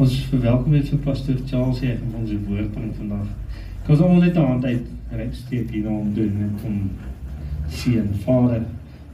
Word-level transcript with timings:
Ons 0.00 0.14
verwelkom 0.30 0.72
net 0.72 0.88
vir 0.88 1.00
Pastor 1.04 1.36
Charles 1.50 1.80
hier 1.84 1.98
om 2.00 2.14
ons 2.22 2.32
woord 2.46 2.70
bring 2.72 2.92
vandag. 2.96 3.28
Ek 3.82 3.88
was 3.92 4.00
al 4.04 4.14
net 4.22 4.36
aan 4.40 4.62
tyd 4.64 4.84
reg 5.12 5.34
steek 5.36 5.68
hier 5.74 5.88
om 5.90 6.14
doen 6.16 6.34
om 6.64 6.76
seën 7.68 8.08
Vader 8.24 8.64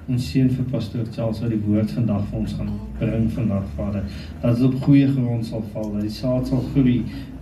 ons 0.07 0.27
seën 0.31 0.49
vir 0.55 0.67
Pastor 0.71 1.07
Charles 1.15 1.41
wat 1.43 1.51
die 1.51 1.63
woord 1.65 1.91
vandag 1.97 2.27
vir 2.31 2.39
ons 2.39 2.53
gaan 2.59 2.69
bring 3.01 3.27
vandag 3.35 3.65
Vader. 3.75 4.05
Dat 4.43 4.57
dit 4.57 4.67
op 4.69 4.77
goeie 4.85 5.09
grond 5.11 5.47
sal 5.47 5.65
val, 5.73 5.91
dat 5.97 6.07
die 6.07 6.15
saad 6.15 6.47
sal 6.47 6.63
groei 6.73 7.01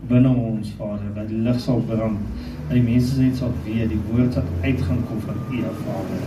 binne 0.08 0.32
ons 0.32 0.72
Vader, 0.78 1.10
dat 1.16 1.28
die 1.28 1.42
lig 1.44 1.60
sal 1.60 1.82
brand. 1.88 2.24
Dat 2.64 2.76
die 2.78 2.84
mense 2.86 3.20
net 3.20 3.36
sal 3.40 3.52
weet 3.66 3.92
die 3.92 4.00
woord 4.08 4.38
wat 4.40 4.52
uit 4.64 4.84
gaan 4.88 5.02
kom 5.10 5.20
van 5.26 5.40
U 5.52 5.62
Vader. 5.82 6.26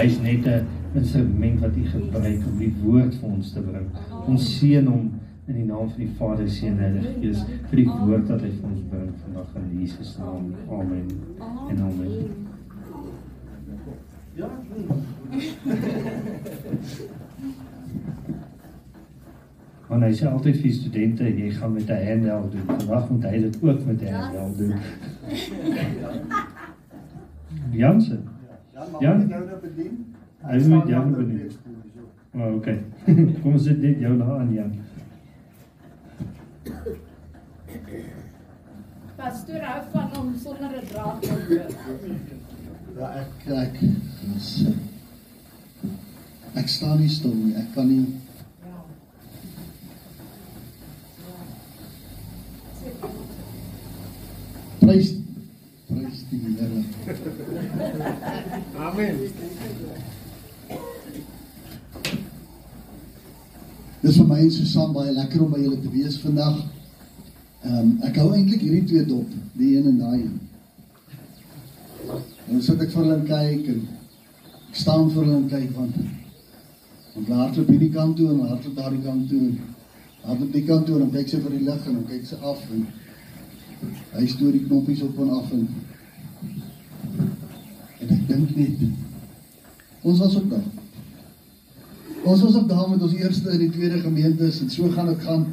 Hy's 0.00 0.18
net 0.26 0.46
'n 0.46 0.66
instrument 0.98 1.60
wat 1.60 1.76
U 1.76 1.84
gebruik 1.94 2.42
om 2.50 2.58
die 2.58 2.74
woord 2.82 3.14
vir 3.14 3.28
ons 3.30 3.52
te 3.52 3.60
bring. 3.60 3.88
Ons 4.26 4.58
seën 4.58 4.86
hom 4.86 5.10
in 5.46 5.54
die 5.54 5.64
naam 5.64 5.88
van 5.90 5.98
die 5.98 6.12
Vader, 6.18 6.50
Seun 6.50 6.78
en 6.78 6.78
Heilige 6.78 7.14
Gees 7.20 7.40
vir 7.70 7.76
die 7.76 7.88
woord 7.88 8.28
wat 8.28 8.42
hy 8.42 8.50
vir 8.50 8.68
ons 8.70 8.84
bring 8.90 9.10
vandag 9.24 9.56
in 9.62 9.80
Jesus 9.80 10.18
naam. 10.18 10.54
Amen. 10.70 11.06
En 11.70 11.78
amen. 11.78 12.10
Ja. 14.34 14.48
Want 19.92 20.06
hy 20.06 20.12
sê 20.16 20.24
altyd 20.28 20.56
vir 20.62 20.72
studente 20.72 21.26
jy 21.28 21.50
gaan 21.52 21.72
met 21.76 21.90
'n 21.90 22.04
handheld 22.06 22.52
doen. 22.52 22.64
Vandag 22.66 23.10
moet 23.10 23.24
hy 23.24 23.40
dit 23.40 23.62
ook 23.62 23.84
met 23.84 24.02
'n 24.02 24.12
handheld 24.12 24.58
doen. 24.58 24.74
Jansen. 27.70 28.22
Ja, 28.72 28.86
maar 28.92 29.02
nou 29.02 29.26
nou 29.26 29.60
bedien. 29.60 30.14
Hy 30.40 30.68
moet 30.68 30.88
jou 30.88 31.10
bedien. 31.10 31.50
Oh, 32.34 32.54
okay. 32.54 32.78
Kom 33.42 33.52
ons 33.52 33.64
sit 33.64 33.82
net 33.82 33.98
jou 34.00 34.18
daar 34.18 34.38
aan 34.38 34.52
Jan. 34.52 34.72
Pastoor 39.16 39.60
hou 39.60 39.82
van 39.92 40.16
om 40.20 40.34
sonder 40.36 40.70
'n 40.80 40.86
draad 40.88 41.22
te 41.22 41.46
loop. 41.48 41.72
Ja, 42.98 43.12
ek 43.20 43.46
ek 43.46 43.80
ons 44.32 44.66
ek 46.54 46.68
staan 46.68 47.00
nie 47.00 47.08
stil 47.08 47.34
nie. 47.34 47.54
Ek 47.56 47.72
kan 47.74 47.88
nie 47.88 48.04
Prys 54.82 55.12
prys 55.86 56.22
die 56.30 56.38
Here. 56.42 56.84
Amen. 58.76 59.18
Dis 64.02 64.16
vir 64.18 64.26
my 64.26 64.40
en 64.42 64.50
Susan 64.50 64.94
baie 64.96 65.12
lekker 65.14 65.44
om 65.44 65.52
by 65.54 65.60
julle 65.62 65.78
te 65.78 65.90
wees 65.92 66.16
vandag. 66.22 66.56
Ehm 67.62 67.76
um, 67.78 67.92
ek 68.08 68.18
hou 68.18 68.32
eintlik 68.34 68.64
hierdie 68.64 68.88
twee 68.90 69.04
dop, 69.06 69.28
die 69.54 69.76
een 69.76 69.86
en 69.92 70.00
daai 70.00 70.18
een. 70.24 70.40
En 72.50 72.62
sit 72.62 72.82
ek 72.82 72.90
vir 72.90 73.04
hulle 73.04 73.20
kyk 73.28 73.70
en 73.76 73.84
ek 74.72 74.82
staan 74.82 75.06
vir 75.12 75.22
hulle 75.22 75.38
en 75.38 75.48
kyk 75.52 75.70
want 75.78 76.02
want 77.14 77.28
hardloop 77.28 77.68
hierdie 77.68 77.92
kant 77.92 78.16
toe 78.16 78.28
en 78.32 78.42
hardloop 78.48 78.76
daardie 78.76 79.02
kant 79.04 79.28
toe. 79.28 79.46
Hardloop 80.24 80.52
die 80.52 80.64
kant 80.64 80.86
toe 80.86 80.96
en 80.96 81.06
dan 81.06 81.14
kyk 81.16 81.32
sy 81.32 81.40
vir 81.44 81.56
die 81.56 81.64
lig 81.66 81.86
en 81.86 81.98
dan 81.98 82.04
kyk 82.08 82.28
sy 82.28 82.38
af 82.40 82.62
en 82.72 82.84
hy 84.12 84.26
stoor 84.30 84.52
die 84.54 84.64
knoppies 84.66 85.02
op 85.04 85.18
en 85.24 85.32
af 85.38 85.50
en 85.56 85.66
en 88.02 88.14
ek 88.16 88.22
dink 88.28 88.54
net 88.56 88.86
ons 90.02 90.18
was 90.18 90.34
op 90.40 90.48
daar. 90.50 90.64
Ons 92.22 92.40
was 92.42 92.56
op 92.58 92.68
daar 92.70 92.88
met 92.90 93.02
ons 93.02 93.14
eerste 93.18 93.50
en 93.50 93.60
die 93.62 93.70
tweede 93.70 94.00
gemeentes 94.02 94.60
en 94.62 94.70
so 94.70 94.88
gaan 94.94 95.10
dit 95.12 95.22
gaan 95.26 95.46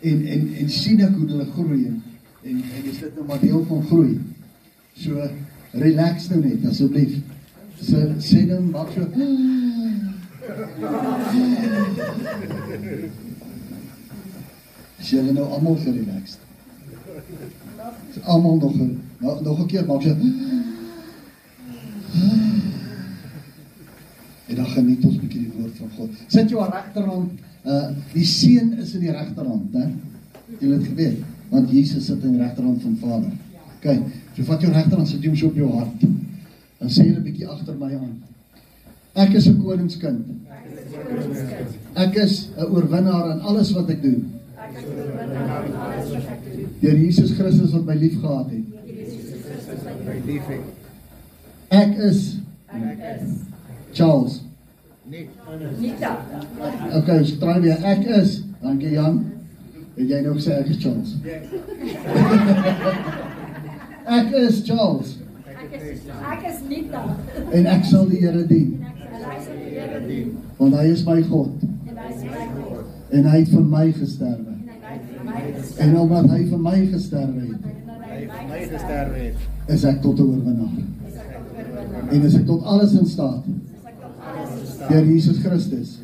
en 0.00 0.26
en 0.36 0.48
en 0.62 0.70
sien 0.70 1.02
ek 1.04 1.14
hoe 1.18 1.28
hulle 1.28 1.46
groei 1.52 1.84
en 1.90 2.02
en, 2.44 2.62
en 2.76 2.88
is 2.90 2.98
dit 3.00 3.14
nou 3.16 3.26
maar 3.26 3.40
deel 3.40 3.62
van 3.68 3.86
groei. 3.90 4.18
So 5.00 5.28
relax 5.84 6.28
nou 6.30 6.40
net 6.42 6.66
asseblief. 6.70 7.16
So 7.82 8.02
sê 8.22 8.44
dan 8.48 8.70
maak 8.70 8.92
so 8.94 9.06
Sien 15.00 15.18
hulle 15.18 15.32
nou 15.32 15.46
almal 15.56 15.76
gerelaxed. 15.76 16.38
So 18.12 18.20
almal 18.22 18.56
nog 18.56 18.74
nog 19.18 19.40
nog 19.42 19.58
'n 19.60 19.66
keer 19.66 19.86
maak 19.86 20.02
so 20.02 20.16
En 24.46 24.54
dan 24.54 24.66
geniet 24.66 25.04
ons 25.04 25.14
'n 25.14 25.20
bietjie 25.20 25.40
die 25.40 25.52
woord 25.56 25.76
van 25.76 25.90
God. 25.96 26.10
Sit 26.26 26.48
jou 26.48 26.70
regterhand, 26.70 27.30
uh 27.64 27.88
die 28.12 28.24
seun 28.24 28.78
is 28.78 28.94
in 28.94 29.00
die 29.00 29.10
regterhand, 29.10 29.72
hè? 29.72 29.86
Jy 30.58 30.72
het 30.72 30.84
geweet, 30.84 31.18
want 31.48 31.70
Jesus 31.70 32.04
sit 32.04 32.22
in 32.22 32.30
die 32.30 32.40
regterhand 32.40 32.82
van 32.82 32.96
Vader. 33.00 33.32
OK, 33.76 33.98
so 34.36 34.42
vat 34.42 34.60
jou 34.60 34.72
regterhand, 34.72 35.08
sit 35.08 35.24
hom 35.24 35.36
so 35.36 35.46
op 35.46 35.54
jou 35.54 35.70
hart. 35.72 36.00
Dan 36.78 36.88
sê 36.88 37.02
jy 37.02 37.16
'n 37.16 37.22
bietjie 37.22 37.48
agter 37.48 37.74
my 37.78 37.94
aan. 37.94 38.33
Ek 39.14 39.34
is 39.34 39.46
'n 39.48 39.62
koningskind. 39.62 40.24
Ek 41.94 42.14
is 42.16 42.48
'n 42.56 42.64
oorwinnaar 42.64 43.30
in 43.30 43.40
alles 43.40 43.72
wat 43.72 43.88
ek 43.90 44.02
doen. 44.02 44.32
Deur 46.80 46.96
Jesus 46.96 47.32
Christus 47.32 47.70
wat 47.72 47.84
my 47.84 47.94
liefgehad 47.94 48.50
het. 48.50 48.64
Ek 51.68 51.96
is 51.98 52.36
Charles. 53.92 54.42
Nee. 55.10 55.28
Nita. 55.78 56.18
OK, 56.92 57.24
so 57.24 57.36
try 57.36 57.60
weer. 57.60 57.78
Ek 57.84 58.04
is. 58.04 58.42
Dankie 58.62 58.90
Jan. 58.90 59.32
Het 59.94 60.08
jy 60.08 60.20
nou 60.24 60.34
gesê 60.34 60.50
ek 60.58 60.66
is 60.68 60.78
Charles? 60.82 61.14
Ek 64.04 64.32
is 64.36 64.58
Charles 64.66 65.14
Ek 65.48 65.80
is 65.80 66.00
ek 66.32 66.42
is 66.50 66.58
Nita. 66.68 67.16
en 67.52 67.66
ek 67.66 67.84
sal 67.88 68.04
die 68.10 68.18
Here 68.20 68.42
dien 68.46 68.84
Want 70.56 70.74
hy 70.74 70.86
is 70.92 71.04
my 71.06 71.22
God 71.22 71.64
En 73.14 73.26
hy 73.30 73.40
het 73.44 73.50
vir 73.52 73.64
my 73.68 73.84
gesterwe. 73.94 74.52
En 75.78 75.90
vir 75.90 75.98
omdat 76.00 76.30
hy 76.32 76.40
vir 76.50 76.62
my 76.62 76.78
gesterwe 76.90 77.44
het, 77.44 77.66
het 78.10 78.48
my 78.48 78.62
gesterwe 78.70 79.20
het. 79.28 79.44
is 79.66 79.84
ek 79.84 80.00
tot 80.02 80.18
'n 80.18 80.22
oorwinnaar. 80.22 80.78
En 82.10 82.22
is 82.22 82.34
ek 82.34 82.46
tot 82.46 82.64
alles 82.64 82.92
in 82.92 83.06
staat 83.06 83.44
deur 84.88 85.04
Jesus 85.04 85.38
Christus 85.38 85.98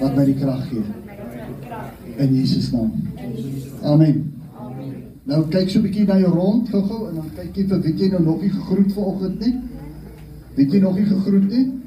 wat 0.00 0.16
my 0.16 0.24
die 0.24 0.34
krag 0.34 0.68
gee 0.68 0.84
in 2.16 2.34
Jesus 2.34 2.72
naam. 2.72 2.92
Amen. 3.82 4.32
Nou 5.24 5.44
kyk 5.48 5.70
so 5.70 5.78
'n 5.78 5.82
bietjie 5.82 6.06
na 6.06 6.18
jou 6.18 6.32
rond 6.32 6.68
gou-gou 6.68 7.08
en 7.08 7.14
dan 7.14 7.30
kyk 7.36 7.56
jy 7.56 7.66
vir 7.66 7.80
wie 7.80 7.94
jy 7.94 8.08
nou 8.10 8.22
nog 8.22 8.40
nie 8.40 8.50
gegroet 8.50 8.92
vanoggend 8.92 9.40
nie. 9.40 9.60
Wie 10.54 10.70
jy 10.70 10.80
nog 10.80 10.94
nie 10.94 11.06
gegroet 11.06 11.48
nie? 11.50 11.81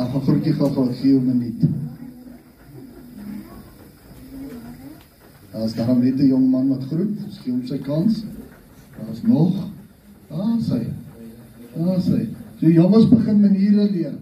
Dan 0.00 0.08
gaan 0.10 0.22
groet 0.24 0.46
jy 0.48 0.52
gou-gou 0.56 0.86
'n 0.88 0.94
gee 0.96 1.12
'n 1.12 1.26
minuut. 1.26 1.60
Daar 5.76 5.96
net 5.96 6.18
'n 6.18 6.26
jong 6.26 6.50
man 6.50 6.68
wat 6.68 6.84
groet. 6.84 7.16
Ons 7.24 7.38
gee 7.38 7.52
hom 7.52 7.66
sy 7.66 7.78
kans. 7.78 8.24
Daar's 8.96 9.22
nog. 9.22 9.54
Daar 10.28 10.56
sy. 10.60 10.86
Daar 11.74 12.00
sy. 12.00 12.28
So 12.60 12.66
jonges 12.66 13.08
begin 13.08 13.40
maniere 13.40 13.90
leer. 13.90 14.14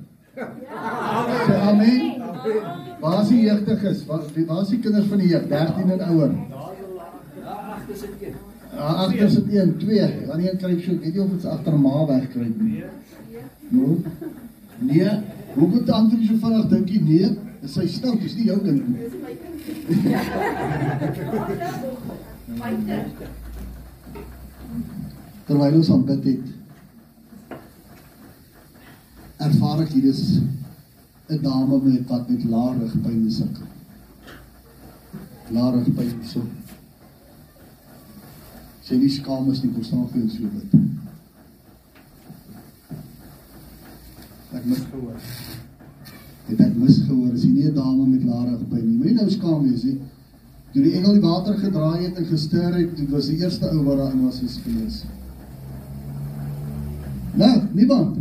Sê 1.47 1.55
amen. 1.55 2.23
Waar 3.01 3.23
is 3.23 3.29
die 3.29 3.41
jeugdiges? 3.41 4.07
Waar 4.07 4.23
waar 4.47 4.63
is 4.63 4.69
die 4.69 4.79
kinders 4.79 5.07
van 5.07 5.19
die 5.19 5.29
jeug 5.29 5.49
13 5.49 5.91
en 5.91 6.01
ouer? 6.09 6.31
Ja, 8.75 8.83
agter 8.83 9.31
sit 9.31 9.53
een, 9.53 9.77
twee. 9.77 10.27
Dan 10.27 10.39
een 10.41 10.57
kry 10.57 10.81
so, 10.81 10.99
weet 10.99 11.15
jy 11.15 11.21
of 11.21 11.31
dit 11.31 11.45
agter 11.45 11.73
'n 11.73 11.81
ma 11.81 12.07
wegkruip 12.07 12.61
nie. 12.61 12.85
No. 13.69 14.03
Nee. 14.79 15.38
Hoe 15.59 15.69
moet 15.69 15.91
antwoord 15.91 16.27
so 16.27 16.35
vinnig 16.43 16.67
dink 16.71 16.89
jy 16.89 17.01
nee? 17.03 17.29
Dis 17.61 17.73
sy 17.75 17.87
stout, 17.91 18.21
dis 18.23 18.35
nie 18.39 18.47
jou 18.47 18.59
kind 18.63 18.89
nie. 18.89 18.99
Terwyl 25.49 25.79
ons 25.81 25.91
aanbid 25.91 26.25
het, 26.29 26.47
ervaar 29.49 29.79
ek 29.87 29.93
hier 29.97 30.07
is 30.13 30.23
'n 31.29 31.39
dame 31.43 31.77
met 31.89 32.05
wat 32.13 32.25
met 32.31 32.43
lae 32.53 32.71
rugpyn 32.79 33.31
sukkel. 33.31 33.67
Lae 35.57 35.71
rugpyn 35.75 36.11
so. 36.35 36.41
Sy 38.87 38.95
nie 38.97 39.11
skaam 39.11 39.51
is 39.51 39.63
nie, 39.63 39.73
kom 39.73 39.85
staan 39.85 40.09
vir 40.13 40.23
ons 40.23 40.35
so 40.37 40.43
bid. 40.55 40.71
Ek 44.57 44.65
mis 44.65 44.85
gehoor. 44.91 45.17
Het 46.49 46.61
ek 46.65 46.77
mis 46.81 47.03
gehoor, 47.05 47.33
is 47.35 47.45
jy 47.45 47.51
nie 47.53 47.67
'n 47.69 47.75
dame 47.75 48.07
met 48.07 48.25
lae 48.25 48.45
rugpyn 48.51 48.87
nie. 48.87 48.97
Moenie 48.97 49.15
nou 49.15 49.31
skaam 49.31 49.63
wees 49.69 49.85
nie. 49.85 49.99
Toe 50.73 50.83
die 50.83 50.95
engel 50.95 51.13
die 51.13 51.21
water 51.21 51.59
gedraai 51.59 52.05
het 52.05 52.17
en 52.17 52.27
gestuur 52.27 52.75
het, 52.75 52.97
dit 52.97 53.11
was 53.11 53.27
die 53.27 53.39
eerste 53.41 53.69
ou 53.71 53.85
wat 53.85 53.99
daarin 53.99 54.25
was 54.25 54.43
is 54.43 54.59
gewees. 54.65 55.05
Nou, 57.35 57.61
niemand. 57.73 58.17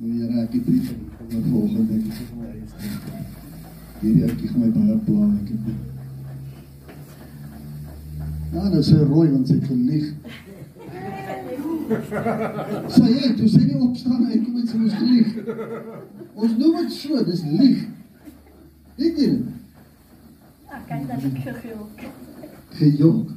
Here, 0.00 0.40
ek 0.42 0.52
het 0.52 0.64
brief 0.64 0.92
van 1.18 1.28
die 1.28 1.50
volgende 1.50 1.94
ek 1.94 2.06
sê 2.12 2.24
vir 2.28 2.38
my 2.38 2.52
stem. 2.68 3.24
Hierdie 4.00 4.24
ouetjie 4.28 4.48
gaan 4.48 4.60
my 4.60 4.70
baie 4.74 4.96
pla, 5.06 5.28
ek 5.40 5.48
het 5.48 5.66
nie. 5.66 5.76
Ja, 8.54 8.68
nou 8.68 8.82
sê 8.82 9.00
rooi 9.00 9.30
want 9.30 9.48
sy 9.48 9.54
het 9.54 9.64
gelieg. 9.70 10.12
Sê 11.84 13.04
jy, 13.12 13.34
toe 13.36 13.48
sê 13.48 13.60
nie 13.66 13.76
opstaan 13.76 14.22
en 14.24 14.44
kom 14.44 14.60
sê 14.64 14.78
ons 14.78 14.94
gelieg. 15.00 15.28
Ons 16.34 16.54
noem 16.56 16.78
dit 16.80 16.92
so, 16.96 17.24
dis 17.28 17.42
lieg. 17.44 17.82
Weet 18.96 19.18
jy 19.20 19.28
dit? 19.34 19.42
Ek 20.74 20.86
kan 20.88 21.04
dat 21.10 21.26
ek 21.28 21.36
gegilk. 21.44 22.04
Gejok. 22.78 23.34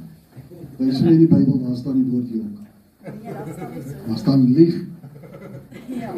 Jy 0.78 0.92
sê 0.94 1.04
in 1.12 1.20
die 1.24 1.28
Bybel 1.28 1.58
daar 1.66 1.76
staan 1.76 1.98
die 2.00 2.08
woord 2.08 2.28
jok. 2.32 2.54
Ja, 3.24 3.34
dat 3.36 3.52
staan 3.54 3.70
nie 3.74 3.82
so. 3.84 3.94
Daar 4.06 4.18
staan 4.22 4.40
lieg. 4.56 4.76
Ja. 5.92 6.10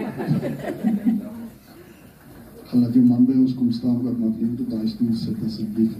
Gaan 2.71 2.81
laat 2.85 2.95
jou 2.95 3.05
man 3.05 3.27
by 3.27 3.35
ons 3.41 3.55
kom 3.59 3.71
staan 3.75 3.99
ook 3.99 4.19
maar 4.19 4.37
neem 4.37 4.55
tot 4.61 4.71
daai 4.71 4.89
stoel 4.89 5.15
sit 5.19 5.39
asseblief. 5.47 5.99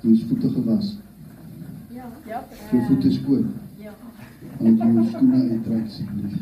Jou 0.00 0.16
voete 0.30 0.48
gewas. 0.56 0.94
Ja. 1.92 2.08
Ja. 2.26 2.40
Jou 2.70 2.82
voete 2.88 3.12
skoon. 3.18 3.44
Ja. 3.52 3.71
Want 4.58 4.78
jou 4.78 5.06
skoene 5.10 5.40
uittrek 5.50 5.84
asseblief. 5.86 6.34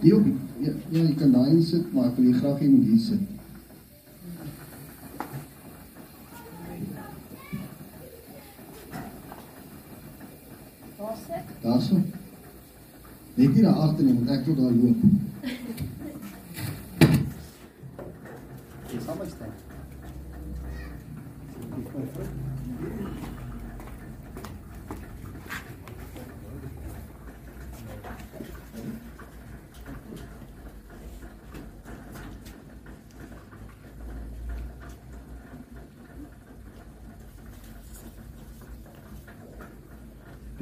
Jo, 0.00 0.22
ja, 0.58 0.72
ja, 0.90 1.02
jy 1.02 1.14
kan 1.14 1.32
daai 1.32 1.62
sit, 1.62 1.92
maar 1.92 2.08
ek 2.10 2.16
wil 2.18 2.26
jy 2.26 2.34
graag 2.40 2.58
hê 2.58 2.66
jy 2.66 2.72
moet 2.72 2.88
hier 2.90 3.02
sit. 3.06 3.22
Waar 10.98 11.16
sit? 11.26 11.46
Daarso. 11.62 12.00
Net 13.34 13.54
hier 13.54 13.62
daar 13.62 13.82
agter 13.88 14.04
nie, 14.04 14.14
want 14.20 14.30
ek 14.36 14.46
wil 14.50 14.58
daar 14.60 14.74
loop. 14.82 15.00
Jy 18.92 18.98
sal 19.06 19.16
my 19.22 19.28
staan. 19.36 19.60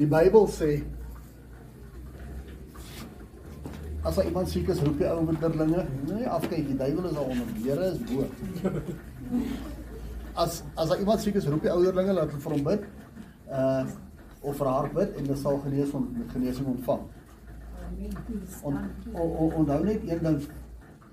Bybel 0.11 0.47
sê 0.51 0.71
as 4.03 4.15
daar 4.15 4.25
iemand 4.25 4.49
siek 4.49 4.69
is, 4.73 4.79
roep 4.81 4.97
die 4.97 5.05
ou 5.07 5.25
winterlinge, 5.27 5.83
nee, 6.09 6.25
afkyk, 6.25 6.65
die 6.71 6.77
duiwel 6.77 7.11
is 7.11 7.17
al 7.21 7.27
onder, 7.29 7.51
die 7.53 7.67
Here 7.69 7.91
is 7.91 7.99
bo. 8.09 8.25
As 10.33 10.63
as 10.75 10.89
daar 10.89 10.99
iemand 10.99 11.21
siek 11.21 11.37
is, 11.37 11.47
roep 11.47 11.61
die 11.61 11.71
ouderlinge 11.71 12.15
laat 12.17 12.33
hulle 12.33 12.41
vir 12.47 12.55
hom 12.57 12.65
bid. 12.71 12.87
Uh 13.51 13.83
of 14.41 14.57
vir 14.57 14.67
haar 14.73 14.87
bid 14.89 15.17
en 15.19 15.27
hulle 15.27 15.37
sal 15.37 15.59
genees 15.61 15.91
on, 15.93 16.07
genesing 16.31 16.65
ontvang. 16.71 17.01
On, 18.63 18.79
on, 19.13 19.27
on, 19.29 19.51
onthou 19.59 19.83
net 19.85 20.07
een 20.09 20.23
ding 20.25 20.39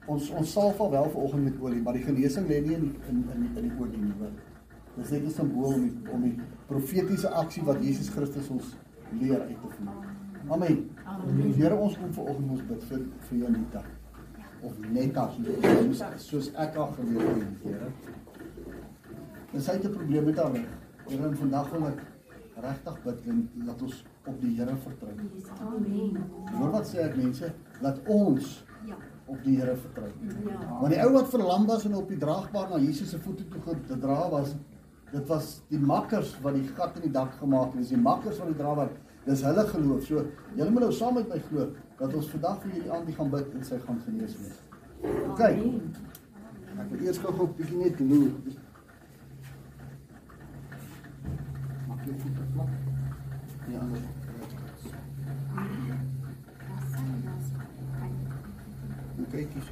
ons 0.09 0.31
ons 0.33 0.53
salf 0.57 0.81
al 0.81 0.95
wel 0.95 1.11
vanoggend 1.13 1.45
met 1.45 1.59
olie, 1.61 1.83
maar 1.85 1.99
die 1.99 2.07
genesing 2.07 2.47
lê 2.49 2.63
nie 2.65 2.79
in 2.79 2.87
in 3.11 3.19
in 3.35 3.43
in 3.51 3.67
die 3.67 3.75
olie 3.77 4.01
nie. 4.01 4.15
hoor. 4.21 4.33
Dis 4.97 5.11
net 5.11 5.27
'n 5.27 5.31
simbool 5.31 5.75
om 5.75 5.83
die, 5.83 6.13
om 6.13 6.23
die 6.23 6.39
profetiese 6.71 7.29
aksie 7.29 7.65
wat 7.69 7.85
Jesus 7.85 8.09
Christus 8.09 8.49
ons 8.49 8.73
leer 9.13 9.41
uit 9.41 9.49
te 9.63 9.69
voer. 9.69 9.89
Amen. 10.49 10.91
Amen. 11.05 11.53
Here 11.53 11.75
ons 11.77 11.97
kom 11.99 12.13
vanoggend 12.13 12.51
ons 12.51 12.63
bid 12.69 12.85
vir 12.91 13.01
vir 13.29 13.39
Janita. 13.39 13.83
Of 14.63 14.79
Netta 14.91 15.29
soos 15.37 16.03
soos 16.27 16.49
ek 16.55 16.75
haar 16.75 16.93
geleer 16.97 17.29
het, 17.29 17.63
Here. 17.65 17.91
En 19.55 19.61
sy 19.61 19.73
het 19.73 19.85
'n 19.85 19.93
probleem 19.95 20.25
met 20.25 20.37
haar 20.37 20.53
rug. 20.53 20.67
Here, 21.09 21.27
en 21.29 21.37
vandag 21.37 21.71
wil 21.71 21.87
ek 21.89 22.01
regtig 22.63 23.03
bid 23.05 23.27
en 23.27 23.51
laat 23.67 23.83
ons 23.83 24.05
op 24.27 24.41
die 24.41 24.55
Here 24.57 24.77
vertrou. 24.77 25.13
Amen. 25.61 26.25
Hoor 26.53 26.71
wat 26.71 26.87
sê 26.87 26.99
ek 26.99 27.17
mense? 27.17 27.53
Laat 27.81 27.99
ons 28.07 28.65
Ja. 28.87 28.95
op 29.27 29.43
die 29.45 29.57
Here 29.57 29.77
vertrou. 29.77 30.09
Ja. 30.49 30.81
Want 30.81 30.93
die 30.93 31.03
ou 31.03 31.13
wat 31.13 31.29
verlam 31.29 31.67
was 31.67 31.85
en 31.85 31.95
op 31.95 32.09
die 32.09 32.19
draagbaar 32.19 32.69
na 32.71 32.79
Jesus 32.79 33.11
se 33.11 33.19
voete 33.19 33.49
toe 33.49 33.61
gedra 33.89 34.31
was, 34.31 34.55
dit 35.13 35.29
was 35.29 35.63
die 35.69 35.81
makkers 35.81 36.35
wat 36.45 36.55
die 36.55 36.69
gat 36.77 36.97
in 36.97 37.09
die 37.09 37.15
dak 37.15 37.33
gemaak 37.41 37.73
het. 37.73 37.83
Dis 37.83 37.95
die 37.95 38.01
makkers 38.01 38.39
wat 38.43 38.53
die 38.53 38.59
dra 38.59 38.75
wat 38.75 38.93
dis 39.25 39.45
hulle 39.47 39.65
geloof. 39.73 40.03
So 40.05 40.25
julle 40.57 40.71
moet 40.71 40.87
nou 40.87 40.93
saam 40.93 41.15
met 41.21 41.29
my 41.29 41.41
glo 41.49 41.71
dat 41.99 42.15
ons 42.15 42.31
vandag 42.35 42.61
vir 42.63 42.77
hierdie 42.77 42.93
aand 42.93 43.15
gaan 43.17 43.31
bid 43.31 43.55
en 43.55 43.65
sy 43.71 43.81
gaan 43.87 44.03
genees 44.07 44.37
wees. 44.43 44.61
OK. 45.31 45.43
Ek 46.79 46.93
wil 46.93 47.07
eers 47.07 47.19
gou-gou 47.19 47.47
'n 47.49 47.57
bietjie 47.57 47.79
net 47.83 48.01
loer. 48.01 48.33
Maak 51.89 52.05
jou 52.05 52.17
voete 52.23 52.45
plat. 52.53 52.71
Ja, 53.73 53.81
anders. 53.81 54.17
Kyk 59.29 59.53
hier. 59.53 59.63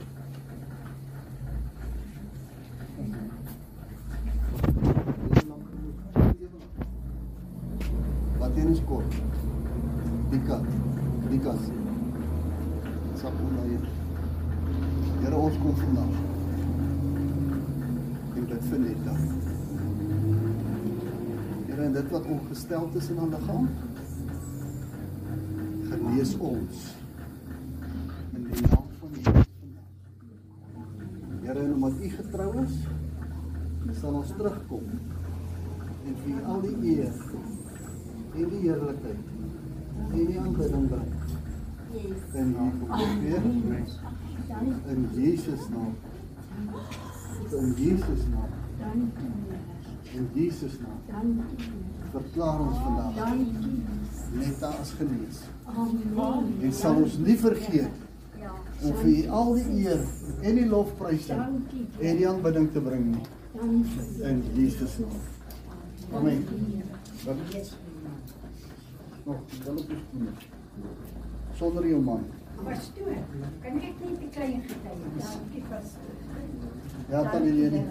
Wat 8.38 8.56
is 8.56 8.80
kort? 8.84 9.14
Dika. 10.30 10.60
Dikas. 11.30 11.62
Sapuna 13.14 13.64
hier. 13.64 13.88
Here 15.22 15.36
ons 15.36 15.58
kom 15.62 15.76
vandag. 15.76 16.14
En 18.36 18.46
dit 18.46 18.62
vind 18.70 18.84
net 18.84 19.04
dan. 19.04 19.36
Here 22.26 22.34
en 22.34 22.42
dit 22.42 22.50
wat 22.50 22.50
ongesteld 22.50 22.94
is 22.94 23.08
in 23.08 23.16
'n 23.16 23.28
liggaam 23.28 23.68
genees 25.88 26.36
ons 26.38 26.94
in 28.34 28.42
die 28.50 28.62
naam 28.62 28.86
van 28.98 29.10
Jesus. 29.12 29.46
Here 31.42 31.60
en 31.60 31.74
omdat 31.74 31.92
U 32.00 32.08
getrou 32.08 32.62
is, 32.62 32.74
sal 34.00 34.12
ons 34.12 34.32
terugkom 34.36 34.84
en 36.06 36.16
vir 36.24 36.44
al 36.44 36.60
die 36.60 36.76
eer 36.96 37.14
en 38.34 38.48
die 38.48 38.60
heerlikheid 38.60 39.22
en 40.10 40.26
die 40.26 40.40
aanbidding 40.40 40.88
bring. 40.88 41.12
En 42.32 42.56
U 42.56 42.86
kom 42.86 43.20
weer 43.20 43.42
in 44.86 45.08
Jesus 45.14 45.68
naam. 45.68 45.94
In 47.52 47.74
Jesus 47.76 48.22
naam. 48.30 48.50
In 50.16 50.28
Jesus 50.32 50.78
naam. 50.80 51.44
Verklaar 52.10 52.60
ons 52.60 52.76
vandag 52.80 53.34
net 54.32 54.62
as 54.62 54.92
genees. 54.96 55.42
En 56.62 56.72
sal 56.72 57.00
ons 57.02 57.16
nie 57.20 57.36
vergeet 57.36 58.04
om 58.82 58.92
vir 59.00 59.10
U 59.10 59.28
al 59.40 59.54
die 59.58 59.82
eer 59.84 60.00
en 60.40 60.60
die 60.60 60.66
lofprysing 60.70 61.42
en 62.00 62.20
die 62.20 62.28
aanbidding 62.28 62.70
te 62.72 62.80
bring 62.80 63.04
nie. 63.10 63.26
In 64.30 64.42
Jesus 64.54 64.96
naam. 65.02 65.20
Amen. 66.14 66.42
Wat 67.26 67.36
is 67.60 67.74
nog 69.24 69.36
wel 69.64 69.76
op 69.76 69.88
die 69.88 70.02
stoel? 70.08 70.28
Sonder 71.60 71.88
jou 71.88 72.02
man. 72.02 72.24
Pastoor, 72.64 73.16
kan 73.60 73.80
ek 73.80 73.96
net 74.00 74.20
'n 74.20 74.28
klein 74.32 74.62
getuienis? 74.64 75.30
Dankie 75.36 75.64
pastoor. 75.68 76.14
Ja, 77.10 77.30
tannie 77.30 77.52
Leni. 77.52 77.82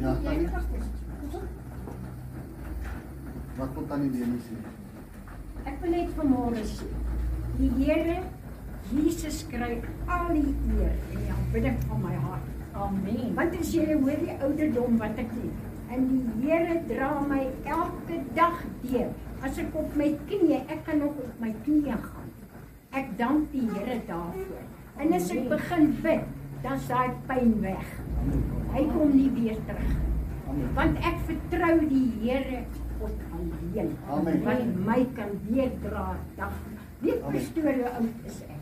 Ja, 0.00 0.10
Jy 0.22 0.22
tannie. 0.24 0.48
pastoor. 0.50 1.42
Wat 3.56 3.68
wil 3.74 3.86
tannie 3.86 4.10
Leni 4.10 4.38
sê? 4.46 4.56
Ek 5.64 5.76
wil 5.80 5.90
net 5.94 6.10
vanmôre 6.18 6.64
sê, 6.66 6.88
die 7.58 7.70
Here 7.78 8.16
Jesus 8.94 9.42
kry 9.50 9.76
al 10.06 10.32
die 10.34 10.54
eer 10.76 10.92
en 10.92 11.20
die 11.20 11.30
aanbidding 11.34 11.78
van 11.88 12.02
my 12.04 12.14
hart. 12.26 12.50
Amen. 12.74 13.34
Want 13.38 13.54
as 13.58 13.70
jy 13.74 13.86
hoor 13.92 14.20
die 14.22 14.34
ouderdom 14.42 14.98
wat 14.98 15.18
ek 15.22 15.30
het, 15.34 15.64
en 15.94 16.06
die 16.10 16.22
Here 16.44 16.78
dra 16.88 17.10
my 17.28 17.42
elke 17.64 18.20
dag 18.36 18.62
deur. 18.82 19.10
As 19.44 19.58
ek 19.60 19.74
op 19.78 19.92
my 19.98 20.10
knieë, 20.28 20.62
ek 20.72 20.86
kan 20.86 21.02
nog 21.02 21.18
op 21.22 21.42
my 21.42 21.52
knieë 21.66 21.98
gaan. 22.06 22.30
Ek 22.94 23.12
dank 23.18 23.50
die 23.52 23.66
Here 23.74 24.00
daarvoor. 24.08 24.64
En 25.02 25.14
as 25.16 25.28
ek 25.34 25.46
begin 25.50 25.92
bid, 26.04 26.26
dan 26.64 26.80
is 26.80 26.88
daai 26.88 27.14
pyn 27.28 27.54
weg. 27.62 27.92
Hy 28.74 28.86
kom 28.94 29.14
nie 29.14 29.30
weer 29.36 29.60
terug. 29.68 29.94
Want 30.74 30.98
ek 31.02 31.18
vertrou 31.28 31.76
die 31.90 32.06
Here 32.22 32.64
God 33.00 33.22
alleen. 33.36 33.94
Amen. 34.08 34.42
Wat 34.46 34.66
my 34.86 35.00
kan 35.18 35.38
deurdra 35.48 36.08
dag. 36.38 36.58
Weet 37.02 37.24
pastoor 37.26 37.80
hoe 37.82 37.94
oud 37.98 38.28
is 38.30 38.42
ek? 38.46 38.53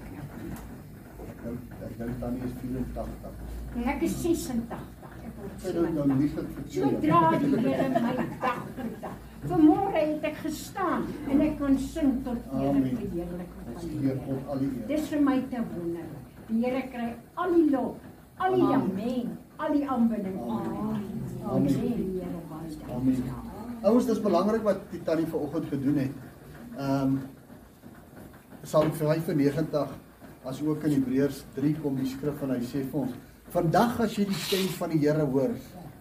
Nou, 1.42 1.54
ek 1.87 1.94
dink 1.99 2.18
Tannie 2.20 2.42
is 2.46 2.52
84. 2.61 3.30
En 3.75 3.87
ek 3.92 4.02
is 4.06 4.14
86. 4.22 4.82
Ek 5.22 5.38
word 5.38 5.62
Sy 5.62 5.72
het 5.72 5.78
nou 5.80 6.06
70. 6.06 6.18
nie 6.20 6.28
vir 6.34 6.44
Sodra 6.76 7.22
die 7.42 7.50
Here 7.64 7.88
my 7.96 8.14
dag 8.44 8.61
verdag. 8.76 9.16
Vanmôre 9.50 9.99
het 9.99 10.26
ek 10.28 10.37
gestaan 10.44 11.08
en 11.32 11.40
ek 11.42 11.56
kon 11.58 11.75
sing 11.82 12.12
tot 12.26 12.44
eer 12.52 12.68
Amen. 12.68 12.84
en 12.87 13.00
verheerliking 13.00 13.64
van 13.72 14.61
die 14.62 14.68
Here. 14.76 14.87
Dis 14.92 15.08
vir 15.11 15.25
my 15.26 15.38
te 15.50 15.64
wonderlik. 15.72 16.30
Die 16.50 16.61
Here 16.62 16.84
kry 16.92 17.08
al 17.42 17.56
die 17.56 17.66
lof, 17.72 18.06
al 18.38 18.56
die 18.58 18.68
amen, 18.76 19.34
al 19.58 19.75
die 19.75 19.88
aanbidding. 19.96 20.38
Amen. 20.46 20.78
Amen. 20.78 21.02
Amen. 21.42 21.75
dankie. 22.87 23.50
Ouers, 23.82 24.06
dis 24.06 24.22
belangrik 24.22 24.62
wat 24.62 24.84
die 24.92 25.02
tannie 25.02 25.26
vanoggend 25.26 25.70
gedoen 25.75 26.02
het. 26.04 26.26
Ehm 26.78 27.20
Psalm 28.62 28.92
95 28.94 29.90
as 30.44 30.61
ook 30.62 30.84
in 30.88 30.96
Hebreërs 30.96 31.44
3 31.54 31.75
kom 31.82 31.96
die 32.00 32.08
skrif 32.11 32.42
en 32.42 32.54
hy 32.56 32.61
sê 32.66 32.82
vir 32.90 33.00
ons: 33.04 33.14
"Vandag 33.54 34.00
as 34.00 34.16
jy 34.18 34.25
die 34.26 34.42
stem 34.46 34.68
van 34.78 34.90
die 34.90 34.99
Here 34.99 35.25
hoor, 35.25 35.50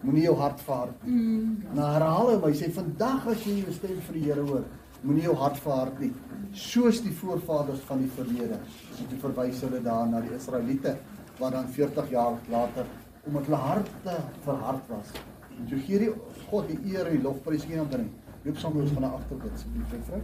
moenie 0.02 0.24
jou 0.24 0.36
hart 0.36 0.60
verhard 0.60 1.04
nie." 1.04 1.12
Mm. 1.12 1.74
Nou 1.74 1.88
herhaal 1.92 2.30
hy, 2.30 2.38
hy 2.46 2.54
sê: 2.58 2.70
"Vandag 2.70 3.26
as 3.26 3.46
jy 3.46 3.54
die 3.64 3.74
stem 3.74 4.00
van 4.00 4.14
die 4.14 4.24
Here 4.24 4.42
hoor, 4.42 4.64
moenie 5.02 5.22
jou 5.22 5.36
hart 5.36 5.58
verhard 5.58 6.00
nie." 6.00 6.12
Soos 6.52 7.00
die 7.00 7.12
voorvaders 7.12 7.80
van 7.80 7.98
die 7.98 8.10
verlede. 8.16 8.58
En 8.98 9.06
dit 9.10 9.20
verwys 9.20 9.60
hulle 9.60 9.80
daar 9.82 10.08
na 10.08 10.20
die 10.20 10.34
Israeliete 10.34 10.96
wat 11.38 11.52
dan 11.52 11.68
40 11.68 12.10
jaar 12.10 12.38
later 12.50 12.86
omdat 13.24 13.44
hulle 13.44 13.56
harte 13.56 14.16
verhard 14.42 14.88
was. 14.88 15.14
En 15.58 15.68
so 15.68 15.76
gee 15.86 15.98
die 15.98 16.10
God 16.50 16.68
die 16.68 16.78
eer 16.92 17.06
en 17.06 17.16
die 17.16 17.22
lofprys 17.22 17.64
hier 17.64 17.80
aan 17.80 17.88
bring. 17.88 18.10
Loop 18.42 18.58
saam 18.58 18.74
met 18.74 18.82
ons 18.82 18.92
van 18.92 19.02
'n 19.02 19.14
agterbid 19.14 19.52
asseblief, 19.52 20.04
vrou. 20.06 20.20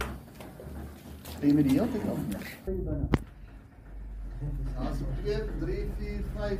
Stem 1.37 1.55
met 1.55 1.63
die 1.63 1.79
hele 1.79 1.87
tyd 1.91 2.01
af 2.11 3.38
nie. 4.41 4.53
As 4.87 4.97
2 5.23 5.39
3 5.59 5.85
4 5.97 6.23
5 6.35 6.59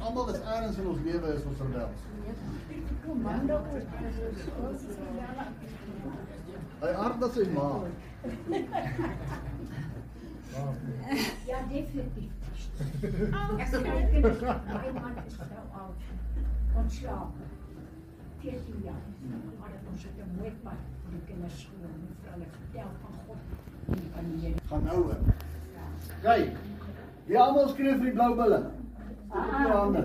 Almal 0.00 0.28
is 0.34 0.40
ergens 0.40 0.76
in 0.76 0.86
ons 0.86 1.00
lewe 1.04 1.28
is 1.34 1.44
ons 1.44 1.60
rebels. 1.60 2.00
Hy 6.80 6.92
hart 6.98 7.20
dat 7.20 7.32
sy 7.36 7.46
ma. 7.54 7.68
Ja, 11.48 11.58
definitief. 11.70 12.36
Ek 13.60 13.70
kyk 13.70 13.84
my 13.84 14.90
man 14.96 15.18
is 15.26 15.36
nou 15.40 15.64
al 15.80 15.90
ontslaap. 16.82 17.40
14 18.40 18.84
jaar. 18.84 19.02
Maar 19.60 19.74
dit 19.74 19.88
ons 19.92 20.02
het 20.08 20.20
'n 20.24 20.36
mooi 20.36 20.52
pad 20.64 20.80
vir 21.04 21.12
die 21.16 21.24
kinders 21.30 21.60
skool 21.64 21.88
en 21.88 22.04
vir 22.22 22.30
hulle 22.34 22.48
vertel 22.56 22.92
van 23.02 23.14
God 23.26 23.40
en 23.96 24.04
van 24.14 24.30
die 24.30 24.40
Here. 24.46 24.60
Gaan 24.68 24.84
nou 24.84 25.00
Kyk. 26.22 26.48
Wie 27.26 27.38
almal 27.38 27.68
skryf 27.68 27.96
vir 28.00 28.04
die 28.10 28.12
blou 28.16 28.34
bulle? 28.36 28.58
Steek 29.30 29.46
op 29.46 29.60
jou 29.62 29.72
hande. 29.76 30.02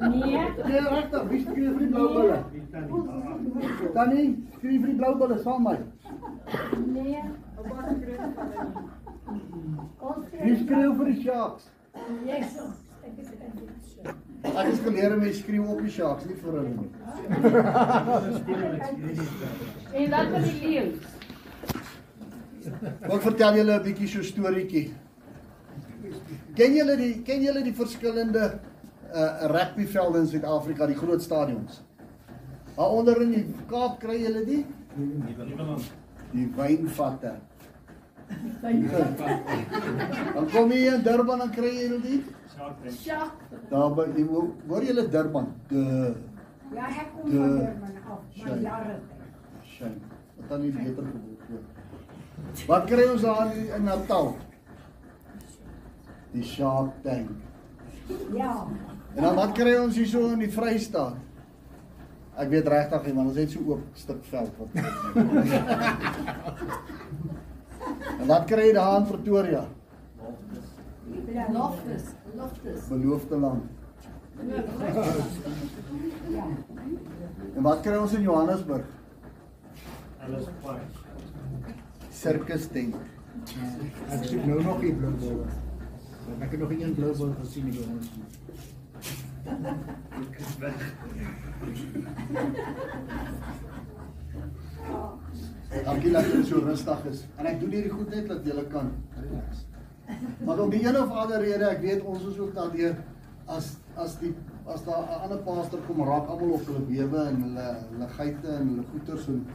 Nee, 0.00 0.40
Nee, 0.68 0.80
regtig, 0.90 1.22
wie 1.30 1.40
skryf 1.42 1.72
vir 1.72 1.78
die 1.80 1.86
blou 1.92 2.08
bulle? 2.14 2.38
Tannie, 3.94 4.26
skryf 4.56 4.80
vir 4.80 4.88
die 4.90 4.96
blou 5.00 5.12
bulle 5.22 5.38
saam 5.44 5.62
met 5.62 5.78
my. 5.78 5.84
nee. 6.94 7.20
Ons 10.00 10.24
Wie 10.42 10.56
skryf 10.64 10.96
vir 11.00 11.06
die 11.12 11.22
Sharks? 11.22 11.64
Yes, 12.26 12.58
ek 13.06 13.18
is 13.22 13.28
dit 13.30 13.40
so. 13.94 14.00
Ek 14.52 14.66
is 14.72 14.80
geleer 14.84 15.16
mense 15.16 15.40
skryf 15.42 15.70
op 15.76 15.80
die 15.86 15.90
Sharks, 15.96 16.24
nie 16.28 16.36
vir 16.42 16.50
hulle 16.52 16.68
nie. 16.68 16.90
En 19.96 20.10
wat 20.10 20.26
van 20.34 20.42
die 20.42 20.58
leeu's? 20.60 21.00
Ek 23.06 23.20
vertel 23.22 23.52
julle 23.62 23.74
'n 23.78 23.82
bietjie 23.82 24.08
so 24.10 24.22
storieetjie. 24.22 24.86
Ken 26.56 26.74
julle 26.76 26.96
die 26.96 27.22
ken 27.26 27.42
julle 27.44 27.62
die 27.64 27.74
verskillende 27.76 28.46
uh 29.14 29.46
rugbyvelde 29.52 30.18
in 30.24 30.26
Suid-Afrika, 30.30 30.86
die 30.86 30.96
groot 30.98 31.22
stadions? 31.22 31.82
Waaronder 32.76 33.20
in 33.22 33.30
die 33.36 33.44
Kaap 33.70 34.00
kry 34.00 34.16
julle 34.24 34.44
die 34.44 34.64
die 36.32 36.46
wynvatte. 36.56 37.34
Dan 40.34 40.48
kom 40.52 40.72
jy 40.74 40.86
in 40.94 41.02
Durban 41.06 41.40
en 41.46 41.50
kry 41.54 41.70
jy 41.76 42.00
die 42.02 42.18
Sjock. 42.90 43.32
daar 43.70 43.92
by 43.94 44.06
die 44.16 44.24
hoor 44.24 44.82
julle 44.82 45.04
Durban. 45.12 45.52
De 45.68 46.14
Ja, 46.74 46.86
ek 46.88 47.12
kom 47.14 47.30
De- 47.30 47.36
van 47.38 47.58
Durban 47.58 47.96
af, 48.10 48.20
maar 48.46 48.58
jare. 48.58 48.96
shame. 49.62 50.00
Wat 50.36 50.48
dan 50.48 50.60
nie 50.60 50.70
beter 50.72 51.04
geword. 51.04 52.66
Wat 52.66 52.84
kry 52.90 53.04
ons 53.12 53.22
daar 53.22 53.52
in 53.76 53.84
Natal? 53.84 54.34
Die 56.32 56.44
Shark 56.44 56.92
Tank. 57.02 57.30
Ja. 58.34 58.66
En 59.14 59.22
dan 59.22 59.34
wat 59.34 59.52
kry 59.56 59.74
ons 59.80 59.96
hierso 59.96 60.28
in 60.34 60.38
die 60.44 60.52
Vrystaat? 60.52 61.16
Ek 62.36 62.50
weet 62.52 62.66
regtig 62.68 63.06
nie, 63.06 63.14
want 63.16 63.30
ons 63.30 63.38
het 63.40 63.50
so 63.54 63.60
oop 63.64 63.80
stuk 63.96 64.20
veld 64.28 64.52
wat. 64.60 64.70
en 68.20 68.26
wat 68.28 68.44
kry 68.50 68.64
jy 68.68 68.74
daar 68.76 68.98
in 69.00 69.06
Pretoria? 69.08 69.64
Loftus. 71.56 72.04
Loftus. 72.36 72.80
Beloofde 72.90 73.36
land. 73.40 73.64
Ja. 76.28 76.44
En 77.56 77.62
wat 77.62 77.80
kry 77.80 77.96
ons 77.96 78.12
in 78.18 78.28
Johannesburg? 78.28 78.84
Alles 80.26 80.46
kwaai. 80.60 80.80
Circus 82.10 82.68
tent. 82.72 82.96
Ek 84.12 84.24
soek 84.28 84.44
nou 84.44 84.60
nog 84.60 84.80
die 84.84 84.92
blou 84.96 85.12
bal. 86.26 86.42
Ek 86.46 86.50
het 86.50 86.60
nog 86.60 86.70
nie 86.74 86.82
een 86.84 86.94
blou 86.94 87.32
gesien 87.40 87.64
nie 87.64 87.78
jongens. 87.78 88.08
Dankie 95.84 96.12
dat 96.12 96.24
jy 96.30 96.42
so 96.44 96.62
rustig 96.64 97.04
is. 97.10 97.24
En 97.36 97.46
ek 97.46 97.60
doen 97.60 97.74
hierdie 97.76 97.92
goed 97.92 98.14
net 98.14 98.28
dat 98.30 98.46
jy 98.46 98.64
kan 98.72 98.92
relax. 99.16 99.64
Maar 100.46 100.62
om 100.62 100.70
die 100.70 100.82
een 100.86 100.98
of 100.98 101.10
ander 101.10 101.42
rede, 101.42 101.68
ek 101.68 101.82
weet 101.82 102.04
ons 102.06 102.26
is 102.30 102.38
ook 102.38 102.54
daardeur 102.54 102.96
as 103.46 103.76
as 103.96 104.16
die 104.20 104.32
as 104.66 104.82
daar 104.84 105.02
'n 105.02 105.20
ander 105.24 105.38
pastor 105.38 105.80
kom 105.86 106.02
raak 106.02 106.28
almal 106.28 106.50
op 106.58 106.66
hulle 106.66 106.80
bewe 106.90 107.20
en 107.30 107.42
hulle 107.42 107.66
hulle 107.90 108.08
geite 108.08 108.48
en 108.48 108.68
hulle 108.68 108.84
goeters 108.90 109.26
en 109.26 109.46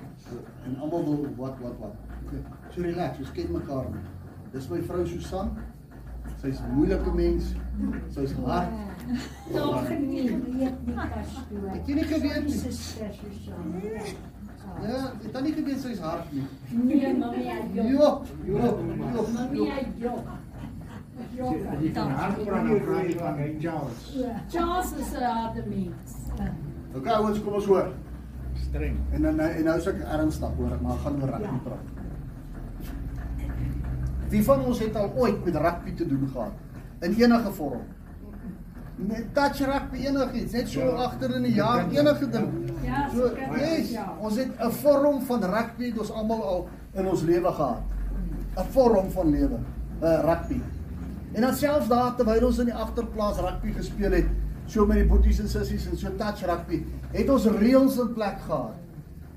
en 0.65 0.79
almal 0.79 1.03
wil 1.03 1.27
wat 1.37 1.59
wat 1.59 1.75
wat. 1.79 1.95
Okay. 2.25 2.41
So 2.69 2.81
relax, 2.81 3.17
ons 3.19 3.31
ken 3.31 3.51
mekaar 3.51 3.89
nie. 3.91 4.03
Dis 4.51 4.69
my 4.69 4.81
vrou 4.81 5.05
Susan. 5.05 5.51
Sy's 6.41 6.59
'n 6.59 6.73
moeilike 6.75 7.11
mens. 7.13 7.53
Sy's 8.09 8.31
hard. 8.45 8.69
Tog 9.53 9.89
nie 9.89 10.29
weet 10.29 10.85
nie 10.85 10.95
pastoor. 10.95 11.67
Ek 11.73 11.85
het 11.85 11.95
nie 11.95 12.03
geweet 12.03 12.43
nie. 12.45 12.53
Suster 12.53 13.09
Susan. 13.13 13.81
Ja, 14.81 15.11
ek 15.25 15.33
het 15.35 15.43
nie 15.43 15.53
geweet 15.53 15.79
sy's 15.81 15.99
hard 15.99 16.33
nie. 16.33 16.45
Nee, 16.71 17.13
mami, 17.17 17.43
hy 17.45 17.87
jok. 17.91 18.25
Jo, 18.45 18.57
jo, 18.57 18.73
jo. 19.13 19.27
Mami, 19.33 19.69
hy 19.69 19.85
jok. 19.97 20.27
Jok. 21.37 21.81
Jy 21.81 21.91
kan 21.93 22.09
hardpraat 22.09 22.69
en 22.69 22.81
vra 22.85 23.01
jy 23.05 23.17
van 23.19 23.37
hy 23.37 23.49
Charles. 23.59 24.01
Charles 24.49 24.93
is 24.97 25.13
'n 25.13 25.23
harde 25.23 25.63
mens. 25.67 26.17
Okay, 26.95 27.13
ouens, 27.13 27.43
kom 27.43 27.53
ons 27.53 27.65
hoor. 27.65 27.93
Streng. 28.53 28.97
En 29.13 29.21
dan 29.21 29.39
en 29.39 29.63
nou 29.63 29.77
is 29.77 29.87
ek 29.87 29.99
ernstig 29.99 30.55
hoor, 30.57 30.77
maar 30.81 30.93
ek 30.93 30.99
gaan 31.05 31.21
oor 31.21 31.29
rugby 31.29 31.69
Ja. 31.69 32.00
Wie 34.31 34.43
van 34.47 34.61
ons 34.65 34.79
het 34.79 34.95
al 34.95 35.11
ooit 35.15 35.41
met 35.45 35.55
rugby 35.55 35.93
te 35.95 36.07
doen 36.07 36.29
gehad 36.31 36.51
in 37.03 37.15
enige 37.19 37.51
vorm? 37.57 37.81
Met 39.01 39.31
touch 39.33 39.59
rugby 39.65 40.05
enigiets, 40.07 40.51
net 40.53 40.69
so 40.69 40.79
Ja. 40.79 41.03
agter 41.07 41.35
in 41.35 41.43
die 41.43 41.53
jaar 41.53 41.89
enige 41.91 42.29
ding. 42.29 42.47
Ja, 42.83 43.09
So, 43.13 43.27
seker. 43.27 43.59
yes, 43.59 43.89
Ja. 43.91 44.13
ons 44.19 44.35
het 44.35 44.47
'n 44.59 44.71
vorm 44.71 45.21
van 45.21 45.43
rugby 45.43 45.85
het 45.89 45.99
ons 45.99 46.11
almal 46.11 46.43
al 46.43 46.67
in 46.93 47.07
ons 47.07 47.21
lewe 47.21 47.51
gehad. 47.51 47.81
'n 48.57 48.63
Vorm 48.71 49.11
van 49.11 49.29
lewe, 49.29 49.57
uh, 50.03 50.19
rugby. 50.23 50.61
En 51.33 51.41
dan 51.41 51.53
selfs 51.53 51.87
daar 51.87 52.15
terwyl 52.15 52.45
ons 52.45 52.57
in 52.59 52.65
die 52.65 52.73
agterplaas 52.75 53.37
rugby 53.39 53.71
gespeel 53.71 54.11
het, 54.11 54.25
so 54.65 54.85
met 54.85 54.97
die 54.97 55.05
boeties 55.07 55.39
en 55.39 55.47
sissies 55.49 55.89
en 55.89 55.97
so 55.97 56.07
touch 56.17 56.45
rugby, 56.45 56.85
het 57.11 57.29
ons 57.29 57.45
reëls 57.45 57.97
in 57.99 58.13
plek 58.13 58.37
gehad. 58.45 58.73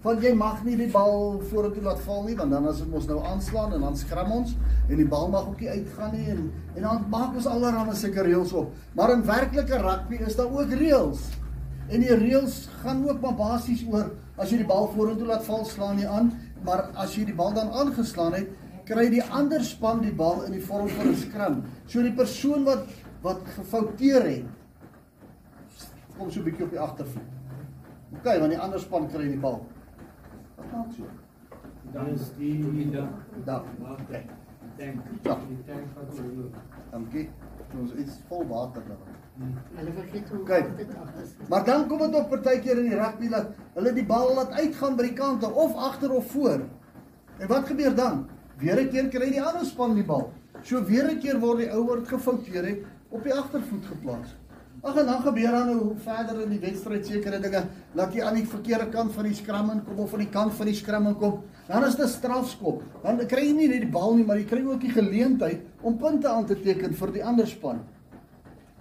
Want 0.05 0.21
jy 0.21 0.35
mag 0.37 0.59
nie 0.67 0.75
die 0.77 0.91
bal 0.93 1.39
vorentoe 1.49 1.83
laat 1.87 2.01
val 2.05 2.27
nie, 2.27 2.35
want 2.37 2.53
dan 2.53 2.67
as 2.69 2.83
dit 2.83 2.91
mos 2.93 3.07
nou 3.09 3.23
aanslaan 3.25 3.73
en 3.73 3.87
dan 3.87 3.95
skram 3.97 4.35
ons 4.37 4.51
en 4.85 4.99
die 5.01 5.07
bal 5.09 5.31
mag 5.33 5.47
ook 5.49 5.63
nie 5.65 5.71
uitgaan 5.73 6.13
nie 6.13 6.27
en 6.29 6.43
en 6.75 6.85
dan 6.85 7.07
maak 7.09 7.39
ons 7.39 7.47
allerlei 7.49 7.95
sulke 7.97 8.27
reëls 8.27 8.53
op. 8.53 8.75
Maar 8.93 9.15
in 9.15 9.25
werklike 9.25 9.79
rugby 9.81 10.21
is 10.27 10.37
daar 10.37 10.53
ook 10.53 10.75
reëls. 10.77 11.25
En 11.89 12.05
die 12.05 12.17
reëls 12.21 12.67
gaan 12.83 13.01
ook 13.09 13.23
maar 13.25 13.39
basies 13.39 13.87
oor 13.89 14.11
as 14.37 14.53
jy 14.53 14.61
die 14.61 14.69
bal 14.69 14.91
vorentoe 14.93 15.29
laat 15.31 15.47
val, 15.47 15.65
slaan 15.65 16.03
jy 16.03 16.09
aan, 16.11 16.33
maar 16.67 16.91
as 17.01 17.17
jy 17.17 17.25
die 17.31 17.37
bal 17.39 17.55
dan 17.57 17.73
aangeslaan 17.73 18.37
het, 18.37 18.51
kry 18.85 19.07
die 19.09 19.23
ander 19.25 19.65
span 19.65 20.03
die 20.05 20.13
bal 20.13 20.43
in 20.45 20.53
die 20.53 20.65
vorm 20.65 20.89
van 20.99 21.09
'n 21.09 21.17
skram. 21.17 21.63
So 21.87 22.03
die 22.03 22.13
persoon 22.13 22.65
wat 22.65 22.85
wat 23.23 23.41
gefouteer 23.57 24.23
het, 24.29 24.45
kom 26.19 26.31
so 26.31 26.41
'n 26.41 26.45
bietjie 26.45 26.65
op 26.65 26.71
die 26.71 26.81
agtervoet. 26.81 27.31
OK, 28.19 28.25
want 28.25 28.51
die 28.51 28.61
ander 28.61 28.81
span 28.81 29.09
kry 29.09 29.29
die 29.29 29.41
bal. 29.41 29.63
So? 30.71 31.05
Dan 31.93 32.07
is 32.07 32.33
die 32.37 32.91
dan 32.91 33.09
Dan. 33.45 33.63
Ja. 35.23 35.39
Loop. 36.37 36.55
Dankie. 36.91 37.31
Ons 37.81 37.93
iets 37.95 38.21
vol 38.29 38.47
water 38.47 38.83
dan. 38.87 38.97
Hulle 39.75 39.93
vergeet 39.93 40.29
hoe 40.29 40.75
dit 40.77 40.87
sit. 41.27 41.49
Maar 41.49 41.65
dan 41.65 41.87
kom 41.87 41.99
dit 41.99 42.15
op 42.15 42.29
partykeer 42.29 42.79
in 42.79 42.89
die 42.91 42.99
rugby 42.99 43.29
dat 43.29 43.51
hulle 43.75 43.93
die 43.93 44.07
bal 44.07 44.35
laat 44.35 44.53
uitgaan 44.55 44.97
by 44.97 45.09
die 45.09 45.17
kante 45.19 45.51
of 45.51 45.75
agter 45.75 46.13
of 46.15 46.31
voor. 46.31 46.63
En 47.39 47.49
wat 47.51 47.67
gebeur 47.67 47.95
dan? 47.95 48.27
Weer 48.59 48.81
'n 48.81 48.89
keer 48.89 49.09
kry 49.09 49.31
die 49.31 49.43
ander 49.43 49.67
span 49.67 49.95
die 49.95 50.05
bal. 50.05 50.33
So 50.63 50.85
weer 50.85 51.11
'n 51.11 51.19
keer 51.19 51.41
word 51.41 51.59
die 51.59 51.71
ouer 51.71 52.07
gefouteer 52.07 52.65
het 52.65 52.85
op 53.09 53.23
die 53.23 53.35
agtervoet 53.35 53.87
geplaas. 53.87 54.37
Ag 54.85 54.99
en 55.01 55.07
dan 55.09 55.23
gebeur 55.25 55.55
dan 55.55 55.71
nou 55.71 55.95
verder 56.05 56.43
in 56.45 56.51
die 56.53 56.61
wedstryd 56.61 57.07
sekere 57.09 57.39
dinge, 57.41 57.63
laat 57.97 58.13
jy 58.13 58.21
aan 58.21 58.37
die 58.37 58.49
verkeerde 58.49 58.91
kant 58.93 59.15
van 59.15 59.25
die 59.25 59.37
skram 59.39 59.71
in 59.73 59.81
kom 59.87 60.03
of 60.05 60.11
van 60.13 60.21
die 60.21 60.33
kant 60.35 60.53
van 60.59 60.69
die 60.69 60.77
skram 60.77 61.07
in 61.09 61.15
kom. 61.23 61.39
Dan 61.71 61.87
is 61.87 61.97
dit 61.97 62.05
'n 62.05 62.09
strafskop. 62.09 62.83
Dan 63.03 63.27
kry 63.27 63.47
jy 63.47 63.55
nie 63.57 63.69
net 63.69 63.81
die 63.81 63.91
bal 63.91 64.15
nie, 64.15 64.25
maar 64.25 64.37
jy 64.37 64.45
kry 64.45 64.61
ook 64.61 64.81
die 64.81 64.93
geleentheid 64.93 65.61
om 65.81 65.97
punte 65.97 66.29
aan 66.29 66.45
te 66.45 66.61
teken 66.61 66.93
vir 66.95 67.13
die 67.13 67.25
ander 67.25 67.47
span. 67.47 67.81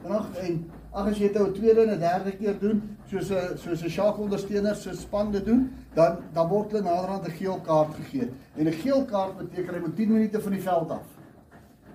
En 0.03 0.11
ag 0.11 0.27
en 0.41 0.65
ag 0.91 1.07
as 1.07 1.17
jy 1.17 1.27
dit 1.27 1.35
nou 1.35 1.47
'n 1.47 1.53
tweede 1.53 1.81
en 1.83 1.89
'n 1.95 1.99
derde 1.99 2.31
keer 2.31 2.59
doen, 2.59 2.97
soos 3.09 3.31
'n 3.31 3.57
soos 3.57 3.83
'n 3.83 3.89
skakelondersteuner 3.89 4.75
so 4.75 4.91
span 4.91 5.31
dit 5.31 5.45
doen, 5.45 5.71
dan 5.95 6.17
dan 6.33 6.49
word 6.49 6.71
hulle 6.71 6.83
naderhand 6.83 7.27
'n 7.27 7.31
geel 7.31 7.61
kaart 7.63 7.95
gegee. 7.95 8.29
En 8.57 8.67
'n 8.67 8.73
geel 8.73 9.05
kaart 9.05 9.37
beteken 9.37 9.73
jy 9.73 9.79
moet 9.79 9.95
10 9.95 10.11
minute 10.11 10.41
van 10.41 10.51
die 10.51 10.61
veld 10.61 10.91
af. 10.91 11.07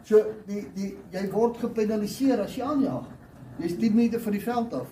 So 0.03 0.17
die 0.47 0.67
die 0.75 0.97
jy 1.11 1.31
word 1.31 1.59
gepenaliseer 1.59 2.41
as 2.41 2.57
jy 2.57 2.63
aanjaag. 2.65 3.18
Jy's 3.59 3.77
10 3.79 3.95
minute 3.95 4.21
van 4.21 4.33
die 4.33 4.43
veld 4.43 4.75
af. 4.75 4.91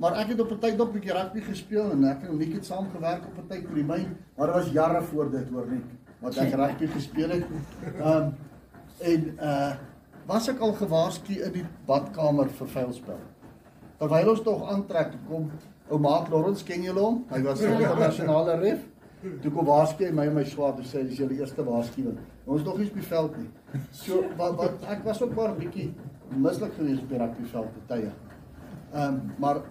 Maar 0.00 0.16
ek 0.22 0.32
het 0.32 0.40
op 0.40 0.50
'n 0.50 0.58
tyd 0.58 0.80
ook 0.80 0.88
'n 0.88 0.92
bietjie 0.92 1.12
rugby 1.12 1.40
gespeel 1.40 1.90
en 1.90 2.04
ek 2.04 2.22
en 2.22 2.36
Nick 2.36 2.52
het 2.52 2.64
saam 2.64 2.90
gewerk 2.90 3.24
op 3.26 3.38
'n 3.38 3.46
tyd 3.48 3.68
by 3.68 3.74
die 3.74 3.84
myn, 3.84 4.16
maar 4.36 4.46
dit 4.46 4.56
was 4.56 4.72
jare 4.72 5.02
voor 5.02 5.30
dit 5.30 5.48
hoor 5.48 5.66
Nick, 5.70 5.84
wat 6.20 6.36
ek 6.36 6.54
rugby 6.62 6.86
gespeel 6.86 7.28
het. 7.28 7.44
Ehm 7.98 8.22
um, 8.22 8.34
en 8.98 9.36
uh 9.40 9.72
was 10.26 10.48
ek 10.48 10.58
al 10.60 10.72
gewaarsku 10.72 11.32
in 11.42 11.52
die 11.52 11.64
badkamer 11.86 12.48
vir 12.48 12.68
vuilspel. 12.68 13.18
Terwyl 13.98 14.30
ons 14.30 14.42
tog 14.42 14.70
aantrek 14.70 15.12
kom 15.28 15.50
ou 15.88 15.98
Maak 15.98 16.28
Lawrence 16.28 16.64
ken 16.64 16.82
julle 16.82 17.00
hom? 17.00 17.24
Hy 17.30 17.42
was 17.42 17.60
'n 17.60 17.80
internasionale 17.80 18.54
ref. 18.60 18.84
Toe 19.42 19.50
kom 19.52 19.66
waarsku 19.66 20.04
hy 20.04 20.10
my 20.10 20.26
en 20.26 20.34
my 20.34 20.44
swaar 20.44 20.74
toe 20.76 20.84
sê 20.84 21.02
dis 21.04 21.18
julle 21.18 21.34
eerste 21.36 21.64
waarskuwing. 21.64 22.18
Ons 22.46 22.62
nog 22.64 22.78
nie 22.78 22.86
op 22.88 22.94
die 22.94 23.02
veld 23.02 23.36
nie. 23.36 23.50
So 23.90 24.24
wat 24.36 24.56
wat 24.56 24.82
ek 24.88 25.04
was 25.04 25.22
ook 25.22 25.34
maar 25.34 25.54
bietjie 25.56 25.94
mislik 26.36 26.72
geweest 26.76 27.02
op 27.02 27.08
die 27.08 27.18
rugbyveld 27.18 27.72
te 27.74 27.86
tye. 27.94 28.12
Ehm 28.92 29.14
um, 29.14 29.20
maar 29.38 29.62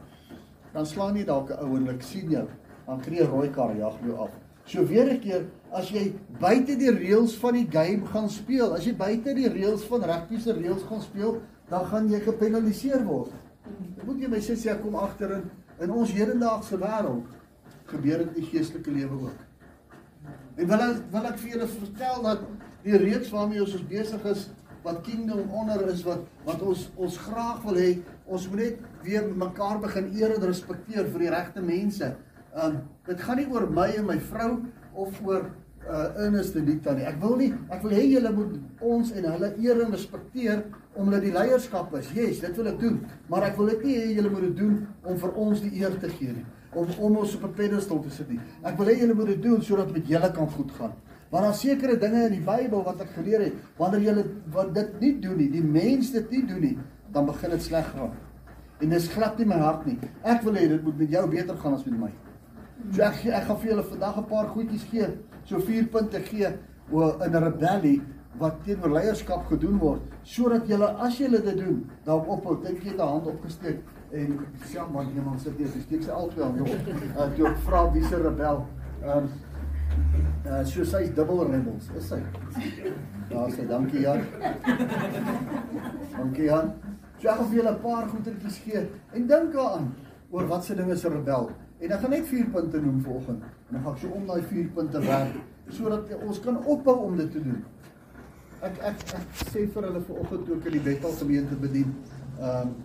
dan 0.74 0.86
slaan 0.86 1.18
jy 1.18 1.26
dalk 1.26 1.50
'n 1.50 1.64
ou 1.64 1.78
en 1.78 1.90
ek 1.90 2.02
sien 2.02 2.30
jou, 2.30 2.48
dan 2.86 3.02
kry 3.02 3.16
jy 3.16 3.24
'n 3.24 3.32
rooi 3.32 3.50
kaart 3.50 3.78
jag 3.78 3.96
jou 4.06 4.18
af. 4.18 4.32
So 4.66 4.86
weer 4.86 5.14
'n 5.14 5.20
keer 5.20 5.46
as 5.72 5.90
jy 5.90 6.14
buite 6.40 6.76
die 6.78 6.92
reëls 6.92 7.36
van 7.38 7.54
die 7.54 7.68
game 7.72 8.06
gaan 8.06 8.30
speel, 8.30 8.74
as 8.74 8.86
jy 8.86 8.96
buite 8.96 9.34
die 9.34 9.50
reëls 9.50 9.84
van 9.84 10.04
rugby 10.04 10.40
se 10.40 10.54
reëls 10.54 10.84
gaan 10.84 11.02
speel, 11.02 11.42
dan 11.70 11.86
gaan 11.86 12.10
jy 12.10 12.20
gepenaliseer 12.20 13.06
word. 13.06 13.32
Ek 13.98 14.06
moet 14.06 14.22
jy 14.22 14.28
my 14.28 14.40
sê 14.40 14.72
ek 14.72 14.82
kom 14.82 14.96
agter 14.96 15.32
in 15.32 15.50
in 15.80 15.92
ons 15.92 16.12
hedendaagse 16.12 16.78
wêreld 16.78 17.28
gebeur 17.88 18.18
dit 18.18 18.28
in 18.28 18.42
die 18.42 18.50
geestelike 18.52 18.92
lewe 18.92 19.22
ook. 19.24 19.38
En 20.60 20.68
wil 20.68 20.82
ek 20.86 20.98
wil 21.12 21.28
ek 21.30 21.38
vir 21.40 21.52
julle 21.54 21.68
vertel 21.68 22.24
dat 22.24 22.42
die 22.84 22.98
reeks 22.98 23.32
waarmee 23.32 23.64
ons 23.64 23.78
besig 23.88 24.26
is 24.26 24.50
wat 24.84 25.02
Kingdom 25.04 25.48
Honor 25.52 25.88
is 25.92 26.04
wat 26.08 26.26
wat 26.48 26.62
ons 26.62 26.88
ons 26.96 27.18
graag 27.28 27.64
wil 27.66 27.80
hê 27.80 27.92
ons 28.26 28.50
moet 28.52 28.64
net 28.64 28.84
weer 29.04 29.30
mekaar 29.46 29.80
begin 29.84 30.12
eer 30.16 30.36
en 30.36 30.46
respekteer 30.48 31.10
vir 31.12 31.26
die 31.26 31.32
regte 31.34 31.64
mense. 31.64 32.14
Um 32.56 32.84
dit 33.08 33.26
gaan 33.26 33.42
nie 33.42 33.50
oor 33.52 33.68
my 33.70 33.90
en 33.98 34.08
my 34.10 34.20
vrou 34.32 34.52
of 34.94 35.20
oor 35.26 35.50
uh 35.90 36.24
Ernest 36.26 36.56
en 36.60 36.68
Dita 36.68 36.94
nie. 36.94 37.08
Ek 37.08 37.18
wil 37.22 37.36
nie 37.40 37.50
ek 37.70 37.84
wil 37.84 37.96
hê 37.98 38.06
julle 38.06 38.32
moet 38.36 38.56
ons 38.94 39.12
en 39.12 39.28
hulle 39.34 39.52
eer 39.58 39.84
en 39.86 39.92
respekteer 39.96 40.64
omdat 41.00 41.24
die 41.24 41.34
leierskap 41.34 41.94
is. 42.00 42.10
Yes, 42.16 42.42
dit 42.44 42.56
wil 42.60 42.72
ek 42.72 42.80
doen. 42.80 43.02
Maar 43.32 43.50
ek 43.52 43.60
wil 43.60 43.74
dit 43.74 43.86
nie 43.88 43.98
hê 43.98 44.08
julle 44.20 44.32
moet 44.34 44.48
dit 44.50 44.58
doen 44.64 44.80
om 45.04 45.20
vir 45.20 45.36
ons 45.46 45.62
die 45.66 45.74
eer 45.82 46.00
te 46.00 46.12
gee 46.16 46.36
nie. 46.38 46.46
Om 46.78 46.92
om 47.00 47.22
ons 47.24 47.36
op 47.36 47.46
'n 47.50 47.56
pedestal 47.58 48.02
te 48.04 48.12
sit 48.14 48.30
nie. 48.30 48.40
Ek 48.64 48.78
wil 48.78 48.88
hê 48.88 49.00
julle 49.00 49.16
moet 49.16 49.32
dit 49.34 49.42
doen 49.42 49.62
sodat 49.62 49.92
met 49.92 50.08
julle 50.08 50.32
kan 50.32 50.50
goed 50.50 50.72
gaan. 50.78 50.94
Want 51.30 51.44
daar 51.46 51.54
sekere 51.54 51.98
dinge 52.02 52.24
in 52.26 52.32
die 52.40 52.46
Bybel 52.46 52.82
wat 52.84 53.02
ek 53.06 53.12
geleer 53.14 53.44
het, 53.46 53.58
wanneer 53.78 54.02
julle 54.02 54.24
wat 54.54 54.74
dit 54.74 54.96
nie 55.00 55.12
doen 55.22 55.38
nie, 55.38 55.50
die 55.54 55.64
mens 55.64 56.10
dit 56.16 56.32
nie 56.34 56.46
doen 56.50 56.64
nie, 56.66 56.78
dan 57.14 57.28
begin 57.30 57.54
dit 57.54 57.62
sleg 57.62 57.92
gaan. 57.94 58.16
En 58.80 58.90
dis 58.90 59.10
glad 59.14 59.38
nie 59.38 59.46
my 59.46 59.60
hart 59.62 59.86
nie. 59.86 59.98
Ek 60.24 60.42
wil 60.48 60.58
hê 60.58 60.66
dit 60.72 60.84
moet 60.84 60.98
met 60.98 61.14
jou 61.14 61.26
beter 61.30 61.58
gaan 61.62 61.76
as 61.78 61.86
met 61.86 62.00
my. 62.00 62.12
So 62.96 63.04
ek 63.06 63.26
ek 63.28 63.46
gaan 63.46 63.60
vir 63.62 63.72
julle 63.74 63.84
vandag 63.84 64.18
'n 64.18 64.26
paar 64.30 64.48
goedjies 64.56 64.86
gee, 64.92 65.10
so 65.44 65.60
4 65.60 65.88
punte 65.94 66.20
gee 66.32 66.50
oor 66.92 67.22
in 67.26 67.36
rebellie 67.44 68.02
wat 68.40 68.64
teenoor 68.64 68.94
leierskap 68.94 69.46
gedoen 69.50 69.78
word, 69.78 70.02
sodat 70.24 70.68
julle 70.68 70.88
as 70.98 71.18
julle 71.18 71.42
dit 71.44 71.58
doen, 71.58 71.90
daarop 72.06 72.28
ophou. 72.28 72.62
Dink 72.64 72.84
jy 72.84 72.94
'n 72.94 73.00
hand 73.00 73.28
opgesteek 73.28 73.84
en 74.12 74.40
sê 74.66 74.92
man 74.92 75.12
iemand 75.16 75.42
sit 75.42 75.58
hier, 75.58 75.68
steek 75.68 76.04
sy 76.04 76.10
albei 76.10 76.44
hande 76.44 76.62
op. 76.62 76.88
Uh, 77.18 77.30
toe 77.36 77.48
ek 77.48 77.58
vra 77.68 77.92
wie 77.92 78.04
se 78.04 78.16
rebel. 78.16 78.66
Ehm 79.04 79.18
um, 79.18 79.30
Uh 80.46 80.66
so 80.66 80.84
sy's 80.84 81.10
dubbel 81.16 81.44
rebels, 81.52 81.90
is 81.98 82.08
sy. 82.10 82.20
Daar 83.30 83.52
sê 83.54 83.68
dankie 83.68 84.02
Jan. 84.02 84.22
Dankie 86.18 86.46
Jan. 86.48 86.74
So 87.20 87.28
ek 87.30 87.36
gaan 87.38 87.50
vir 87.50 87.58
julle 87.60 87.72
'n 87.72 87.82
paar 87.84 88.08
goetertjies 88.08 88.60
gee 88.66 88.84
en 89.14 89.28
dink 89.28 89.54
daaraan 89.54 89.94
oor 90.32 90.48
wat 90.48 90.64
se 90.66 90.76
dinge 90.76 90.94
is 90.94 91.06
'n 91.06 91.14
rebel. 91.14 91.52
En 91.80 91.92
ek 91.92 92.00
gaan 92.00 92.10
net 92.10 92.28
4 92.28 92.46
punte 92.54 92.82
noem 92.82 93.02
vanoggend 93.02 93.44
en 93.44 93.72
dan 93.72 93.82
gaan 93.84 93.94
ek 93.94 94.00
so 94.00 94.08
om 94.08 94.26
daai 94.28 94.42
4 94.42 94.68
punte 94.76 95.00
werk 95.00 95.36
sodat 95.70 96.14
ons 96.28 96.40
kan 96.40 96.66
ophou 96.66 96.98
om 97.06 97.18
dit 97.18 97.32
te 97.32 97.44
doen. 97.44 97.64
Ek 98.62 98.80
ek 98.80 98.96
ek 99.16 99.28
sê 99.52 99.68
vir 99.74 99.84
hulle 99.84 100.02
vanoggend 100.02 100.46
toe 100.46 100.56
ek 100.58 100.66
in 100.66 100.72
die 100.72 100.86
Bethel 100.88 101.12
gemeente 101.12 101.56
bedien. 101.56 101.96
Ehm 102.40 102.68
um, 102.68 102.76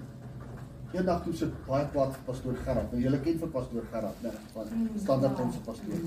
eendag 0.95 1.25
toe 1.25 1.33
sit 1.35 1.55
baie 1.67 1.87
kwaad 1.91 2.13
vir 2.15 2.23
pastoor 2.27 2.59
Gerard. 2.67 2.93
Nou 2.93 3.01
julle 3.03 3.19
ken 3.25 3.39
vir 3.39 3.51
pastoor 3.57 3.87
Gerard, 3.93 4.23
né? 4.23 4.31
Van 4.55 4.67
standaard 5.03 5.41
ons 5.41 5.57
pastoor. 5.67 6.05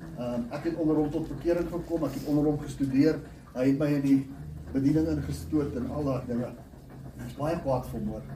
Ehm 0.00 0.34
um, 0.34 0.46
ek 0.56 0.64
het 0.70 0.76
onder 0.76 0.96
hom 0.96 1.10
tot 1.10 1.26
verkering 1.26 1.68
gekom, 1.70 2.04
ek 2.04 2.18
het 2.18 2.26
onder 2.28 2.44
hom 2.50 2.58
gestudeer. 2.60 3.20
Hy 3.54 3.66
het 3.70 3.78
my 3.78 3.88
in 3.98 4.04
die 4.04 4.18
bediening 4.72 5.08
ingestoot 5.14 5.76
en 5.76 5.88
al 5.90 6.04
daai 6.04 6.26
dinge. 6.28 6.50
Is 7.26 7.36
baie 7.38 7.56
kwaad 7.64 7.88
vir 7.90 8.00
hom. 8.00 8.34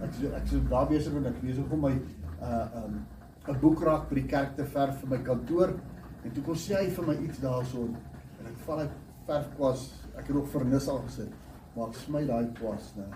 Ek 0.00 0.10
is 0.10 0.30
ek 0.30 0.48
is 0.50 0.64
daar 0.70 0.88
besig 0.90 1.12
met 1.14 1.30
ek 1.32 1.42
besig 1.42 1.72
om 1.72 1.84
my 1.88 1.94
uh 1.96 2.52
ehm 2.52 2.84
um, 2.84 3.02
'n 3.46 3.60
boek 3.62 3.82
raak 3.86 4.08
by 4.08 4.14
die 4.20 4.28
kerk 4.30 4.56
te 4.56 4.64
verf 4.64 5.00
vir 5.00 5.10
my 5.10 5.18
kantoor 5.22 5.74
en 6.24 6.32
toe 6.34 6.42
kom 6.42 6.56
sê 6.58 6.74
hy 6.80 6.88
vir 6.90 7.04
my 7.06 7.14
iets 7.22 7.38
daarso 7.38 7.84
en 7.86 8.46
ek 8.50 8.56
val 8.66 8.80
ek 8.82 8.94
verfkwas, 9.26 9.82
ek 10.14 10.26
het 10.26 10.34
nog 10.36 10.48
vernis 10.50 10.88
al 10.88 11.02
gesit. 11.06 11.32
Maar 11.74 11.90
ek 11.90 11.98
smy 12.00 12.22
daai 12.26 12.52
kwas, 12.56 12.92
né? 12.96 13.06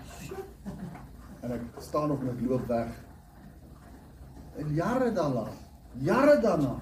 En 1.41 1.55
ek 1.57 1.81
staan 1.81 2.11
op 2.13 2.23
en 2.25 2.33
ek 2.35 2.43
loop 2.45 2.67
weg. 2.69 2.91
En 4.61 4.75
jare 4.75 5.13
daarna, 5.17 5.47
jare 6.05 6.37
daarna 6.43 6.75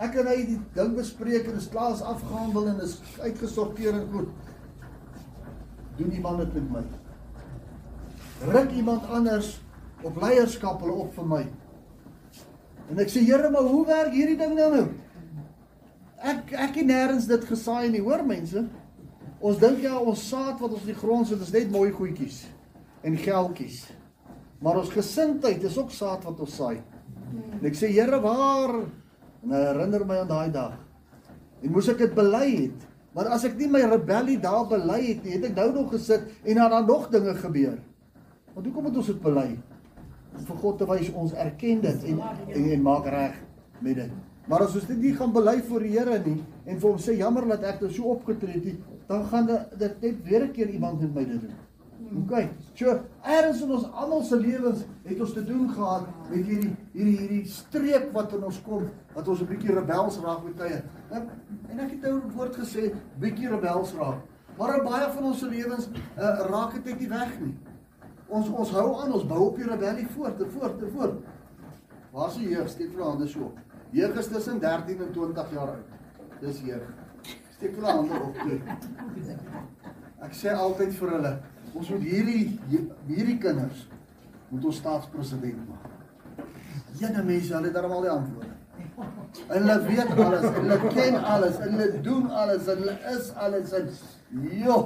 Ek 0.00 0.16
en 0.16 0.30
hy 0.30 0.36
het 0.38 0.48
die 0.48 0.60
ding 0.76 0.94
bespreek 0.96 1.48
en 1.50 1.58
is 1.60 1.68
klaar 1.68 1.92
is 1.92 2.04
afgehandel 2.04 2.70
en 2.72 2.78
is 2.86 2.96
uitgesorteer 3.20 3.98
en 3.98 4.06
goed. 4.14 4.30
Doen 5.98 6.14
iemand 6.16 6.40
dit 6.40 6.54
met 6.56 6.70
my? 6.78 6.84
Ruk 8.48 8.70
iemand 8.72 9.04
anders 9.12 9.58
op 10.02 10.16
leierskap 10.22 10.80
hulle 10.80 10.96
op 11.04 11.12
vir 11.18 11.26
my. 11.28 11.42
En 12.90 13.02
ek 13.04 13.12
sê 13.12 13.20
Here, 13.26 13.50
maar 13.52 13.68
hoe 13.68 13.84
werk 13.86 14.14
hierdie 14.16 14.38
ding 14.40 14.54
nou 14.56 14.70
nou? 14.72 14.86
Ek 16.20 16.54
ek 16.56 16.80
het 16.80 16.88
nêrens 16.88 17.28
dit 17.28 17.44
gesaai 17.48 17.90
nie, 17.92 18.00
hoor 18.04 18.24
mense. 18.26 18.64
Ons 19.40 19.60
dink 19.60 19.84
ja, 19.84 19.98
ons 20.00 20.22
saad 20.30 20.56
wat 20.60 20.72
ons 20.72 20.84
in 20.84 20.94
die 20.94 20.98
grond 20.98 21.28
sit 21.28 21.44
is 21.44 21.52
net 21.52 21.70
mooi 21.72 21.90
goedjies 21.92 22.42
en 23.04 23.20
geldjies. 23.20 23.84
Maar 24.64 24.80
ons 24.82 24.92
gesindheid 24.92 25.62
is 25.64 25.78
ook 25.80 25.92
saad 25.92 26.24
wat 26.28 26.40
ons 26.40 26.56
saai. 26.56 26.80
En 27.60 27.68
ek 27.68 27.76
sê 27.76 27.92
Here, 27.92 28.20
waar 28.24 28.80
En 29.42 29.54
hy 29.54 29.60
herinner 29.64 30.06
my 30.06 30.20
aan 30.22 30.30
daai 30.30 30.50
dag. 30.54 30.78
En 31.60 31.72
moes 31.72 31.88
ek 31.88 31.98
dit 32.04 32.14
bely 32.14 32.46
het. 32.56 32.86
Maar 33.16 33.32
as 33.34 33.44
ek 33.48 33.56
nie 33.58 33.68
my 33.70 33.82
rebellie 33.90 34.38
daar 34.40 34.66
bely 34.70 35.00
het 35.08 35.24
nie, 35.24 35.34
het 35.34 35.48
ek 35.50 35.56
nou 35.56 35.68
nog 35.74 35.90
gesit 35.94 36.28
en 36.44 36.60
dan 36.60 36.70
dan 36.70 36.86
nog 36.86 37.08
dinge 37.10 37.34
gebeur. 37.34 37.78
Want 38.54 38.66
hoekom 38.66 38.86
moet 38.86 38.98
ons 39.02 39.10
dit 39.10 39.22
bely? 39.22 39.48
Om 40.38 40.44
vir 40.46 40.60
God 40.62 40.78
te 40.78 40.86
wys 40.86 41.10
ons 41.18 41.32
erken 41.34 41.80
dit 41.82 42.04
en 42.12 42.20
en, 42.22 42.68
en 42.76 42.82
maak 42.82 43.08
reg 43.10 43.38
met 43.80 43.98
dit. 43.98 44.12
Maar 44.50 44.66
as 44.66 44.76
ons 44.78 44.86
dit 44.92 44.98
nie 44.98 45.14
gaan 45.18 45.32
bely 45.34 45.56
voor 45.66 45.84
die 45.86 45.96
Here 45.96 46.20
nie 46.24 46.38
en 46.66 46.78
vir 46.78 46.88
hom 46.88 47.00
sê 47.02 47.16
jammer 47.18 47.48
dat 47.50 47.66
ek 47.72 47.82
dit 47.84 47.96
so 47.96 48.14
opgetree 48.14 48.60
het, 48.62 48.78
dan 49.10 49.26
gaan 49.30 49.50
dit 49.50 50.00
net 50.04 50.22
weer 50.26 50.44
'n 50.46 50.52
keer 50.52 50.70
iemand 50.70 51.00
met 51.00 51.14
my 51.14 51.24
dit 51.24 51.40
doen. 51.40 51.56
OK. 52.10 52.32
So, 52.74 52.96
eers 53.22 53.60
in 53.62 53.70
ons 53.70 53.86
almal 53.94 54.22
se 54.26 54.36
lewens 54.40 54.82
het 55.04 55.20
ons 55.20 55.32
te 55.36 55.44
doen 55.46 55.68
gehad 55.70 56.08
met 56.30 56.46
hierdie 56.48 56.72
hierdie 56.94 57.16
hierdie 57.20 57.44
streep 57.46 58.10
wat 58.16 58.34
in 58.34 58.46
ons 58.48 58.58
kom, 58.66 58.88
wat 59.14 59.28
ons 59.28 59.40
'n 59.40 59.46
bietjie 59.46 59.74
rebels 59.74 60.18
raak 60.24 60.42
met 60.44 60.56
tye. 60.56 60.82
En 61.10 61.78
ek 61.78 61.90
het 61.90 62.02
nou 62.02 62.20
woord 62.34 62.56
gesê, 62.56 62.94
bietjie 63.18 63.48
rebels 63.48 63.94
raak. 63.94 64.26
Maar 64.58 64.78
in 64.78 64.84
baie 64.84 65.10
van 65.10 65.24
ons 65.24 65.42
lewens 65.42 65.88
uh, 65.88 66.40
raak 66.50 66.72
dit 66.72 66.84
net 66.84 66.98
nie 67.00 67.08
weg 67.08 67.40
nie. 67.40 67.54
Ons 68.28 68.48
ons 68.48 68.70
hou 68.70 68.88
aan, 69.00 69.12
ons 69.12 69.26
bou 69.26 69.40
op 69.46 69.56
die 69.56 69.68
rebellie 69.68 70.06
voort 70.06 70.40
en 70.40 70.50
voort 70.50 70.82
en 70.82 70.90
voort. 70.90 71.22
Waar 72.12 72.28
is 72.28 72.36
die 72.36 72.48
jeug? 72.48 72.68
Steek 72.68 72.90
hulle 72.92 73.04
hande 73.04 73.28
so 73.28 73.40
op. 73.40 73.58
Jeug 73.90 74.18
is 74.18 74.28
tussen 74.28 74.58
13 74.60 75.00
en 75.00 75.12
20 75.12 75.50
jaar 75.52 75.68
oud. 75.68 75.86
Dis 76.40 76.60
jeug. 76.66 76.82
Steek 77.56 77.74
hulle 77.74 77.86
hande 77.86 78.20
op 78.20 78.34
toe. 78.34 78.58
Ek 80.20 80.34
sê 80.36 80.52
altyd 80.52 80.92
vir 80.98 81.12
hulle, 81.14 81.32
Ons 81.74 81.88
moet 81.88 82.02
hierdie 82.02 82.58
hierdie 83.06 83.38
kinders 83.38 83.86
moet 84.50 84.64
ons 84.64 84.76
staatspresident 84.82 85.68
maak. 85.68 86.46
Jene 86.98 87.22
mense, 87.22 87.52
hulle 87.54 87.70
het 87.70 87.76
darmal 87.76 88.02
die 88.02 88.10
antwoorde. 88.10 88.56
Hulle 89.50 89.76
weet 89.86 90.10
alles, 90.16 90.46
hulle 90.56 90.78
ken 90.88 91.18
alles, 91.24 91.60
hulle 91.62 91.86
doen 92.02 92.26
alles, 92.30 92.66
hulle 92.66 92.96
is 93.12 93.30
alles 93.34 93.72
en 93.78 93.92
jo. 94.64 94.80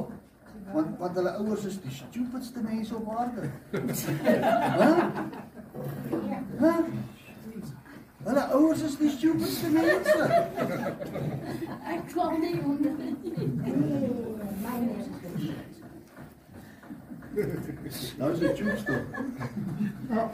Want 0.73 0.99
want 0.99 1.17
hulle 1.17 1.33
ouers 1.41 1.65
is 1.71 1.81
die 1.81 1.93
stupidste 1.93 2.61
mense 2.63 2.95
op 2.97 3.09
aarde. 3.19 3.49
Hulle 8.25 8.45
ouers 8.59 8.83
is 8.83 8.97
die 9.01 9.11
stupidste 9.17 9.69
mense. 9.73 10.29
Ek 11.95 12.07
kwam 12.13 12.39
nie 12.41 12.61
onder. 12.65 12.93
Nou 18.25 18.33
is 18.33 18.41
dit 18.41 18.59
choopstop. 18.59 19.17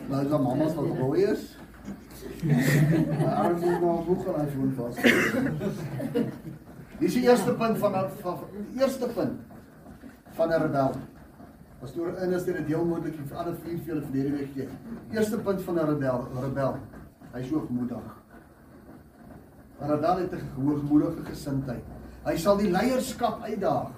Nou 0.09 0.23
is 0.23 0.29
daar 0.31 0.41
mamas 0.41 0.75
wat 0.75 0.91
boy 0.99 1.23
is. 1.27 1.57
Maar 3.19 3.35
arms 3.35 3.63
is 3.63 3.79
nou 3.83 3.95
hoog 4.07 4.27
aan 4.31 4.37
hy 4.39 4.51
woon 4.55 4.75
vas. 4.77 4.99
Dis 7.01 7.17
die 7.17 7.23
eerste 7.25 7.55
punt 7.59 7.81
van 7.83 7.97
van 8.21 8.45
eerste 8.79 9.09
punt 9.17 9.41
van 10.37 10.53
'n 10.55 10.61
rebel. 10.63 10.95
As 11.83 11.93
toe 11.93 12.13
in 12.23 12.33
is 12.33 12.45
dit 12.45 12.67
deel 12.67 12.85
moontlik 12.85 13.17
vir 13.27 13.37
ander 13.37 13.57
vier 13.65 13.79
vir 13.79 13.87
julle 13.87 14.03
verlede 14.03 14.31
week 14.37 14.53
gee. 14.55 14.69
Eerste 15.11 15.39
punt 15.39 15.63
van 15.63 15.75
'n 15.79 15.87
rebel, 15.89 16.29
rebel. 16.43 16.77
Hy 17.33 17.41
is 17.41 17.51
hoogmoedig. 17.51 18.07
'n 19.81 19.91
Rebel 19.91 20.17
het 20.17 20.33
'n 20.33 20.63
hoogmoedige 20.63 21.25
gesindheid. 21.25 21.83
Hy 22.25 22.37
sal 22.37 22.57
die 22.57 22.71
leierskap 22.71 23.43
uitdaag. 23.43 23.91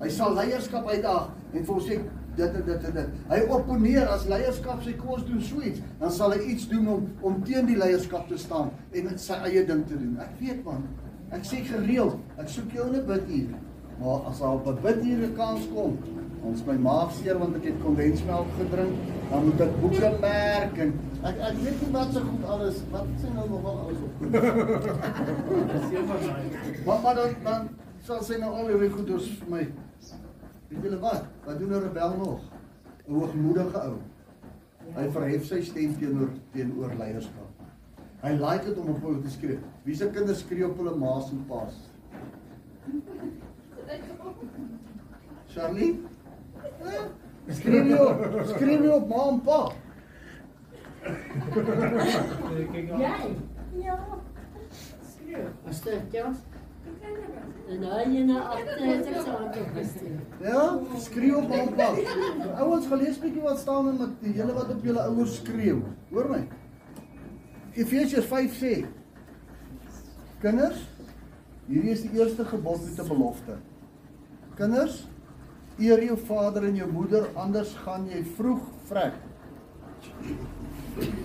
Hy 0.00 0.08
sal 0.08 0.34
leierskap 0.34 0.86
uitdaag 0.86 1.28
en 1.52 1.64
vir 1.64 1.74
ons 1.74 1.86
sê 1.86 2.00
dit 2.36 2.54
dit 2.54 2.66
dit 2.66 2.94
dit. 2.94 3.08
Hy 3.28 3.40
opponeer 3.52 4.08
as 4.12 4.26
leierskap 4.30 4.82
sy 4.84 4.94
kos 5.00 5.24
doen 5.28 5.42
so 5.44 5.60
iets, 5.60 5.82
dan 6.00 6.12
sal 6.14 6.32
hy 6.34 6.40
iets 6.54 6.68
doen 6.70 6.88
om 6.88 7.08
om 7.20 7.42
teen 7.46 7.68
die 7.68 7.78
leierskap 7.78 8.28
te 8.28 8.38
staan 8.40 8.72
en 8.92 9.08
met 9.10 9.20
sy 9.20 9.38
eie 9.48 9.66
ding 9.68 9.84
te 9.88 9.98
doen. 9.98 10.16
Ek 10.22 10.34
weet 10.40 10.64
man. 10.64 10.86
Ek 11.32 11.44
sê 11.48 11.62
gereeld, 11.64 12.18
ek 12.40 12.48
soek 12.52 12.72
jou 12.76 12.86
in 12.88 12.96
'n 13.00 13.06
biduur. 13.06 13.54
Maar 14.02 14.26
as 14.30 14.38
daar 14.38 14.54
op 14.54 14.66
'n 14.66 14.82
biduur 14.82 15.28
'n 15.28 15.34
kans 15.36 15.68
kom, 15.74 15.98
ons 16.42 16.64
my 16.66 16.74
maag 16.74 17.12
seer 17.12 17.38
want 17.38 17.56
ek 17.56 17.64
het 17.64 17.82
kondensmelk 17.82 18.48
gedrink, 18.58 18.94
dan 19.30 19.44
moet 19.44 19.60
ek 19.60 19.80
boeke 19.80 20.10
merk 20.20 20.78
en 20.78 20.92
ek 21.22 21.36
ek 21.38 21.56
weet 21.62 21.78
nie 21.82 21.92
wat 21.92 22.08
se 22.12 22.18
so 22.18 22.20
goed 22.26 22.44
alles, 22.44 22.76
wat 22.90 23.06
sê 23.22 23.28
nou 23.34 23.48
nogal 23.48 23.78
alles 23.78 24.00
op 24.06 24.12
goed. 24.18 24.32
maar 26.86 27.00
maar 27.02 27.14
dan 27.14 27.30
dan 27.44 27.68
sal 28.02 28.22
sy 28.22 28.36
nou 28.42 28.50
al 28.50 28.66
die 28.66 28.90
goeders 28.90 29.28
vir 29.38 29.48
my 29.48 29.64
Weet 30.72 30.82
julle 30.82 30.98
wat? 30.98 31.24
Wat 31.44 31.58
doen 31.58 31.72
'n 31.72 31.82
rebel 31.82 32.16
nog? 32.16 32.40
'n 33.06 33.12
Hoogmoedige 33.12 33.78
ou. 33.78 33.96
Hy 34.94 35.08
verhef 35.10 35.44
sy 35.44 35.62
stem 35.62 35.98
teenoor 35.98 36.28
teenoor 36.52 36.94
leierskap. 36.98 37.50
Hy 38.22 38.30
like 38.30 38.64
dit 38.64 38.78
om 38.78 38.88
op 38.88 39.02
hulle 39.02 39.20
te 39.20 39.30
skree. 39.30 39.58
Wie 39.82 39.94
se 39.96 40.10
kinders 40.10 40.38
skree 40.38 40.66
op 40.66 40.76
hulle 40.76 40.96
ma's 40.96 41.30
en 41.30 41.44
pa's? 41.46 41.90
Charlie? 45.46 46.04
Skree 47.48 47.84
jy 47.84 47.98
op? 47.98 48.24
Skree 48.46 48.78
jy 48.82 48.88
op 48.88 49.08
ma 49.08 49.28
en 49.28 49.40
pa? 49.40 49.72
Jy. 52.98 53.36
Ja. 53.82 53.98
As 55.68 55.80
dit 55.80 56.12
ja. 56.12 56.32
En 57.72 57.84
hy 57.88 58.02
en 58.20 58.30
hy 58.30 58.40
agter 58.40 58.80
het 58.84 59.06
so 59.06 59.36
aangekom. 59.36 60.16
Ja, 60.42 60.64
skree 61.00 61.36
op 61.36 61.48
ma 61.48 61.60
en 61.62 61.70
pa. 61.78 61.88
Ouens, 62.60 62.88
gelees 62.90 63.20
bietjie 63.22 63.44
wat 63.44 63.62
staan 63.62 63.88
in 63.92 64.00
met 64.00 64.26
hele 64.26 64.56
wat 64.56 64.72
op 64.74 64.84
julle 64.84 65.04
ouers 65.08 65.38
skreeu. 65.40 65.78
Hoor 66.10 66.28
my. 66.34 66.42
Efesiërs 67.72 68.28
5 68.28 68.58
sê: 68.60 68.74
Kinders, 70.42 70.82
hierdie 71.70 71.94
is 71.94 72.04
die 72.04 72.18
eerste 72.18 72.44
gebod 72.44 72.84
met 72.84 73.00
'n 73.00 73.08
belofte. 73.08 73.56
Kinders, 74.58 75.06
eer 75.78 76.02
jou 76.04 76.18
vader 76.26 76.64
en 76.68 76.76
jou 76.76 76.90
moeder 76.92 77.28
anders 77.34 77.74
gaan 77.84 78.08
jy 78.08 78.24
vroeg 78.36 78.60
vrek. 78.90 79.14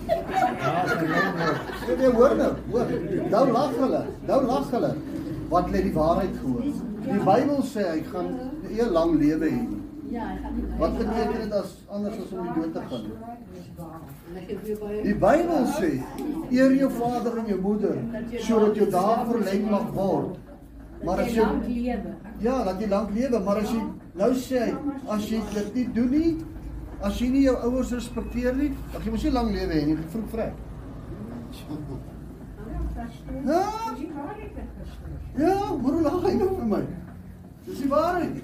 Ja, 0.08 0.84
jy 1.98 2.10
hoor 2.12 2.36
nou, 2.36 2.52
hoor. 2.70 2.86
Nou 3.30 3.50
lag 3.50 3.76
hulle, 3.76 4.02
nou 4.26 4.44
lag 4.46 4.70
hulle. 4.70 4.94
Hulle 5.48 5.76
het 5.76 5.84
die 5.84 5.92
waarheid 5.94 6.34
gehoor. 6.40 6.62
Die 7.08 7.20
Bybel 7.24 7.60
sê 7.64 7.84
hy 7.90 8.00
gaan 8.12 8.26
'n 8.28 8.72
eeu 8.78 8.88
lang 8.92 9.14
lewe 9.20 9.48
hê. 9.50 9.66
Ja, 10.10 10.24
ek 10.32 10.42
gaan 10.42 10.54
nie. 10.56 10.64
Wat 10.78 10.98
beteken 10.98 11.40
dit 11.40 11.52
as 11.52 11.76
anders 11.88 12.14
as 12.22 12.32
om 12.32 12.42
die 12.42 12.52
dood 12.60 12.72
te 12.72 12.82
gaan? 12.90 13.04
Die 15.02 15.14
Bybel 15.14 15.64
sê: 15.78 15.90
eer 16.50 16.72
jou 16.74 16.90
vader 16.90 17.38
en 17.38 17.46
jou 17.46 17.60
moeder 17.60 17.96
sodat 18.38 18.76
jou 18.76 18.90
dae 18.90 19.24
verleng 19.30 19.70
mag 19.70 19.90
word. 19.94 20.36
Maar 21.04 21.18
as 21.18 21.32
jy 21.32 21.40
lank 21.40 21.66
lewe. 21.66 22.14
ja, 22.40 22.64
dat 22.64 22.80
jy 22.80 22.88
lank 22.88 23.10
lewe, 23.14 23.38
maar 23.40 23.56
as 23.56 23.70
jy 23.70 23.82
nou 24.14 24.32
sê 24.34 24.58
hy, 24.64 24.74
as 25.08 25.28
jy 25.30 25.40
dit 25.54 25.74
nie 25.74 25.88
doen 25.94 26.10
nie, 26.10 26.36
as 27.00 27.20
jy 27.20 27.28
nie 27.28 27.42
jou 27.42 27.56
ouers 27.56 27.92
respekteer 27.92 28.56
nie, 28.56 28.72
dan 28.92 29.02
jy 29.04 29.10
mos 29.10 29.22
nie 29.22 29.30
lank 29.32 29.50
lewe 29.54 29.72
hê 29.72 29.84
nie, 29.86 29.96
vroeg 29.96 30.28
vrek. 30.28 30.54
Ja, 33.46 33.62
Ja, 35.38 35.54
hoe 35.70 36.00
lag 36.02 36.22
hy 36.26 36.34
nou 36.34 36.48
vir 36.56 36.66
my? 36.66 36.80
Dis 37.68 37.82
die 37.84 37.90
waarheid. 37.92 38.40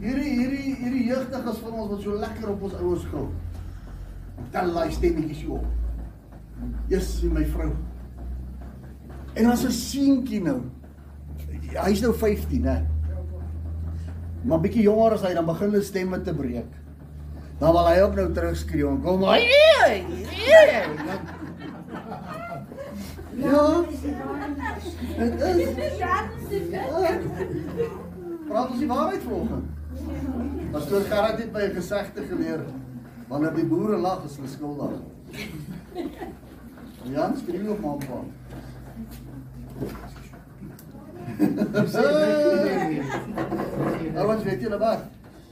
Hierdie 0.00 0.30
hierdie 0.38 0.74
hierdie 0.80 1.04
jeugdiges 1.10 1.60
van 1.60 1.74
ons 1.76 1.90
wat 1.92 2.04
so 2.04 2.16
lekker 2.22 2.52
op 2.54 2.62
ons 2.68 2.76
ouers 2.80 3.04
gou. 3.12 3.26
Tel 4.54 4.72
daai 4.72 4.92
stemmetjies 4.96 5.44
op. 5.52 5.66
Yes, 6.92 7.10
my 7.28 7.44
vrou. 7.52 7.70
En 9.34 9.50
as 9.52 9.64
'n 9.64 9.72
seentjie 9.72 10.40
nou. 10.42 10.60
Hy's 11.70 12.00
nou 12.00 12.14
15, 12.14 12.64
hè. 12.64 12.80
Maar 14.42 14.60
bietjie 14.60 14.82
jonger 14.82 15.12
as 15.12 15.22
hy 15.22 15.34
dan 15.34 15.46
begin 15.46 15.70
hulle 15.70 15.82
stemme 15.82 16.22
te 16.22 16.34
breek. 16.34 16.72
Dan 17.60 17.72
wil 17.72 17.86
hy 17.86 18.00
ook 18.00 18.14
nou 18.14 18.32
terugskree 18.32 18.88
en 18.88 19.02
kom, 19.02 19.22
"Hey, 19.22 19.46
hey, 19.84 20.04
hey." 20.24 21.30
Ja. 23.36 23.82
Dit 25.18 25.40
is 25.40 25.98
Ja. 25.98 26.26
Praat 28.48 28.70
ons 28.70 28.78
die 28.78 28.88
waarheid 28.88 29.22
vanoggend. 29.22 29.64
Pastoor 30.72 31.00
Gerard 31.00 31.38
het 31.38 31.52
by 31.52 31.60
'n 31.68 31.74
gesegde 31.74 32.22
geleer 32.22 32.60
wanneer 33.28 33.54
die 33.54 33.64
boere 33.64 33.96
lag 33.96 34.24
is 34.24 34.36
hulle 34.36 34.48
skuldig. 34.48 34.90
Jan 37.02 37.36
skryf 37.36 37.68
op 37.68 37.80
mampa. 37.80 38.20
Ouens, 44.14 44.42
weet 44.42 44.60
julle 44.60 44.78
wat? 44.78 45.02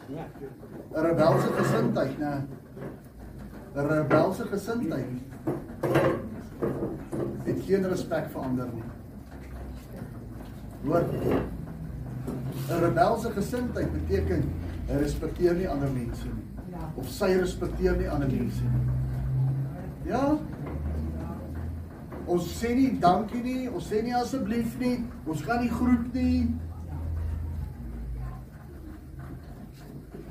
'n 0.09 1.01
Rebelse 1.05 1.53
gesindheid, 1.53 2.19
né? 2.19 2.35
'n 3.75 3.87
Rebelse 3.87 4.45
gesindheid. 4.47 5.11
Het 6.59 7.61
geen 7.67 7.89
respek 7.89 8.31
vir 8.33 8.43
ander 8.43 8.69
nie. 8.75 8.83
Hoor. 10.85 11.05
'n 12.69 12.81
Rebelse 12.81 13.31
gesindheid 13.31 13.93
beteken 13.93 14.43
hy 14.89 15.01
respekteer 15.01 15.55
nie 15.57 15.69
ander 15.69 15.91
mense 15.93 16.25
nie. 16.25 16.79
Of 16.95 17.09
sy 17.09 17.33
respekteer 17.41 17.97
nie 17.97 18.09
ander 18.11 18.29
mense 18.29 18.63
nie. 18.63 18.97
Ja? 20.11 20.39
Ons 22.27 22.49
sê 22.61 22.75
nie 22.75 22.91
dankie 23.01 23.43
nie, 23.43 23.71
ons 23.71 23.89
sê 23.89 24.03
nie 24.05 24.15
asseblief 24.15 24.79
nie, 24.81 25.05
ons 25.27 25.43
gaan 25.43 25.63
nie 25.65 25.73
groet 25.73 26.15
nie. 26.15 26.43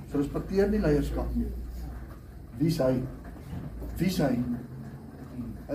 Ons 0.03 0.13
respekteer 0.13 0.69
nie 0.69 0.83
leierskap 0.83 1.33
nie. 1.35 1.49
Wie's 2.59 2.77
hy? 2.81 2.93
Wie's 3.97 4.21
hy? 4.21 4.35
Hy 4.35 4.56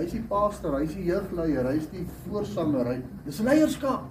is 0.01 0.13
die 0.15 0.23
pastor, 0.29 0.73
hy 0.77 0.87
is 0.87 0.95
die 0.97 1.05
jeugleier, 1.05 1.67
hy 1.69 1.77
is 1.77 1.89
die 1.91 2.03
voorsanger, 2.25 2.87
hy. 2.89 2.95
Dis 3.27 3.41
leierskap. 3.45 4.07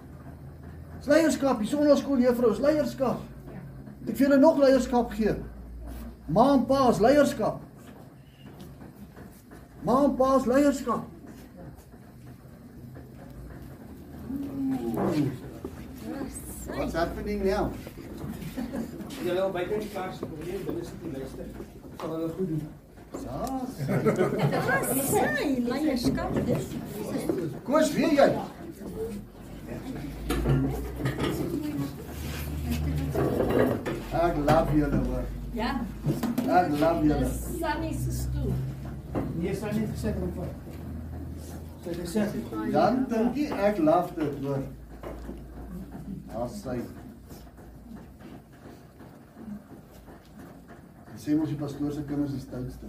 Dis 1.00 1.10
leierskap, 1.10 1.58
die 1.58 1.70
sonnaskool 1.70 2.22
juffrou 2.22 2.52
is 2.54 2.62
leierskap. 2.62 3.24
Ek 4.06 4.18
julle 4.18 4.38
nog 4.38 4.60
leierskap 4.62 5.10
gee. 5.18 5.34
Ma 6.30 6.52
en 6.54 6.66
pa 6.68 6.84
is 6.90 7.00
leierskap. 7.02 7.58
Ma 9.82 10.04
en 10.06 10.14
pa 10.18 10.36
is 10.38 10.46
leierskap. 10.50 11.08
What's 16.76 16.94
happening 16.94 17.44
now? 17.44 17.72
Jy 19.22 19.34
lê 19.34 19.48
buite 19.54 19.80
die 19.82 19.90
klas 19.92 20.22
probleem 20.22 20.62
binne 20.66 20.86
sit 20.86 21.02
die 21.02 21.12
luister. 21.16 21.50
Sal 21.98 22.14
hulle 22.14 22.30
goed 22.36 22.54
doen. 22.54 22.62
Dis. 26.46 26.66
Koos, 27.64 27.92
weet 27.92 28.12
jy? 28.16 28.28
Ek 34.22 34.36
love 34.46 34.76
julle 34.76 35.00
hoor. 35.06 35.24
Ja. 35.54 35.80
Ek 36.46 36.70
love. 36.80 37.02
Dis 37.08 37.36
Sunny 37.58 37.92
se 37.92 38.12
stoel. 38.12 38.52
Nee, 39.36 39.54
het 39.54 39.92
gesê 39.92 40.14
kom 40.18 40.32
voor. 40.34 40.50
Sy 41.82 41.88
het 41.88 42.00
gesê 42.00 42.26
Dan 42.72 43.04
dink 43.10 43.36
jy 43.36 43.50
ek 43.68 43.78
love 43.78 44.16
dit 44.16 44.44
hoor. 44.46 44.64
As 46.42 46.58
sy 46.64 46.80
sê 51.22 51.36
mos 51.38 51.52
die 51.52 51.58
pastoor 51.60 51.92
se 51.94 52.02
kinders 52.08 52.32
is 52.34 52.42
stoutste. 52.42 52.88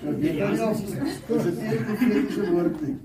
So 0.00 0.12
jy 0.20 0.32
nie 0.32 0.62
of 0.62 0.80
dis 0.80 1.44
'n 1.46 1.56
teer 1.58 1.84
profetiese 1.84 2.50
woord 2.50 2.80
nie. 2.82 2.96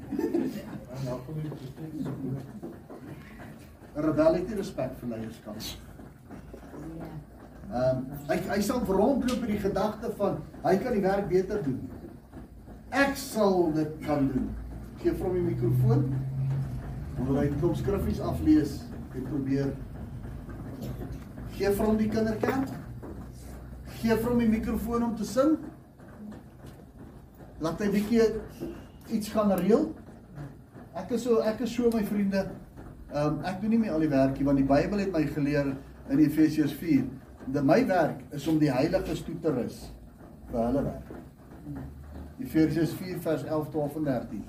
Rebel 3.93 4.33
het 4.33 4.47
nie 4.47 4.57
respek 4.57 4.91
vir 4.99 5.09
leierskap. 5.09 5.55
Ehm 7.69 7.97
um, 7.97 8.05
hy 8.29 8.37
hy 8.49 8.61
sal 8.61 8.79
rondloop 8.85 9.41
met 9.41 9.49
die 9.49 9.61
gedagte 9.61 10.11
van 10.17 10.39
hy 10.63 10.77
kan 10.77 10.93
die 10.93 11.05
werk 11.05 11.27
beter 11.29 11.63
doen. 11.63 11.81
Ek 12.89 13.15
sal 13.15 13.71
dit 13.75 13.99
kan 14.05 14.27
doen. 14.33 14.49
Gee 15.01 15.13
vir 15.13 15.25
hom 15.27 15.35
die 15.37 15.47
mikrofoon. 15.51 16.07
Wil 17.19 17.37
hy 17.37 17.47
klop 17.59 17.75
skriffies 17.75 18.19
aflees 18.19 18.79
en 19.13 19.23
probeer 19.27 19.73
gee 21.59 21.71
vir 21.75 21.85
hom 21.85 21.97
die 21.99 22.07
kinderkerk. 22.09 22.71
Gee 23.99 24.15
vir 24.15 24.29
hom 24.31 24.39
die 24.39 24.49
mikrofoon 24.49 25.03
om 25.09 25.15
te 25.19 25.27
sing. 25.27 25.57
Laat 27.59 27.81
hy 27.83 27.89
bietjie 27.91 28.23
iets 29.11 29.31
gaan 29.33 29.51
reël. 29.59 29.89
Ek 30.99 31.11
is 31.15 31.25
so 31.27 31.41
ek 31.43 31.63
is 31.65 31.73
so 31.75 31.91
my 31.91 32.03
vriende. 32.07 32.45
Ehm 33.09 33.39
um, 33.39 33.39
ek 33.47 33.59
doen 33.61 33.73
nie 33.73 33.81
meer 33.81 33.95
al 33.95 34.05
die 34.05 34.11
werkie 34.11 34.45
want 34.47 34.61
die 34.61 34.67
Bybel 34.69 35.01
het 35.03 35.11
my 35.11 35.23
geleer 35.33 35.73
in 36.09 36.21
Efesiërs 36.21 36.75
4 36.77 37.07
dat 37.49 37.65
my 37.65 37.79
werk 37.89 38.21
is 38.37 38.45
om 38.47 38.59
die 38.61 38.69
heiliges 38.69 39.23
toe 39.25 39.35
te 39.41 39.51
rus 39.55 39.79
vir 40.51 40.61
hulle 40.61 40.83
werk. 40.85 41.09
Efesiërs 42.39 42.93
4 42.99 43.19
vers 43.25 43.43
11 43.47 43.73
12 43.73 43.97
en 44.01 44.07
13. 44.11 44.45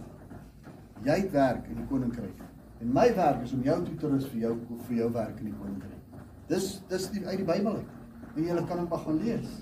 Jy 1.08 1.16
het 1.22 1.32
werk 1.32 1.66
in 1.72 1.80
die 1.80 1.88
koninkryk. 1.88 2.44
En 2.80 2.92
my 2.92 3.08
werk 3.16 3.42
is 3.46 3.56
om 3.56 3.64
jou 3.64 3.78
toe 3.88 3.96
te 4.02 4.12
rus 4.12 4.28
vir 4.34 4.44
jou 4.44 4.54
vir 4.86 4.96
jou 5.00 5.10
werk 5.16 5.40
in 5.40 5.50
die 5.50 5.56
koninkryk. 5.56 6.22
Dis 6.52 6.70
dis 6.92 7.10
die, 7.14 7.24
uit 7.26 7.42
die 7.42 7.48
Bybel 7.48 7.80
uit. 7.80 7.98
En 8.36 8.46
jy 8.46 8.62
kan 8.68 8.84
dit 8.84 8.88
maar 8.92 9.04
gaan 9.06 9.20
lees. 9.24 9.58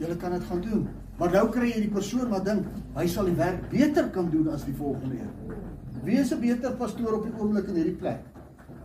Jy 0.00 0.16
kan 0.16 0.38
dit 0.38 0.48
gaan 0.48 0.64
doen. 0.64 0.88
Maar 1.20 1.34
nou 1.36 1.48
kry 1.52 1.68
jy 1.68 1.82
die 1.84 1.92
persoon 1.92 2.30
wat 2.32 2.46
dink 2.46 2.68
hy 2.96 3.04
sal 3.12 3.26
die 3.28 3.36
werk 3.36 3.66
beter 3.72 4.06
kan 4.14 4.30
doen 4.32 4.48
as 4.54 4.64
die 4.64 4.76
volgende 4.76 5.20
een. 5.20 5.58
Wie 6.04 6.16
is 6.16 6.32
'n 6.32 6.40
beter 6.40 6.72
pastoor 6.72 7.18
op 7.18 7.24
die 7.28 7.34
oomblik 7.38 7.68
in 7.68 7.74
hierdie 7.74 7.98
plek 8.00 8.20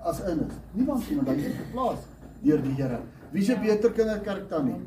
as 0.04 0.20
in 0.20 0.40
is? 0.44 0.56
Niemand 0.74 1.04
sien 1.04 1.16
want 1.24 1.30
hy 1.30 1.36
is 1.36 1.56
geplaas 1.56 2.02
deur 2.42 2.62
die 2.62 2.76
Here. 2.76 3.00
Wie 3.32 3.42
is 3.42 3.50
'n 3.50 3.62
beter 3.62 3.92
kinderkerk 3.92 4.50
dan 4.50 4.66
nie? 4.66 4.82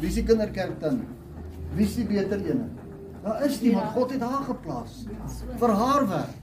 Wie 0.00 0.08
is 0.08 0.14
die 0.14 0.24
kinderkerk 0.24 0.80
dan 0.80 0.96
nie? 0.96 1.08
Wie 1.76 1.84
is 1.84 1.94
die 1.94 2.06
beter 2.06 2.50
een? 2.50 2.70
Daar 3.22 3.44
is 3.44 3.60
nie, 3.60 3.74
want 3.74 3.90
God 3.90 4.10
het 4.10 4.20
haar 4.22 4.44
geplaas 4.46 5.06
vir 5.58 5.70
haar 5.70 6.08
werk. 6.08 6.34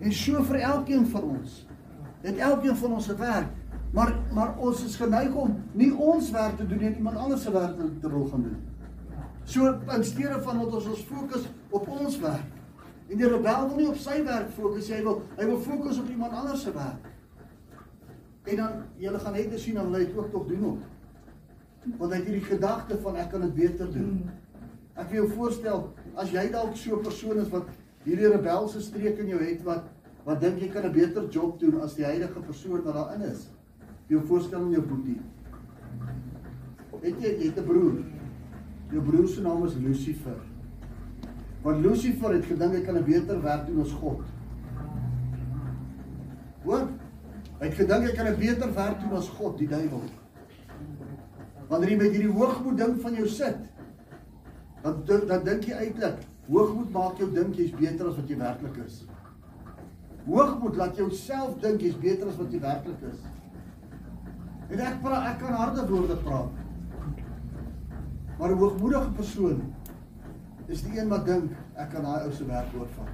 En 0.00 0.12
so 0.12 0.42
vir 0.42 0.56
elkeen 0.56 1.06
van 1.06 1.22
ons. 1.22 1.66
Het 2.22 2.36
elkeen 2.36 2.76
van 2.76 2.92
ons 2.92 3.08
'n 3.08 3.16
werk. 3.16 3.48
Maar 3.92 4.14
maar 4.32 4.56
ons 4.58 4.84
is 4.84 4.96
geneig 4.96 5.34
om 5.34 5.62
nie 5.72 5.92
ons 5.94 6.30
werk 6.30 6.56
te 6.56 6.66
doen 6.66 6.78
nie, 6.78 6.96
iemand 6.96 7.16
anders 7.16 7.42
se 7.42 7.52
werk 7.52 7.76
te 8.00 8.10
wil 8.10 8.26
gaan 8.26 8.42
doen. 8.42 8.56
So 9.44 9.78
in 9.94 10.04
steede 10.04 10.40
van 10.42 10.58
dat 10.58 10.74
ons 10.74 10.86
ons 10.86 11.04
fokus 11.06 11.46
op 11.70 11.88
ons 11.88 12.18
werk. 12.18 12.54
En 13.08 13.20
die 13.20 13.28
rebel 13.28 13.68
wil 13.68 13.76
nie 13.76 13.88
op 13.88 13.98
sy 14.02 14.18
werk 14.26 14.50
fokus, 14.56 14.90
hy 14.90 15.02
wil 15.06 15.20
hy 15.36 15.46
wil 15.46 15.60
fokus 15.62 16.00
op 16.02 16.08
iemand 16.10 16.34
anders 16.34 16.64
se 16.66 16.72
werk. 16.74 17.06
En 18.46 18.56
dan 18.56 18.82
julle 19.02 19.18
gaan 19.22 19.38
net 19.38 19.54
sien 19.60 19.78
dan 19.78 19.90
wil 19.90 20.00
hy 20.00 20.06
dit 20.06 20.18
ook 20.18 20.30
tog 20.30 20.46
doen 20.50 20.66
ook. 20.72 21.96
Want 21.96 22.12
hy 22.12 22.18
het 22.18 22.26
hierdie 22.26 22.48
gedagte 22.48 22.98
van 23.02 23.16
ek 23.22 23.30
kan 23.30 23.46
dit 23.46 23.54
beter 23.54 23.90
doen. 23.94 24.24
Ek 24.96 25.10
wil 25.12 25.22
jou 25.22 25.28
voorstel 25.36 25.84
as 26.18 26.32
jy 26.34 26.48
dalk 26.50 26.76
so 26.76 26.96
'n 26.96 27.02
persoon 27.06 27.38
is 27.38 27.52
wat 27.54 27.70
hierdie 28.04 28.32
rebelse 28.32 28.80
streek 28.80 29.18
in 29.18 29.28
jou 29.28 29.42
het 29.42 29.62
wat 29.62 29.92
wat 30.26 30.40
dink 30.40 30.58
jy 30.58 30.68
kan 30.68 30.84
'n 30.84 30.92
beter 30.92 31.28
job 31.30 31.60
doen 31.60 31.80
as 31.80 31.94
die 31.94 32.04
huidige 32.04 32.40
persoon 32.40 32.82
wat 32.82 32.94
daarin 32.94 33.22
is. 33.30 33.46
Jou 34.06 34.22
voorstel 34.26 34.68
in 34.68 34.76
jou 34.76 34.82
boetie. 34.86 35.20
Het 37.02 37.22
jy 37.22 37.32
jy 37.38 37.48
het 37.48 37.58
'n 37.58 37.66
broer. 37.66 38.04
Jou 38.90 39.02
broer 39.02 39.28
se 39.28 39.40
naam 39.40 39.64
is 39.64 39.74
Lucifer. 39.74 40.38
Want 41.62 41.84
Lucifer 41.84 42.32
het 42.32 42.44
gedink 42.44 42.72
hy 42.74 42.80
kan 42.80 42.96
'n 42.96 43.04
beter 43.04 43.42
werk 43.42 43.66
doen 43.66 43.80
as 43.80 43.92
God. 43.92 44.22
Hoor? 46.62 46.88
Hy 47.58 47.66
het 47.66 47.74
gedink 47.74 48.04
hy 48.04 48.14
kan 48.16 48.26
'n 48.26 48.38
beter 48.38 48.74
werk 48.74 49.00
doen 49.00 49.16
as 49.18 49.28
God, 49.28 49.58
die 49.58 49.68
duiwel. 49.68 50.02
Wanneer 51.68 51.90
jy 51.90 51.96
met 51.96 52.12
hierdie 52.12 52.32
hoogmoed 52.32 52.78
ding 52.78 53.00
van 53.00 53.14
jou 53.14 53.28
sit, 53.28 53.56
dan 54.82 55.26
dan 55.26 55.44
dink 55.44 55.64
jy 55.64 55.74
eintlik, 55.74 56.18
hoogmoed 56.48 56.92
maak 56.92 57.18
jou 57.18 57.32
dink 57.32 57.54
jy's 57.54 57.74
beter 57.74 58.08
as 58.08 58.16
wat 58.16 58.28
jy 58.28 58.36
werklik 58.36 58.76
is. 58.86 59.04
Hoogmoed 60.26 60.76
laat 60.76 60.96
jou 60.96 61.10
self 61.10 61.58
dink 61.60 61.80
jy's 61.80 61.98
beter 61.98 62.28
as 62.28 62.36
wat 62.36 62.52
jy 62.52 62.60
werklik 62.60 63.02
is. 63.12 63.18
En 64.66 64.82
ek 64.82 65.02
praat 65.02 65.28
ek 65.30 65.38
kan 65.42 65.58
harde 65.60 65.84
woorde 65.90 66.16
praat. 66.24 66.62
Maar 68.38 68.50
'n 68.50 68.58
hoogmoedige 68.58 69.10
persoon 69.10 69.60
is 70.66 70.82
die 70.82 70.98
een 70.98 71.08
wat 71.08 71.26
dink 71.26 71.52
ek 71.74 71.90
kan 71.90 72.02
daai 72.02 72.24
ou 72.24 72.32
se 72.32 72.46
werk 72.46 72.74
oorvat. 72.74 73.12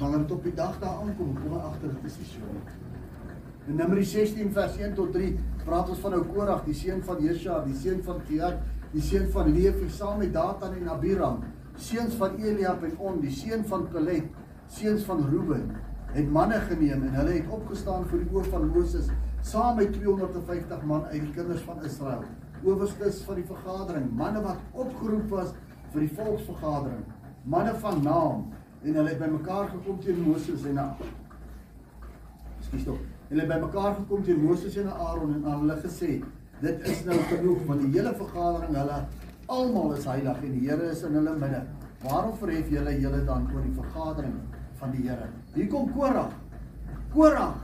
Wanneer 0.00 0.18
dit 0.18 0.30
op 0.30 0.42
die 0.42 0.54
dag 0.54 0.78
daar 0.80 0.96
aankom, 1.02 1.34
kom 1.40 1.52
hy 1.52 1.58
agter 1.58 1.88
dit 1.88 2.04
is 2.04 2.18
nie 2.18 2.26
so 2.26 2.40
nie. 2.52 2.62
In 3.66 3.76
Numeri 3.76 4.04
16 4.04 4.52
vers 4.52 4.76
1 4.76 4.94
tot 4.94 5.12
3 5.12 5.38
praat 5.64 5.88
ons 5.88 5.98
van 5.98 6.12
ou 6.12 6.24
Korag, 6.24 6.64
die 6.64 6.74
seun 6.74 7.02
van 7.02 7.22
Jesha, 7.22 7.64
die 7.64 7.74
seun 7.74 8.02
van 8.02 8.20
Kiat, 8.26 8.58
die 8.92 9.00
seun 9.00 9.30
van 9.30 9.52
Levi 9.52 9.88
saam 9.90 10.18
met 10.18 10.32
Datan 10.32 10.74
en 10.74 10.88
Abiram, 10.88 11.44
seuns 11.76 12.14
van 12.14 12.36
Eliab 12.36 12.82
en 12.84 12.98
On, 12.98 13.20
die 13.20 13.30
seun 13.30 13.64
van 13.64 13.86
Pelet, 13.92 14.24
seuns 14.68 15.04
van 15.04 15.24
Reuben, 15.30 15.70
het 16.12 16.30
manne 16.30 16.58
geneem 16.68 17.06
en 17.06 17.14
hulle 17.14 17.36
het 17.38 17.48
opgestaan 17.50 18.04
voor 18.08 18.18
die 18.18 18.32
oë 18.34 18.50
van 18.52 18.66
Moses 18.68 19.08
saam 19.42 19.76
met 19.76 19.92
250 19.92 20.82
man 20.86 21.04
uit 21.10 21.20
die 21.20 21.34
kinders 21.34 21.60
van 21.66 21.84
Israel, 21.84 22.24
owerstes 22.62 23.22
van 23.26 23.40
die 23.40 23.46
vergadering, 23.46 24.10
manne 24.16 24.42
wat 24.42 24.60
opgeroep 24.72 25.30
was 25.34 25.54
vir 25.92 26.06
die 26.06 26.12
volksvergadering, 26.16 27.02
manne 27.42 27.74
van 27.82 28.02
naam 28.02 28.44
en 28.82 28.94
hulle 28.94 29.10
het 29.10 29.18
bymekaar 29.18 29.68
gekom 29.72 29.98
teen 30.02 30.22
Moses 30.22 30.64
en 30.70 30.78
Aaron. 30.78 31.10
Skus 32.68 32.86
tog. 32.86 33.02
Hulle 33.28 33.44
het 33.44 33.50
bymekaar 33.50 33.94
gekom 33.98 34.24
teen 34.26 34.40
Moses 34.42 34.78
en 34.78 34.90
Aaron 34.92 35.34
en 35.34 35.44
aan 35.50 35.60
hulle 35.64 35.76
gesê: 35.82 36.22
"Dit 36.60 36.88
is 36.88 37.04
nou 37.04 37.18
genoeg 37.30 37.62
van 37.66 37.78
die 37.78 37.92
hele 37.98 38.14
vergadering, 38.14 38.74
hulle 38.76 39.04
almal 39.46 39.94
is 39.94 40.04
heilig 40.04 40.42
en 40.42 40.52
die 40.52 40.68
Here 40.68 40.90
is 40.90 41.02
in 41.02 41.14
hulle 41.14 41.36
midde. 41.38 41.62
Waarom 42.02 42.36
verhef 42.38 42.70
julle 42.70 43.00
julle 43.00 43.24
dan 43.24 43.48
oor 43.54 43.62
die 43.62 43.74
vergadering 43.74 44.34
van 44.78 44.90
die 44.90 45.08
Here?" 45.08 45.28
Hier 45.54 45.68
kom 45.68 45.92
Korag. 45.92 46.32
Korag. 47.12 47.56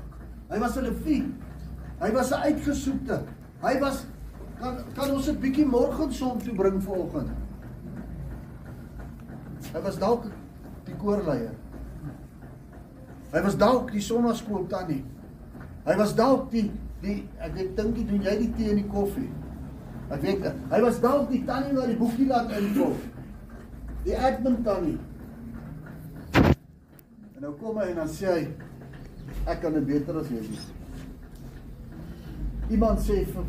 Hy 0.51 0.59
was 0.59 0.77
'n 0.77 0.83
leviet. 0.83 1.48
Hy 1.99 2.13
was 2.13 2.31
'n 2.31 2.43
uitgesoekte. 2.43 3.23
Hy 3.63 3.79
was 3.81 4.05
kan 4.61 4.77
kan 4.95 5.11
ons 5.11 5.29
'n 5.29 5.39
bietjie 5.41 5.67
morgenson 5.67 6.39
toe 6.39 6.55
bring 6.55 6.83
vanoggend. 6.83 7.31
Hy 9.73 9.81
was 9.83 9.99
dalk 9.99 10.25
die 10.85 10.95
koorleier. 10.97 11.55
Hy 13.33 13.43
was 13.43 13.57
dalk 13.57 13.91
die 13.91 14.01
sonnaskool 14.01 14.67
tannie. 14.67 15.05
Hy 15.85 15.97
was 15.97 16.15
dalk 16.15 16.51
die 16.51 16.71
die 17.01 17.29
ek 17.39 17.57
ek 17.57 17.77
dink 17.77 17.97
jy 17.97 18.07
doen 18.07 18.23
jy 18.23 18.39
die 18.39 18.53
tee 18.57 18.71
en 18.71 18.77
die 18.77 18.91
koffie. 18.91 19.31
Ek 20.11 20.23
weet 20.23 20.49
hy 20.71 20.81
was 20.81 21.01
dalk 21.01 21.29
die 21.31 21.45
tannie 21.45 21.75
wat 21.77 21.87
die 21.87 21.97
boekie 21.97 22.27
laat 22.27 22.51
invul. 22.51 22.97
Die 24.05 24.17
admin 24.17 24.63
tannie. 24.63 24.99
En 27.35 27.41
nou 27.45 27.53
kom 27.61 27.77
hy 27.79 27.91
en 27.91 27.97
dan 27.97 28.09
sê 28.09 28.27
hy 28.27 28.49
ek 29.47 29.61
kan 29.61 29.73
dit 29.73 29.87
beter 29.87 30.17
as 30.17 30.29
jy 30.29 30.41
doen. 30.41 30.78
Iemand 32.69 33.01
sê 33.01 33.23
vir 33.25 33.45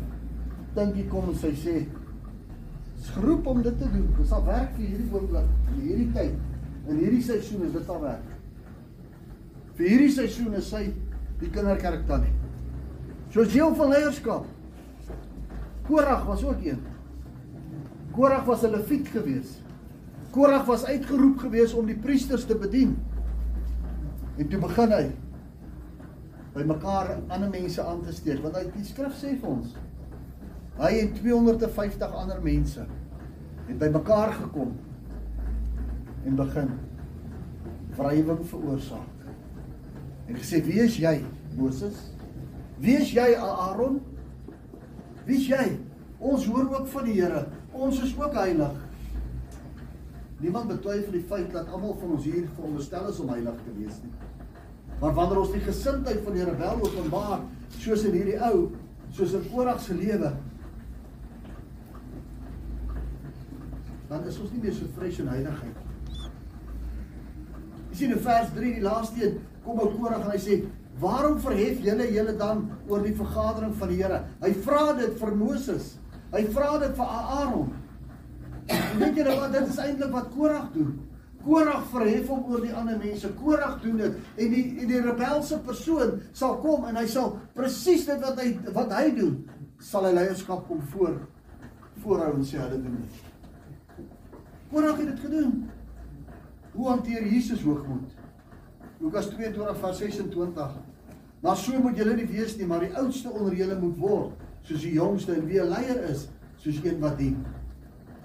dink 0.76 0.96
jy 0.96 1.06
kom 1.10 1.28
en 1.28 1.36
sy 1.36 1.50
sê 1.58 1.80
geroep 3.10 3.46
om 3.46 3.62
dit 3.62 3.78
te 3.78 3.88
doen. 3.90 4.06
Dit 4.16 4.28
sal 4.28 4.44
werk 4.46 4.74
vir 4.76 4.86
hierdie 4.86 5.08
oomblik, 5.12 5.48
vir 5.70 5.80
hierdie 5.84 6.10
tyd. 6.14 6.36
In 6.88 7.00
hierdie 7.00 7.22
seisoen 7.24 7.66
is 7.66 7.74
dit 7.74 7.90
al 7.90 8.02
werk. 8.04 8.28
Vir 9.78 9.88
hierdie 9.88 10.12
seisoen 10.14 10.56
is 10.58 10.68
sy 10.70 10.84
die 11.40 11.50
kinderkerk 11.52 12.06
tannie. 12.08 12.32
Soos 13.34 13.52
deel 13.52 13.74
van 13.78 13.92
leierskap. 13.92 14.46
Korag 15.86 16.24
was 16.28 16.44
ook 16.44 16.64
een. 16.64 16.80
Korag 18.14 18.44
was 18.44 18.64
'n 18.64 18.72
leviet 18.76 19.08
gewees. 19.08 19.58
Korag 20.30 20.64
was 20.66 20.84
uitgeroep 20.84 21.38
gewees 21.38 21.74
om 21.74 21.86
die 21.86 21.98
priesters 21.98 22.44
te 22.46 22.54
bedien. 22.54 22.96
En 24.36 24.48
toe 24.48 24.60
begin 24.60 24.92
hy 24.92 25.10
by 26.54 26.66
mekaar 26.66 27.14
ander 27.28 27.50
mense 27.52 27.82
aan 27.82 28.04
te 28.04 28.14
steek 28.16 28.42
want 28.44 28.58
hy 28.58 28.66
die 28.74 28.84
skrif 28.88 29.16
sê 29.20 29.34
vir 29.40 29.50
ons 29.54 29.74
hy 30.80 30.92
en 31.00 31.12
250 31.18 32.20
ander 32.22 32.40
mense 32.44 32.86
het 33.66 33.76
by 33.80 33.90
mekaar 33.96 34.32
gekom 34.38 34.76
en 36.26 36.38
begin 36.38 36.72
wrywing 37.98 38.46
veroorsaak 38.54 39.28
en 40.28 40.38
gesê 40.38 40.62
wie 40.66 40.80
is 40.86 40.96
jy 41.02 41.18
Moses 41.58 42.10
Wie 42.80 42.96
is 42.96 43.10
jy, 43.12 43.34
Aaron? 43.36 44.00
Wie 45.26 45.36
is 45.36 45.48
jy? 45.50 45.64
Ons 46.18 46.46
hoor 46.48 46.70
ook 46.72 46.86
van 46.88 47.04
die 47.04 47.18
Here. 47.18 47.42
Ons 47.76 48.00
is 48.00 48.14
ook 48.16 48.36
heilig. 48.40 48.78
Niemand 50.40 50.72
betwyfel 50.72 51.18
die 51.18 51.26
feit 51.28 51.50
dat 51.52 51.68
almal 51.68 51.92
van 52.00 52.14
ons 52.16 52.24
hier 52.24 52.46
veronderstel 52.56 53.10
is 53.10 53.20
om 53.20 53.28
heilig 53.34 53.58
te 53.66 53.74
wees 53.76 53.98
nie. 54.00 54.29
Maar 55.00 55.14
wanneer 55.16 55.40
ons 55.40 55.52
die 55.54 55.64
gesindheid 55.64 56.20
van 56.24 56.36
die 56.36 56.44
rebel 56.44 56.82
openbaar, 56.84 57.44
soos 57.80 58.04
in 58.04 58.16
hierdie 58.18 58.36
ou, 58.50 58.66
soos 59.16 59.32
in 59.38 59.46
Korag 59.48 59.80
se 59.80 59.96
lewe, 59.96 60.34
dan 64.10 64.26
is 64.28 64.36
ons 64.42 64.50
nie 64.52 64.60
meer 64.66 64.74
so 64.76 64.90
vries 64.98 65.20
en 65.22 65.30
heiligheid. 65.32 65.86
Jy 67.90 68.02
sien 68.02 68.14
in 68.14 68.22
vers 68.24 68.52
3 68.56 68.74
die 68.76 68.84
laaste 68.84 69.22
een 69.22 69.40
kom 69.64 69.80
ou 69.80 69.88
Korag 69.94 70.26
en 70.26 70.34
hy 70.34 70.40
sê, 70.42 70.60
"Waarom 71.00 71.40
verhef 71.40 71.80
julle 71.80 72.12
julle 72.12 72.36
dan 72.36 72.68
oor 72.88 73.02
die 73.02 73.14
vergadering 73.14 73.74
van 73.74 73.88
die 73.88 74.02
Here?" 74.02 74.24
Hy 74.42 74.52
vra 74.52 74.92
dit 74.92 75.18
vir 75.18 75.36
Moses. 75.36 75.96
Hy 76.32 76.44
vra 76.44 76.78
dit 76.78 76.96
vir 76.96 77.06
Aaron. 77.06 77.72
Weet 78.98 79.16
julle 79.16 79.40
wat 79.40 79.52
dit 79.52 79.68
is 79.68 79.78
eintlik 79.78 80.12
wat 80.12 80.30
Korag 80.30 80.72
doen? 80.72 81.09
Korag 81.44 81.86
verhef 81.88 82.28
hom 82.28 82.44
oor 82.52 82.60
die 82.60 82.74
ander 82.76 82.98
mense. 83.00 83.30
Korag 83.40 83.78
doen 83.82 83.96
dit 83.96 84.16
en 84.44 84.54
die 84.54 84.64
en 84.82 84.90
die 84.90 85.00
rebelse 85.00 85.58
persoon 85.64 86.18
sal 86.36 86.58
kom 86.60 86.84
en 86.90 86.98
hy 87.00 87.06
sal 87.08 87.38
presies 87.56 88.04
dit 88.08 88.20
wat 88.20 88.40
hy 88.42 88.52
wat 88.76 88.92
hy 88.98 89.06
doen, 89.16 89.38
sal 89.80 90.04
hy 90.08 90.12
leierskap 90.18 90.66
kom 90.68 90.82
voor 90.92 91.16
voorhou 92.00 92.32
en 92.38 92.44
sê 92.44 92.60
hulle 92.60 92.80
doen 92.80 93.00
dit. 93.00 94.06
Korag 94.70 95.00
het 95.00 95.10
dit 95.10 95.24
gedoen. 95.24 95.56
Hoe 96.72 96.86
hanteer 96.88 97.26
Jesus 97.26 97.64
hoogmoed? 97.66 98.12
Lukas 99.00 99.28
22 99.32 99.80
vers 99.80 99.98
26. 99.98 100.76
Maar 101.40 101.56
so 101.56 101.80
moet 101.80 101.96
julle 101.96 102.14
nie 102.18 102.28
wees 102.28 102.56
nie, 102.56 102.68
maar 102.68 102.84
die 102.84 102.92
oudste 103.00 103.32
onder 103.32 103.56
julle 103.56 103.78
moet 103.80 103.96
word, 103.98 104.42
soos 104.68 104.84
die 104.84 104.92
jongste 104.98 105.34
en 105.34 105.46
wie 105.48 105.60
'n 105.60 105.72
leier 105.72 106.02
is, 106.10 106.28
soos 106.56 106.80
een 106.84 107.00
wat 107.00 107.18
dien. 107.18 107.38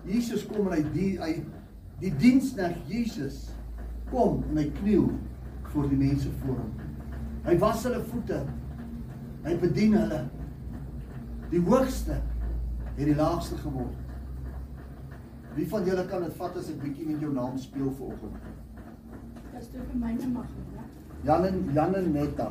Jesus 0.03 0.45
kom 0.45 0.67
en 0.67 0.73
hy 0.73 0.83
die 0.93 1.11
hy 1.19 1.43
die 2.01 2.11
diensknegt 2.19 2.89
Jesus 2.91 3.49
kom 4.11 4.43
en 4.51 4.59
hy 4.59 4.67
kniel 4.79 5.09
voor 5.71 5.89
die 5.91 5.99
mense 5.99 6.31
voor 6.41 6.59
hom. 6.59 6.73
Hy 7.45 7.57
was 7.61 7.83
hulle 7.85 8.01
voete. 8.09 8.39
Hy 9.45 9.53
bedien 9.61 9.93
hulle. 9.97 10.23
Die 11.51 11.61
hoogste 11.67 12.17
het 12.95 13.05
die 13.05 13.15
laagste 13.15 13.57
geword. 13.61 14.01
Wie 15.55 15.67
van 15.71 15.85
julle 15.87 16.03
kan 16.09 16.25
dit 16.25 16.35
vat 16.39 16.55
as 16.59 16.71
ek 16.71 16.81
bietjie 16.81 17.07
met 17.07 17.21
jou 17.23 17.31
naam 17.35 17.57
speel 17.61 17.91
vanoggend? 17.95 18.39
Dis 19.53 19.69
toe 19.71 19.83
vir 19.87 19.99
myne 20.01 20.31
mag, 20.33 20.49
né? 20.73 20.87
Jan 21.25 21.45
en 21.47 21.61
Jan 21.73 21.95
en 21.95 22.09
Netta. 22.11 22.49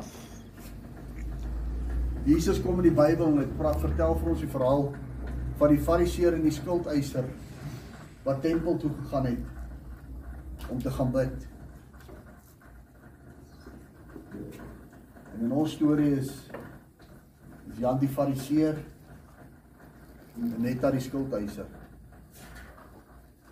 Jesus 2.25 2.61
kom 2.63 2.79
in 2.81 2.89
die 2.89 2.95
Bybel 2.97 3.27
en 3.27 3.43
hy 3.43 3.49
praat 3.59 3.77
vertel 3.83 4.15
vir 4.21 4.31
ons 4.33 4.41
die 4.41 4.49
verhaal 4.49 4.87
van 5.59 5.71
die 5.71 5.83
Fariseer 5.85 6.33
en 6.35 6.47
die 6.47 6.55
skuldeiser 6.55 7.27
wat 8.25 8.41
tempel 8.41 8.77
toe 8.77 8.89
gegaan 9.01 9.25
het 9.25 10.69
om 10.69 10.81
te 10.81 10.91
gaan 10.91 11.11
bid. 11.11 11.47
En 15.33 15.41
in 15.41 15.51
ons 15.51 15.71
storie 15.71 16.15
is 16.17 16.31
is 17.69 17.77
Jan 17.77 17.99
die 17.99 18.09
Fariseer 18.09 18.77
en 20.35 20.53
Netta 20.57 20.91
die 20.91 21.03
skuldeiser. 21.03 21.67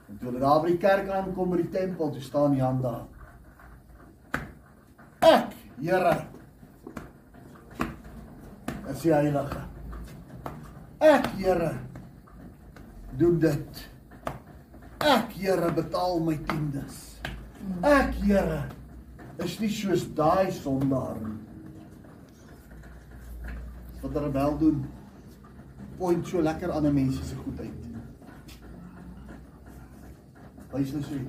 En 0.09 0.17
toe 0.17 0.29
hulle 0.31 0.41
daar 0.41 0.61
by 0.63 0.73
die 0.73 0.81
kerk 0.81 1.09
aankom 1.09 1.53
by 1.53 1.61
die 1.61 1.69
tempel, 1.73 2.09
toe 2.11 2.21
staan 2.21 2.57
Jan 2.57 2.81
daar. 2.81 3.05
Ek, 5.23 5.53
Here, 5.79 6.17
is 8.91 9.01
die 9.05 9.13
heilige. 9.13 9.63
Ek, 11.03 11.29
Here, 11.37 11.71
doen 13.17 13.39
dit. 13.39 13.87
Ek, 15.03 15.33
Here, 15.35 15.71
betaal 15.75 16.21
my 16.23 16.37
tiendes. 16.47 16.99
Ek, 17.83 18.13
Here, 18.23 18.61
is 19.43 19.57
nie 19.59 19.71
soos 19.71 20.05
daai 20.15 20.51
sondaar 20.55 21.17
nie. 21.19 21.39
Wat 23.99 24.15
hulle 24.15 24.29
wel 24.35 24.55
doen, 24.61 24.83
point 25.99 26.27
so 26.27 26.43
lekker 26.43 26.71
aan 26.71 26.87
'n 26.87 26.93
mens 26.93 27.19
se 27.19 27.35
goedheid. 27.35 27.79
Wys 30.71 30.91
hulle 30.91 31.03
sê, 31.03 31.19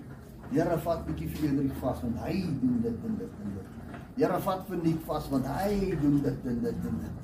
Here 0.53 0.79
vat 0.79 1.07
bietjie 1.07 1.29
Frederik 1.35 1.75
vas 1.81 2.01
want 2.03 2.19
hy 2.19 2.35
doen 2.61 2.81
dit 2.83 3.05
en 3.09 3.17
dit 3.19 3.43
en 3.43 3.51
dit. 3.59 3.99
Here 4.17 4.39
vat 4.47 4.67
vir 4.69 4.79
Nick 4.85 5.01
vas 5.07 5.29
want 5.31 5.47
hy 5.47 5.97
doen 6.01 6.21
dit 6.23 6.47
en 6.47 6.61
dit 6.63 6.87
en 6.91 6.99
dit. 7.03 7.15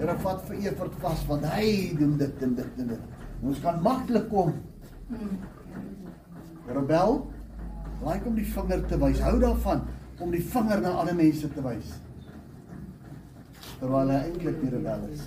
Here 0.00 0.18
vat 0.24 0.42
vir 0.48 0.56
Evert 0.56 0.94
vas 1.04 1.24
want 1.28 1.44
hy 1.44 1.94
doen 1.98 2.16
dit 2.18 2.42
en 2.42 2.54
dit 2.54 2.78
en 2.78 2.92
dit. 2.94 3.00
Ons 3.42 3.60
kan 3.60 3.82
maklik 3.82 4.28
kom. 4.28 4.54
Rebel, 6.74 7.18
like 8.04 8.28
om 8.28 8.36
die 8.38 8.46
vinger 8.46 8.84
te 8.88 8.98
wys. 9.00 9.20
Hou 9.24 9.36
daarvan 9.42 9.84
om 10.20 10.32
die 10.32 10.44
vinger 10.44 10.80
na 10.84 10.94
ander 11.00 11.16
mense 11.16 11.48
te 11.52 11.64
wys. 11.64 11.94
Terwyl 13.80 14.12
hy 14.12 14.20
eintlik 14.26 14.60
die 14.60 14.72
rebel 14.74 15.06
is. 15.08 15.24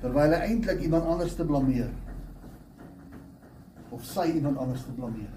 Terwyl 0.00 0.36
hy 0.36 0.40
eintlik 0.50 0.84
iemand 0.84 1.08
anders 1.08 1.36
te 1.36 1.46
blameer 1.48 1.90
of 3.90 4.04
sy 4.06 4.28
iemand 4.36 4.60
anders 4.62 4.84
te 4.86 4.92
blameer. 4.94 5.32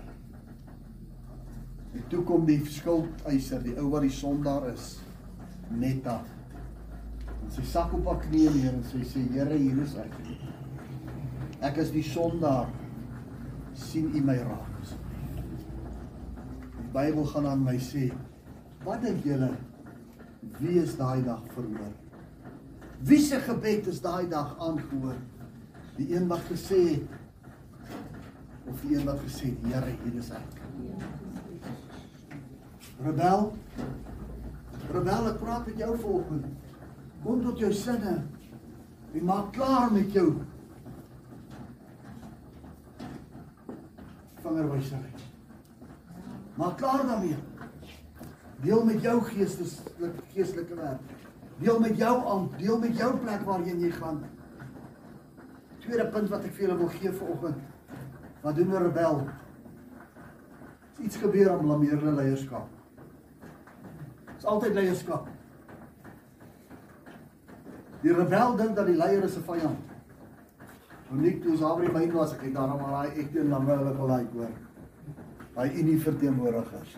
En 1.93 2.03
toe 2.09 2.21
kom 2.25 2.45
die 2.45 2.59
skuldeiser, 2.69 3.63
die 3.65 3.73
ou 3.81 3.87
wat 3.93 4.05
die 4.05 4.13
sondaar 4.13 4.67
is, 4.69 4.95
Netta. 5.73 6.19
En 7.39 7.51
sy 7.53 7.65
sak 7.65 7.95
op 7.97 8.07
haar 8.11 8.21
knieë 8.27 8.53
neer 8.53 8.75
en 8.75 8.85
sy 8.91 9.01
sê: 9.09 9.23
"Here, 9.33 9.57
hier 9.57 9.81
is 9.81 9.95
ek. 9.97 10.13
Ek 11.61 11.77
is 11.81 11.91
die 11.91 12.03
sondaar. 12.05 12.69
Sien 13.73 14.11
U 14.15 14.21
my 14.21 14.37
raak." 14.37 14.69
Die 16.73 16.89
Bybel 16.93 17.25
gaan 17.25 17.47
aan 17.47 17.63
my 17.63 17.77
sê: 17.79 18.11
"Wat 18.83 19.01
dink 19.01 19.23
julle? 19.23 19.51
Wie 20.59 20.79
is 20.81 20.97
daai 20.97 21.23
dag 21.23 21.41
verhoor? 21.53 21.93
Wie 23.03 23.19
se 23.19 23.39
gebed 23.39 23.87
is 23.87 24.01
daai 24.01 24.27
dag 24.29 24.55
aangehoor? 24.59 25.15
Die 25.95 26.15
een 26.15 26.27
wat 26.27 26.43
gesê 26.49 26.79
het 26.89 27.21
of 28.69 28.81
die 28.81 28.97
een 28.97 29.05
wat 29.05 29.19
gesê 29.19 29.49
het, 29.51 29.65
Here, 29.67 29.91
hier 30.03 30.19
is 30.19 30.29
ek. 30.31 30.61
Rebel. 33.03 33.51
Rebel, 34.93 35.27
ek 35.33 35.41
praat 35.41 35.67
met 35.67 35.81
jou 35.83 35.97
volgende. 35.99 36.53
Kom 37.23 37.43
tot 37.43 37.59
jou 37.59 37.71
sinne. 37.75 38.15
En 39.13 39.27
maak 39.27 39.51
klaar 39.53 39.91
met 39.93 40.15
jou 40.15 40.29
vingerwysery. 44.43 45.11
Maak 46.59 46.77
klaar 46.77 47.05
daarmee. 47.07 47.37
Deel 48.63 48.85
met 48.85 49.01
jou 49.01 49.17
geestelike 49.23 50.11
geestelike 50.33 50.75
werk. 50.75 51.01
Deel 51.57 51.79
met 51.79 51.97
jou 51.97 52.13
aan, 52.27 52.49
deel 52.57 52.79
met 52.79 52.97
jou 52.97 53.11
plek 53.17 53.41
waarheen 53.47 53.79
jy 53.79 53.91
gaan. 53.91 54.23
Tweede 55.83 56.07
punt 56.07 56.29
wat 56.31 56.45
ek 56.47 56.55
vir 56.55 56.67
julle 56.67 56.77
wil 56.79 56.91
gee 56.95 57.11
vanoggend. 57.11 57.57
Wat 58.43 58.55
doen 58.55 58.71
'n 58.71 58.83
rebel? 58.83 59.27
As 60.93 60.99
iets 60.99 61.15
gebeur 61.15 61.51
aan 61.51 61.65
blameer 61.65 61.97
hulle 61.97 62.11
leierskap. 62.11 62.67
Dis 64.35 64.45
altyd 64.45 64.73
leierskap. 64.73 65.27
Die 68.01 68.13
rebel 68.13 68.55
dink 68.55 68.75
dat 68.75 68.85
die 68.85 68.95
leier 68.95 69.23
is 69.23 69.37
'n 69.37 69.43
vyand. 69.43 69.82
Nou 71.13 71.21
nie 71.21 71.35
toe 71.43 71.53
daar 71.59 71.77
by 71.77 71.91
my 71.93 72.07
was, 72.15 72.31
ek 72.33 72.47
het 72.47 72.55
daarom 72.55 72.79
al 72.81 72.93
daai 72.95 73.19
ekte 73.21 73.43
namme 73.45 73.75
hulle 73.77 73.91
gelaik 73.99 74.29
hoor. 74.33 74.53
Daai 75.53 75.75
unie 75.77 75.97
verteenwoordigers. 76.01 76.95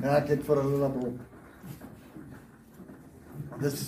Ja, 0.00 0.16
ek 0.16 0.32
het 0.32 0.40
vir 0.48 0.58
hulle 0.58 0.80
laat 0.80 0.96
op. 0.98 1.20
Dis 3.60 3.84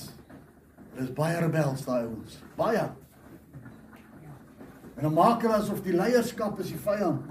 dis 0.94 1.08
baie 1.16 1.40
rebels 1.42 1.82
daai 1.88 2.04
ouens. 2.04 2.36
Baie. 2.54 2.84
En 4.94 5.08
dan 5.08 5.16
maak 5.16 5.42
hulle 5.42 5.56
asof 5.58 5.80
die 5.82 5.96
leierskap 5.96 6.62
is 6.62 6.70
die 6.70 6.78
vyand. 6.84 7.26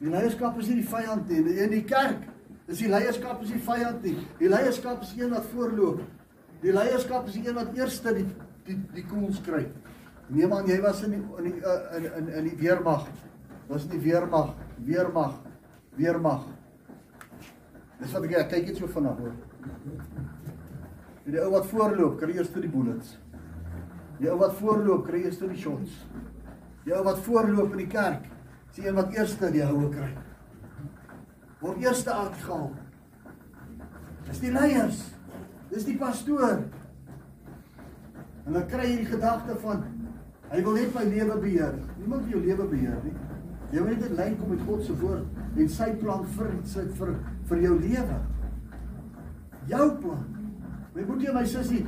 Die 0.00 0.10
leierskap 0.10 0.58
is 0.58 0.72
nie 0.72 0.80
die 0.80 0.88
vyand 0.96 1.30
nie. 1.30 1.58
In 1.62 1.70
die 1.76 1.84
kerk 1.86 2.24
is 2.66 2.82
die 2.82 2.90
leierskap 2.90 3.44
is 3.46 3.52
die 3.54 3.62
vyand 3.68 4.02
nie. 4.02 4.16
Die 4.40 4.50
leierskap 4.50 5.06
is 5.06 5.14
een 5.14 5.30
wat 5.36 5.46
voorloop. 5.52 6.02
Die 6.64 6.74
leierskap 6.74 7.30
is 7.30 7.38
die 7.38 7.46
een 7.46 7.60
wat 7.60 7.70
eerste 7.78 8.16
die 8.18 8.26
die 8.66 8.80
die 8.98 9.06
koels 9.06 9.38
kry. 9.46 9.68
Neem 10.30 10.52
aan 10.54 10.68
jy 10.70 10.78
was 10.82 11.02
in 11.02 11.16
die 11.16 11.22
in 11.40 11.46
die 11.48 11.62
uh, 11.66 11.96
in 11.98 12.04
in 12.18 12.28
in 12.38 12.48
die 12.50 12.56
weermag. 12.60 13.08
Was 13.70 13.86
nie 13.90 13.98
weermag, 14.02 14.54
weermag, 14.86 15.34
weermag. 15.98 16.44
Dis 18.00 18.14
wat 18.14 18.26
ek 18.28 18.36
ek 18.38 18.52
kyk 18.54 18.70
net 18.70 18.78
so 18.78 18.90
vinnig 18.90 19.18
hoor. 19.18 19.34
Die 21.26 21.38
ou 21.38 21.50
wat 21.52 21.66
voorloop, 21.70 22.16
kry 22.18 22.34
eers 22.34 22.50
die 22.54 22.70
bullets. 22.70 23.16
Die 24.18 24.30
ou 24.30 24.38
wat 24.40 24.56
voorloop, 24.58 25.04
kry 25.06 25.24
eers 25.26 25.38
die 25.42 25.58
shots. 25.58 25.98
Die 26.86 26.94
ou 26.96 27.04
wat 27.06 27.20
voorloop 27.26 27.74
in 27.76 27.84
die 27.84 27.90
kerk, 27.90 28.26
is 28.70 28.80
die 28.80 28.88
een 28.88 28.98
wat 28.98 29.14
eerste 29.14 29.50
die 29.52 29.62
houe 29.66 29.90
kry. 29.92 30.10
Word 31.60 31.82
eerste 31.84 32.14
uitgehaal. 32.14 32.70
Dis 34.30 34.42
die 34.42 34.52
leiers. 34.54 35.04
Dis 35.70 35.86
die 35.86 35.98
pastoor. 35.98 36.62
En 38.46 38.56
dan 38.56 38.66
kry 38.70 38.88
jy 38.88 39.00
die 39.02 39.10
gedagte 39.10 39.58
van 39.62 39.84
hy 40.50 40.62
wil 40.66 40.78
net 40.78 40.94
my 40.94 41.04
lewe 41.08 41.38
beheer. 41.44 41.78
Niemand 41.98 42.26
wil 42.26 42.34
jou 42.34 42.42
lewe 42.46 42.68
beheer 42.72 42.98
nie. 43.04 43.14
Jy 43.70 43.86
moet 43.86 44.02
net 44.02 44.16
lyn 44.18 44.36
kom 44.38 44.50
met 44.50 44.66
God 44.66 44.82
se 44.84 44.96
woord 44.98 45.58
en 45.60 45.70
sy 45.70 45.88
plan 46.00 46.26
vir 46.36 46.52
sy 46.66 46.84
vir 46.98 47.14
vir 47.50 47.64
jou 47.66 47.78
lewe. 47.78 48.20
Jou 49.70 49.88
plan. 50.02 50.28
My 50.94 51.06
boetie 51.06 51.30
en 51.30 51.38
my 51.38 51.46
sussie 51.46 51.84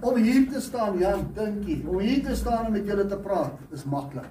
om 0.00 0.16
hier 0.16 0.46
te 0.48 0.60
staan, 0.60 0.98
ja, 0.98 1.14
dinkie, 1.34 1.82
om 1.88 1.98
hier 1.98 2.22
te 2.24 2.34
staan 2.36 2.66
en 2.66 2.72
met 2.72 2.86
julle 2.88 3.06
te 3.06 3.18
praat 3.20 3.74
is 3.74 3.84
maklik. 3.84 4.28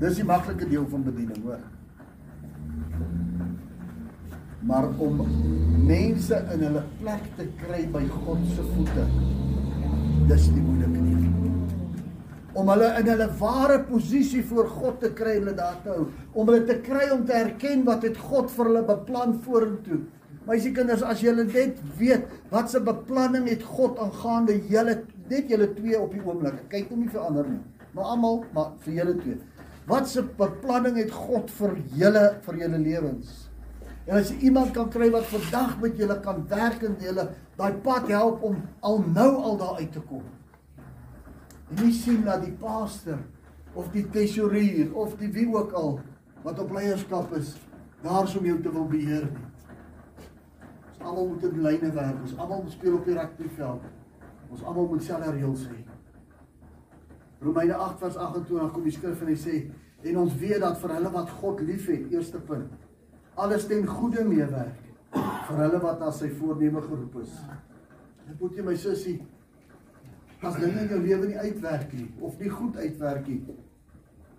Dis 0.00 0.18
die 0.18 0.26
maklike 0.26 0.66
deel 0.68 0.86
van 0.90 1.04
bediening, 1.06 1.38
hoor. 1.46 1.62
Maar 4.64 4.88
om 4.98 5.20
mense 5.86 6.40
in 6.54 6.64
hulle 6.66 6.82
plek 6.98 7.28
te 7.38 7.46
kry 7.60 7.84
by 7.94 8.02
God 8.24 8.42
se 8.56 8.64
voete, 8.72 9.06
dis 10.28 10.48
die 10.54 10.62
moeilike 10.62 11.00
deel. 11.04 11.22
Om 12.54 12.70
hulle 12.70 12.90
in 13.00 13.08
hulle 13.10 13.28
ware 13.40 13.80
posisie 13.88 14.42
voor 14.46 14.68
God 14.70 15.00
te 15.02 15.10
kry 15.18 15.38
en 15.38 15.48
hulle 15.48 15.56
daar 15.58 15.80
te 15.84 15.92
hou, 15.92 16.06
om 16.32 16.50
hulle 16.50 16.64
te 16.68 16.78
kry 16.86 17.08
om 17.14 17.24
te 17.26 17.34
erken 17.36 17.82
wat 17.88 18.06
het 18.06 18.20
God 18.30 18.52
vir 18.54 18.70
hulle 18.70 18.84
beplan 18.88 19.34
vorentoe. 19.44 20.04
Meisie 20.44 20.74
kinders, 20.76 21.02
as 21.02 21.22
julle 21.24 21.46
net 21.48 21.80
weet 21.98 22.28
wat 22.52 22.70
se 22.70 22.80
beplanning 22.84 23.48
het 23.48 23.64
God 23.64 23.98
aangaande 24.02 24.58
julle 24.70 25.00
net 25.30 25.48
julle 25.50 25.70
twee 25.76 25.98
op 25.98 26.12
die 26.12 26.22
oomblik. 26.24 26.60
Kyk 26.72 26.92
hom 26.92 27.04
nie 27.04 27.12
vir 27.12 27.24
ander 27.24 27.48
nie, 27.48 27.62
maar 27.96 28.12
almal, 28.14 28.42
maar 28.56 28.74
vir 28.84 29.00
julle 29.00 29.16
twee. 29.22 29.40
Wat 29.88 30.08
se 30.08 30.22
beplanning 30.38 31.00
het 31.00 31.12
God 31.12 31.50
vir 31.58 31.74
julle 31.98 32.28
vir 32.44 32.60
julle 32.62 32.80
lewens? 32.80 33.34
En 34.04 34.18
as 34.18 34.30
jy 34.32 34.50
iemand 34.50 34.74
kan 34.76 34.90
kry 34.92 35.08
wat 35.12 35.28
vandag 35.30 35.78
met 35.80 35.96
julle 35.96 36.16
kan 36.24 36.42
werk 36.48 36.82
en 36.84 36.96
julle 37.00 37.28
daai 37.56 37.76
pad 37.84 38.10
help 38.12 38.42
om 38.44 38.58
al 38.84 39.00
nou 39.14 39.30
al 39.40 39.56
daar 39.60 39.78
uit 39.80 39.92
te 39.92 40.02
kom. 40.04 40.24
En 41.70 41.80
nie 41.80 41.94
sien 41.96 42.20
dat 42.26 42.44
die 42.44 42.52
pastor 42.60 43.22
of 43.74 43.88
die 43.94 44.04
tesourier 44.12 44.92
of 44.92 45.16
die 45.20 45.30
wie 45.32 45.48
ook 45.54 45.72
al 45.72 45.96
wat 46.44 46.60
op 46.60 46.74
leierskap 46.76 47.32
is, 47.38 47.54
daar's 48.04 48.36
om 48.36 48.44
jou 48.44 48.58
te 48.60 48.72
wil 48.72 48.84
beheer 48.90 49.24
nie. 49.30 49.48
Ons 50.92 51.00
almal 51.00 51.30
moet 51.32 51.48
in 51.48 51.62
lyne 51.64 51.92
werk. 51.96 52.20
Ons 52.20 52.36
almal 52.36 52.62
moet 52.62 52.76
speel 52.76 52.98
op 52.98 53.08
die 53.08 53.16
rugbyveld. 53.16 53.88
Ons 54.52 54.62
almal 54.62 54.90
moet 54.92 55.02
selfe 55.02 55.32
reëls 55.32 55.64
hê. 55.70 55.80
Romeine 57.44 57.74
8 57.74 58.04
vers 58.04 58.16
28 58.16 58.70
kom 58.72 58.84
die 58.84 58.92
skrif 58.92 59.24
en 59.24 59.32
hy 59.32 59.38
sê 59.40 59.56
en 60.04 60.20
ons 60.20 60.36
weet 60.40 60.60
dat 60.60 60.76
vir 60.80 60.92
hulle 60.98 61.10
wat 61.12 61.32
God 61.40 61.60
liefhet, 61.64 62.10
eerste 62.12 62.40
punt, 62.44 62.72
alles 63.34 63.66
ten 63.66 63.86
goeie 63.86 64.24
meewerk 64.24 64.80
vir 65.14 65.60
hulle 65.60 65.80
wat 65.82 66.00
na 66.00 66.10
sy 66.14 66.30
voorneme 66.38 66.82
geroep 66.84 67.20
is. 67.22 67.32
Ek 68.30 68.40
moet 68.40 68.56
jy 68.56 68.64
my 68.66 68.76
sussie 68.78 69.18
as 70.44 70.56
dinge 70.60 70.82
in 70.82 70.90
jou 70.92 71.00
lewe 71.00 71.28
nie 71.30 71.40
uitwerk 71.40 71.92
nie 71.96 72.06
of 72.20 72.38
nie 72.40 72.50
goed 72.52 72.76
uitwerk 72.76 73.28
nie, 73.28 73.56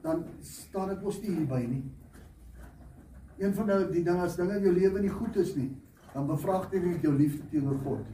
dan 0.05 0.21
staan 0.45 0.91
dit 0.93 1.01
mos 1.01 1.17
nie 1.21 1.33
hierby 1.33 1.61
nie. 1.65 1.83
Een 3.41 3.55
van 3.57 3.71
nou 3.71 3.79
die 3.89 4.03
dinge 4.05 4.25
as 4.25 4.37
dinge 4.39 4.59
in 4.59 4.67
jou 4.69 4.75
lewe 4.75 5.01
nie 5.03 5.13
goed 5.13 5.39
is 5.41 5.55
nie, 5.57 5.71
dan 6.13 6.27
bevraagteken 6.29 6.95
dit 6.95 7.07
jou 7.07 7.13
liefde 7.17 7.47
teenoor 7.51 7.79
God. 7.83 8.05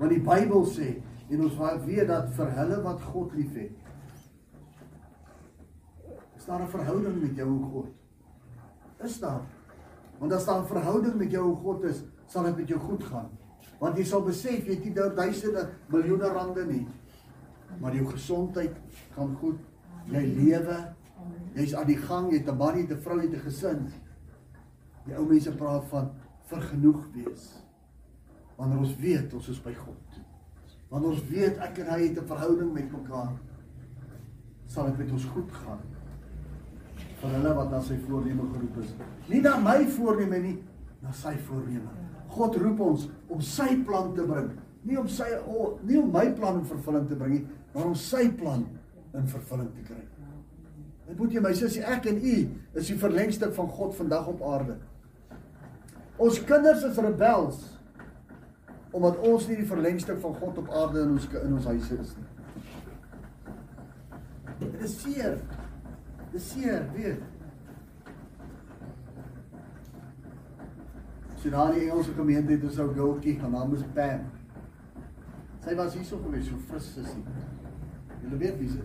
Want 0.00 0.14
die 0.14 0.22
Bybel 0.24 0.64
sê 0.72 0.94
en 1.30 1.44
ons 1.46 1.60
weet 1.84 2.08
dat 2.08 2.32
vir 2.36 2.54
hulle 2.58 2.80
wat 2.84 3.04
God 3.12 3.36
liefhet, 3.36 3.76
is 6.36 6.48
daar 6.48 6.62
'n 6.62 6.68
verhouding 6.68 7.20
met 7.22 7.36
jou 7.36 7.48
en 7.48 7.62
God. 7.72 7.92
Is 9.04 9.20
daar? 9.20 9.44
Want 10.18 10.32
as 10.32 10.44
daar 10.44 10.60
'n 10.60 10.66
verhouding 10.66 11.14
met 11.14 11.30
jou 11.30 11.50
en 11.50 11.56
God 11.56 11.84
is, 11.84 12.02
sal 12.26 12.44
dit 12.44 12.56
met 12.56 12.68
jou 12.68 12.80
goed 12.80 13.04
gaan. 13.04 13.30
Want 13.78 13.98
jy 13.98 14.04
sal 14.04 14.22
besef 14.22 14.66
jy 14.66 14.74
het 14.74 14.84
nie 14.84 14.94
duisende 14.94 15.68
miljoene 15.86 16.28
rande 16.28 16.66
nie, 16.66 16.86
maar 17.80 17.94
jou 17.94 18.06
gesondheid 18.06 18.76
gaan 19.14 19.36
goed. 19.36 19.58
Jy 20.06 20.22
lewe. 20.36 20.94
Jy's 21.54 21.74
aan 21.74 21.86
die 21.86 21.96
gang, 21.96 22.30
jy 22.30 22.38
het 22.38 22.48
'n 22.48 22.56
man, 22.56 22.74
jy 22.74 22.86
het 22.86 22.90
'n 22.90 23.00
vrou, 23.00 23.16
jy 23.16 23.30
het 23.30 23.34
'n 23.34 23.46
gesin. 23.48 23.92
Die 25.06 25.16
ou 25.16 25.26
mense 25.26 25.52
praat 25.52 25.84
van 25.88 26.10
vergenoeg 26.48 27.06
wees. 27.12 27.62
Wanneer 28.56 28.78
ons 28.78 28.96
weet 28.96 29.34
ons 29.34 29.48
is 29.48 29.62
by 29.62 29.74
God. 29.74 30.20
Wanneer 30.88 31.10
ons 31.10 31.28
weet 31.28 31.58
ek 31.58 31.78
en 31.78 31.86
hy 31.86 32.00
het 32.08 32.18
'n 32.18 32.26
verhouding 32.26 32.72
met 32.72 32.92
mekaar, 32.92 33.32
sal 34.66 34.86
dit 34.86 34.98
met 34.98 35.10
ons 35.10 35.24
goed 35.24 35.52
gaan. 35.52 35.93
Vir 37.24 37.38
hulle 37.38 37.52
wat 37.56 37.70
na 37.72 37.80
sy 37.80 37.96
voorneme 38.04 38.44
geroep 38.52 38.80
is. 38.82 38.90
Nie 39.30 39.40
na 39.40 39.54
my 39.56 39.78
voorneme 39.96 40.40
nie, 40.44 40.58
na 41.00 41.12
sy 41.16 41.32
voorneme. 41.46 41.88
God 42.34 42.58
roep 42.60 42.82
ons 42.84 43.06
om 43.32 43.40
sy 43.44 43.70
plan 43.86 44.10
te 44.16 44.26
bring, 44.28 44.50
nie 44.84 44.98
om 45.00 45.08
sy 45.08 45.30
oh, 45.40 45.78
nie 45.88 45.96
om 45.96 46.10
my 46.12 46.26
plan 46.36 46.58
in 46.60 46.66
vervulling 46.68 47.06
te 47.08 47.16
bring 47.16 47.38
nie, 47.38 47.44
maar 47.72 47.88
om 47.88 47.94
sy 47.96 48.26
plan 48.36 48.66
in 49.14 49.30
vervulling 49.30 49.70
te 49.72 49.86
kry. 49.86 50.02
Dit 51.04 51.16
moet 51.20 51.32
jy 51.36 51.44
my 51.44 51.52
sussie, 51.56 51.84
ek 51.84 52.10
en 52.10 52.20
u 52.20 52.36
is 52.76 52.90
die 52.90 52.98
verlengstuk 53.00 53.54
van 53.56 53.72
God 53.72 53.96
vandag 53.96 54.28
op 54.34 54.44
aarde. 54.50 54.76
Ons 56.20 56.42
kinders 56.44 56.84
is 56.84 57.00
rebels 57.00 57.70
omdat 58.94 59.16
ons 59.26 59.48
nie 59.50 59.56
die 59.58 59.66
verlengstuk 59.66 60.20
van 60.22 60.36
God 60.38 60.58
op 60.60 60.68
aarde 60.70 61.00
in 61.02 61.16
ons 61.16 61.24
in 61.40 61.56
ons 61.56 61.64
huise 61.72 61.96
is 61.98 62.12
nie. 62.20 62.28
Dit 64.60 64.84
is 64.86 64.94
seer. 65.00 65.40
Dit 66.34 66.42
is 66.42 66.50
seer, 66.50 66.86
weet. 66.90 67.20
Sy 71.38 71.52
in 71.52 71.76
die 71.76 71.84
Engelse 71.84 72.14
gemeente 72.16 72.56
het 72.56 72.64
ons 72.66 72.80
ou 72.82 72.88
girltjie, 72.90 73.36
haar 73.38 73.52
naam 73.52 73.76
is 73.76 73.84
Pam. 73.94 74.24
Sy 75.62 75.76
was 75.78 75.94
hier 75.94 76.08
so 76.08 76.18
gewees, 76.24 76.48
so 76.48 76.58
fris 76.66 76.88
sussie. 76.96 77.22
Julle 78.24 78.40
weet 78.42 78.58
wie 78.58 78.72
sy. 78.72 78.82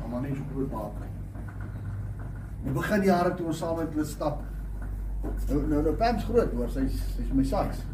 Haar 0.00 0.10
man 0.10 0.26
is 0.32 0.34
so 0.40 0.48
groot 0.50 0.74
baie. 0.74 1.12
In 2.64 2.74
begin 2.80 3.06
jare 3.06 3.36
toe 3.38 3.46
ons 3.54 3.62
saam 3.62 3.78
met 3.78 3.94
hulle 3.94 4.10
stap. 4.16 4.42
Nou 5.22 5.62
nou 5.70 5.86
nou 5.86 5.94
Pam's 6.02 6.26
groot 6.26 6.58
hoor, 6.58 6.74
sy's 6.74 6.98
sy's 7.14 7.30
my 7.30 7.46
size. 7.54 7.86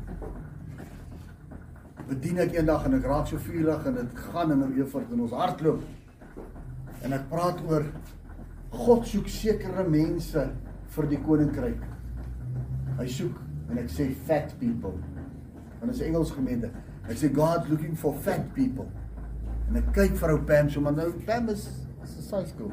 Bedien 2.09 2.47
ek 2.49 2.57
eendag 2.57 2.89
en 2.89 2.97
ek 3.03 3.13
raak 3.13 3.29
so 3.29 3.45
vurig 3.45 3.93
en 3.93 4.01
dit 4.01 4.19
gaan 4.33 4.57
in 4.57 4.65
'n 4.71 4.75
weefort 4.81 5.13
in 5.13 5.21
ons 5.29 5.37
hartloop. 5.45 5.85
En 7.05 7.13
ek 7.13 7.29
praat 7.29 7.61
oor 7.69 7.91
God 8.77 9.07
soek 9.09 9.29
sekere 9.31 9.85
mense 9.89 10.43
vir 10.97 11.09
die 11.11 11.19
koninkryk. 11.25 11.85
Hy 12.99 13.07
soek 13.13 13.39
en 13.71 13.81
ek 13.83 13.91
sê 13.93 14.11
fat 14.29 14.55
people. 14.61 14.95
Want 15.81 15.93
is 15.93 16.03
Engels 16.05 16.33
gemeente. 16.35 16.71
Ek 17.07 17.19
sê 17.21 17.31
God 17.35 17.69
looking 17.71 17.97
for 17.99 18.17
fat 18.25 18.49
people. 18.57 18.89
En 19.69 19.81
ek 19.81 19.91
kyk 19.97 20.17
vir 20.21 20.35
ou 20.35 20.43
Pam 20.49 20.71
so 20.73 20.83
maar 20.85 20.97
nou 20.97 21.11
Pam 21.27 21.51
is 21.53 21.67
is 22.05 22.17
'n 22.19 22.23
size 22.23 22.55
girl. 22.59 22.73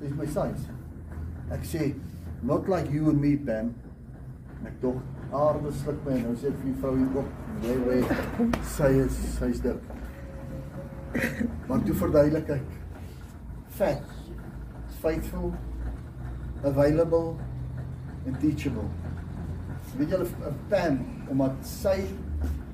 Dis 0.00 0.14
my 0.14 0.26
size. 0.26 0.68
Ek 1.50 1.64
sê 1.64 1.94
not 2.42 2.68
like 2.68 2.90
you 2.92 3.10
and 3.10 3.20
me 3.20 3.36
Pam. 3.36 3.74
En 4.60 4.66
ek 4.66 4.80
dog 4.80 5.00
aarde 5.32 5.72
sluk 5.72 6.04
my 6.06 6.20
nou 6.22 6.34
sê 6.34 6.52
vir 6.52 6.64
die 6.64 6.78
vrou 6.80 6.96
hier 6.96 7.18
op. 7.18 7.28
Bly 7.60 7.76
bly. 7.84 8.52
Sy 8.62 8.92
is 9.04 9.18
sy's 9.38 9.60
dik. 9.60 9.80
Maar 11.68 11.82
toe 11.86 11.94
verduidelik 11.94 12.50
ek 12.50 12.62
fat 13.74 14.02
faithful 15.04 15.54
available 16.64 17.38
and 18.26 18.40
teachable. 18.40 18.88
Weet 19.98 20.10
julle 20.10 20.24
'n 20.24 20.54
Pam 20.68 20.96
omdat 21.30 21.52
sy 21.62 21.98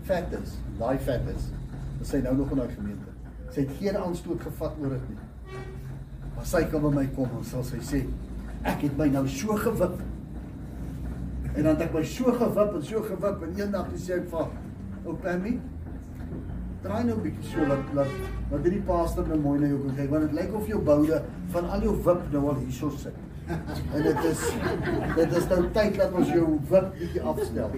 vet 0.07 0.37
is, 0.43 0.53
daai 0.79 0.99
vet 0.99 1.27
is, 1.35 1.49
is 2.01 2.09
sy 2.09 2.21
nou 2.23 2.37
nog 2.37 2.53
in 2.55 2.63
daai 2.63 2.75
gemeente. 2.75 3.11
Sy 3.51 3.65
het 3.65 3.75
geen 3.81 3.99
aanstoot 3.99 4.41
gevat 4.47 4.79
oor 4.81 4.95
dit 4.95 5.09
nie. 5.09 5.59
Maar 6.37 6.47
sy 6.47 6.63
kan 6.71 6.87
by 6.87 6.93
my 6.95 7.07
kom 7.17 7.35
en 7.39 7.45
sal 7.45 7.67
sy 7.67 7.83
sê, 7.91 8.05
ek 8.63 8.87
het 8.87 8.97
my 8.99 9.09
nou 9.11 9.27
so 9.29 9.59
gewip. 9.67 9.99
En 11.57 11.63
dan 11.63 11.75
het 11.75 11.83
ek 11.89 11.95
my 11.99 12.05
so 12.05 12.33
gewip 12.33 12.79
en 12.79 12.87
so 12.93 13.03
gewip 13.11 13.43
en 13.43 13.59
eendag 13.59 13.91
sê 13.97 14.21
ek 14.21 14.31
vir 14.31 14.55
ou 15.05 15.17
Pammy, 15.27 15.59
draai 16.83 17.05
nou 17.05 17.17
'n 17.17 17.23
bietjie 17.23 17.51
so 17.53 17.67
laat 17.67 17.95
laat 17.95 18.13
laat 18.51 18.63
hierdie 18.63 18.85
pastor 18.93 19.27
nou 19.29 19.41
mooi 19.41 19.59
na 19.61 19.67
jou 19.73 19.81
kan 19.87 19.97
kyk 19.97 20.11
want 20.11 20.23
dit 20.29 20.39
lyk 20.41 20.55
of 20.55 20.67
jou 20.67 20.81
boude 20.93 21.23
van 21.55 21.69
al 21.75 21.83
jou 21.89 21.97
wip 22.07 22.23
nou 22.33 22.49
al 22.49 22.63
hierso 22.63 22.91
sit. 22.91 23.19
En 23.95 24.03
dit 24.03 24.25
is 24.25 24.43
dit 25.17 25.33
is 25.39 25.47
nou 25.53 25.61
tyd 25.77 25.97
dat 25.99 26.13
ons 26.13 26.29
jou 26.29 26.47
wip 26.71 26.91
bietjie 26.99 27.23
afstel. 27.33 27.71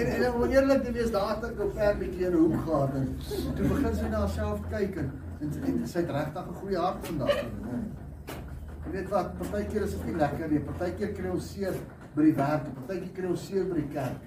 En 0.00 0.06
en 0.06 0.32
om 0.32 0.44
eerlik 0.50 0.84
te 0.84 0.92
wees, 0.92 1.10
daar 1.10 1.28
het 1.34 1.44
ek 1.50 1.60
'n 1.60 1.98
bietjie 1.98 2.26
in 2.26 2.32
'n 2.32 2.38
hoek 2.44 2.64
gehad 2.64 2.94
en 2.94 3.16
toe 3.56 3.68
begin 3.68 3.94
sy 3.94 4.08
na 4.08 4.18
haarself 4.18 4.60
kyk 4.70 4.96
en, 4.96 5.10
en 5.40 5.86
sy 5.86 5.98
het 5.98 6.10
regtig 6.10 6.48
'n 6.48 6.54
goeie 6.60 6.78
hart 6.78 7.06
vandag. 7.06 7.44
Jy 8.84 8.90
weet 8.92 9.08
wat, 9.08 9.38
partykeer 9.38 9.82
is 9.82 9.90
dit 9.90 10.06
nie 10.06 10.16
lekker 10.16 10.50
nie. 10.50 10.60
Partykeer 10.60 11.12
kry 11.12 11.28
ons 11.30 11.52
seer 11.52 11.74
by 12.14 12.22
die 12.22 12.34
werk, 12.34 12.64
partykeer 12.74 13.12
kry 13.14 13.28
ons 13.30 13.46
seer 13.46 13.64
by 13.64 13.74
die 13.74 13.88
kerk. 13.92 14.20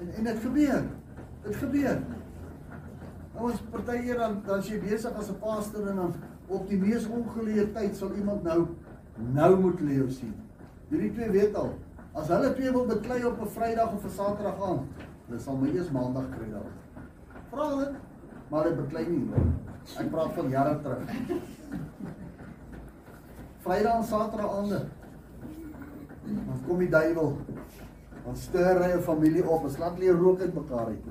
En 0.00 0.14
en 0.18 0.24
dit 0.24 0.38
gebeur. 0.44 0.82
Dit 1.42 1.56
gebeur. 1.56 1.98
Ons 3.36 3.60
partykeer 3.70 4.18
dan 4.18 4.40
dan 4.46 4.58
as 4.58 4.68
jy 4.68 4.80
besig 4.80 5.12
as 5.18 5.30
'n 5.30 5.38
pastor 5.40 5.88
en 5.90 5.96
dan 5.96 6.14
op 6.48 6.68
die 6.68 6.78
mees 6.78 7.06
ongeleë 7.06 7.72
tyd 7.74 7.96
sal 7.96 8.14
iemand 8.14 8.42
nou 8.42 8.66
nou 9.32 9.56
moet 9.60 9.80
leeu 9.80 10.08
sien. 10.10 10.34
Hierdie 10.88 11.12
twee 11.12 11.30
weet 11.30 11.54
al, 11.54 11.72
as 12.14 12.28
hulle 12.28 12.54
twee 12.54 12.72
wil 12.72 12.86
beklei 12.86 13.24
op 13.24 13.40
'n 13.40 13.48
Vrydag 13.48 13.92
of 13.92 14.04
'n 14.04 14.10
Saterdag 14.10 14.62
aan, 14.62 14.88
hulle 15.26 15.40
sal 15.40 15.56
my 15.56 15.68
eers 15.68 15.90
Maandag 15.90 16.28
kry 16.30 16.50
daar. 16.50 16.70
Maar 18.48 18.64
dit 18.64 18.76
beklei 18.76 19.06
nie. 19.08 19.28
hoor. 19.28 19.46
Ek 19.98 20.10
praat 20.10 20.32
van 20.32 20.48
jare 20.48 20.80
terug. 20.82 21.10
Vrydag 23.58 23.96
en 23.96 24.04
Saterdag 24.04 24.56
aande. 24.56 24.80
Dan 26.26 26.60
kom 26.66 26.78
die 26.78 26.88
duiwel. 26.88 27.36
Dan 28.24 28.36
steur 28.36 28.82
hy 28.82 28.92
'n 28.96 29.02
familie 29.02 29.48
op. 29.48 29.64
Ons 29.64 29.78
laat 29.78 29.98
hulle 29.98 30.12
rook 30.12 30.40
uit 30.40 30.54
mekaar 30.54 30.86
uit. 30.86 31.04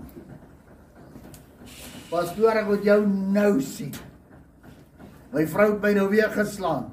Pastoor, 2.10 2.60
ek 2.62 2.68
moet 2.70 2.86
jou 2.86 3.00
nou 3.36 3.52
sien. 3.66 3.94
My 5.34 5.44
vrou 5.52 5.72
het 5.74 5.82
my 5.84 5.92
nou 5.98 6.06
weer 6.12 6.30
geslaan. 6.36 6.92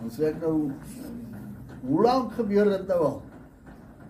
Dan 0.00 0.10
sê 0.14 0.30
ek 0.30 0.40
nou 0.42 0.54
hoe 1.86 2.02
lank 2.02 2.32
gebeur 2.38 2.70
dit 2.72 2.88
nou 2.90 3.00
al? 3.06 3.18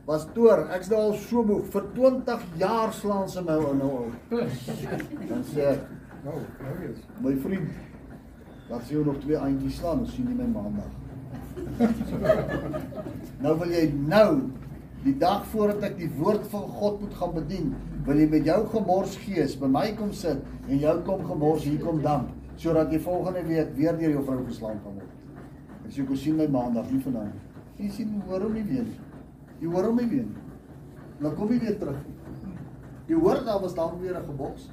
Pastoor, 0.07 0.69
ek's 0.77 0.89
nou 0.93 1.01
al 1.09 1.17
so 1.27 1.43
moeg. 1.45 1.67
Vir 1.75 1.89
20 1.97 2.45
jaar 2.63 2.95
slaan 2.95 3.29
sy 3.29 3.43
my 3.45 3.59
nou 3.81 3.91
al. 4.05 4.11
Dan 4.31 5.45
sê 5.53 5.73
ek, 5.75 5.87
Nou, 6.27 6.41
nou 6.59 6.73
is. 6.83 7.03
my 7.23 7.37
vriend, 7.39 7.69
laat 8.67 8.89
jou 8.91 9.05
nog 9.07 9.21
twee 9.23 9.37
eintjies 9.39 9.77
slaan, 9.79 10.01
dan 10.03 10.09
sien 10.11 10.27
jy 10.27 10.35
my 10.35 10.49
maandag. 10.51 10.91
nou 13.45 13.53
wil 13.61 13.71
jy 13.71 13.85
nou 13.95 14.31
die 15.05 15.15
dag 15.19 15.45
voordat 15.53 15.83
ek 15.91 15.99
die 15.99 16.11
woord 16.19 16.47
van 16.51 16.63
God 16.79 17.01
moet 17.01 17.15
gaan 17.15 17.35
bedien, 17.35 17.75
wil 18.07 18.19
jy 18.19 18.29
met 18.31 18.47
jou 18.47 18.61
gemors 18.73 19.17
gees 19.17 19.57
by 19.59 19.69
my 19.71 19.87
kom 19.99 20.13
sit 20.13 20.43
en 20.69 20.79
jou 20.79 20.95
kom 21.07 21.25
gemors 21.27 21.65
hier 21.67 21.81
kom 21.83 22.03
damp 22.03 22.33
sodat 22.57 22.93
jy 22.93 23.01
volgende 23.05 23.43
week 23.45 23.75
weer 23.77 23.99
deur 23.99 24.15
jou 24.15 24.23
vrou 24.25 24.45
geslaan 24.47 24.79
kan 24.81 24.95
word. 24.97 25.11
Ek 25.85 25.93
sê 25.93 26.03
ek 26.03 26.13
sien 26.17 26.39
my 26.39 26.47
maandag 26.49 26.89
nie 26.91 27.03
vanaand. 27.05 27.35
Jy 27.77 27.91
sien 27.93 28.15
hoe 28.15 28.23
hoor 28.31 28.47
hom 28.47 28.55
nie 28.57 28.65
weer 28.65 28.87
nie. 28.87 28.97
Jy 29.61 29.73
hoor 29.75 29.89
hom 29.91 29.99
nie 30.01 30.09
weer 30.09 30.25
nie. 30.25 30.45
Dan 31.21 31.35
kom 31.37 31.53
jy 31.53 31.59
weer 31.61 31.77
terug. 31.81 31.99
Jy 33.07 33.19
hoor 33.21 33.43
daar 33.45 33.61
was 33.63 33.75
dan 33.75 34.01
weer 34.01 34.17
'n 34.17 34.25
geboks. 34.25 34.71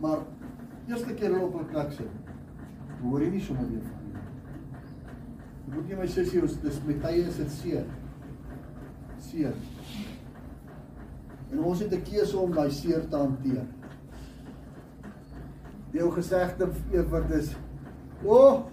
Maar 0.00 0.18
eerste 0.88 1.14
keer 1.14 1.32
hulle 1.32 1.46
op 1.46 1.54
'n 1.60 1.66
plek 1.72 1.92
sit. 1.92 2.12
Hoor 3.02 3.22
jy 3.22 3.30
nie 3.30 3.40
sommer 3.40 3.68
weer 3.68 3.82
van 3.82 4.00
nie. 4.04 4.20
Ek 5.68 5.74
moet 5.74 5.88
nie 5.88 5.96
my 5.96 6.06
sussie 6.06 6.40
dis 6.40 6.80
met 6.86 7.02
tye 7.02 7.24
is 7.26 7.36
dit 7.36 7.50
seer. 7.50 7.84
Seer. 9.20 9.52
En 11.50 11.58
ons 11.58 11.80
het 11.80 11.92
'n 11.92 12.02
keuse 12.02 12.38
om 12.38 12.54
daai 12.54 12.70
seer 12.70 13.08
te 13.08 13.16
hanteer. 13.16 13.64
Die 15.90 16.02
ou 16.02 16.10
gesegde 16.10 16.68
Evert 16.92 17.30
is: 17.30 17.56
"O, 18.24 18.34
oh, 18.34 18.66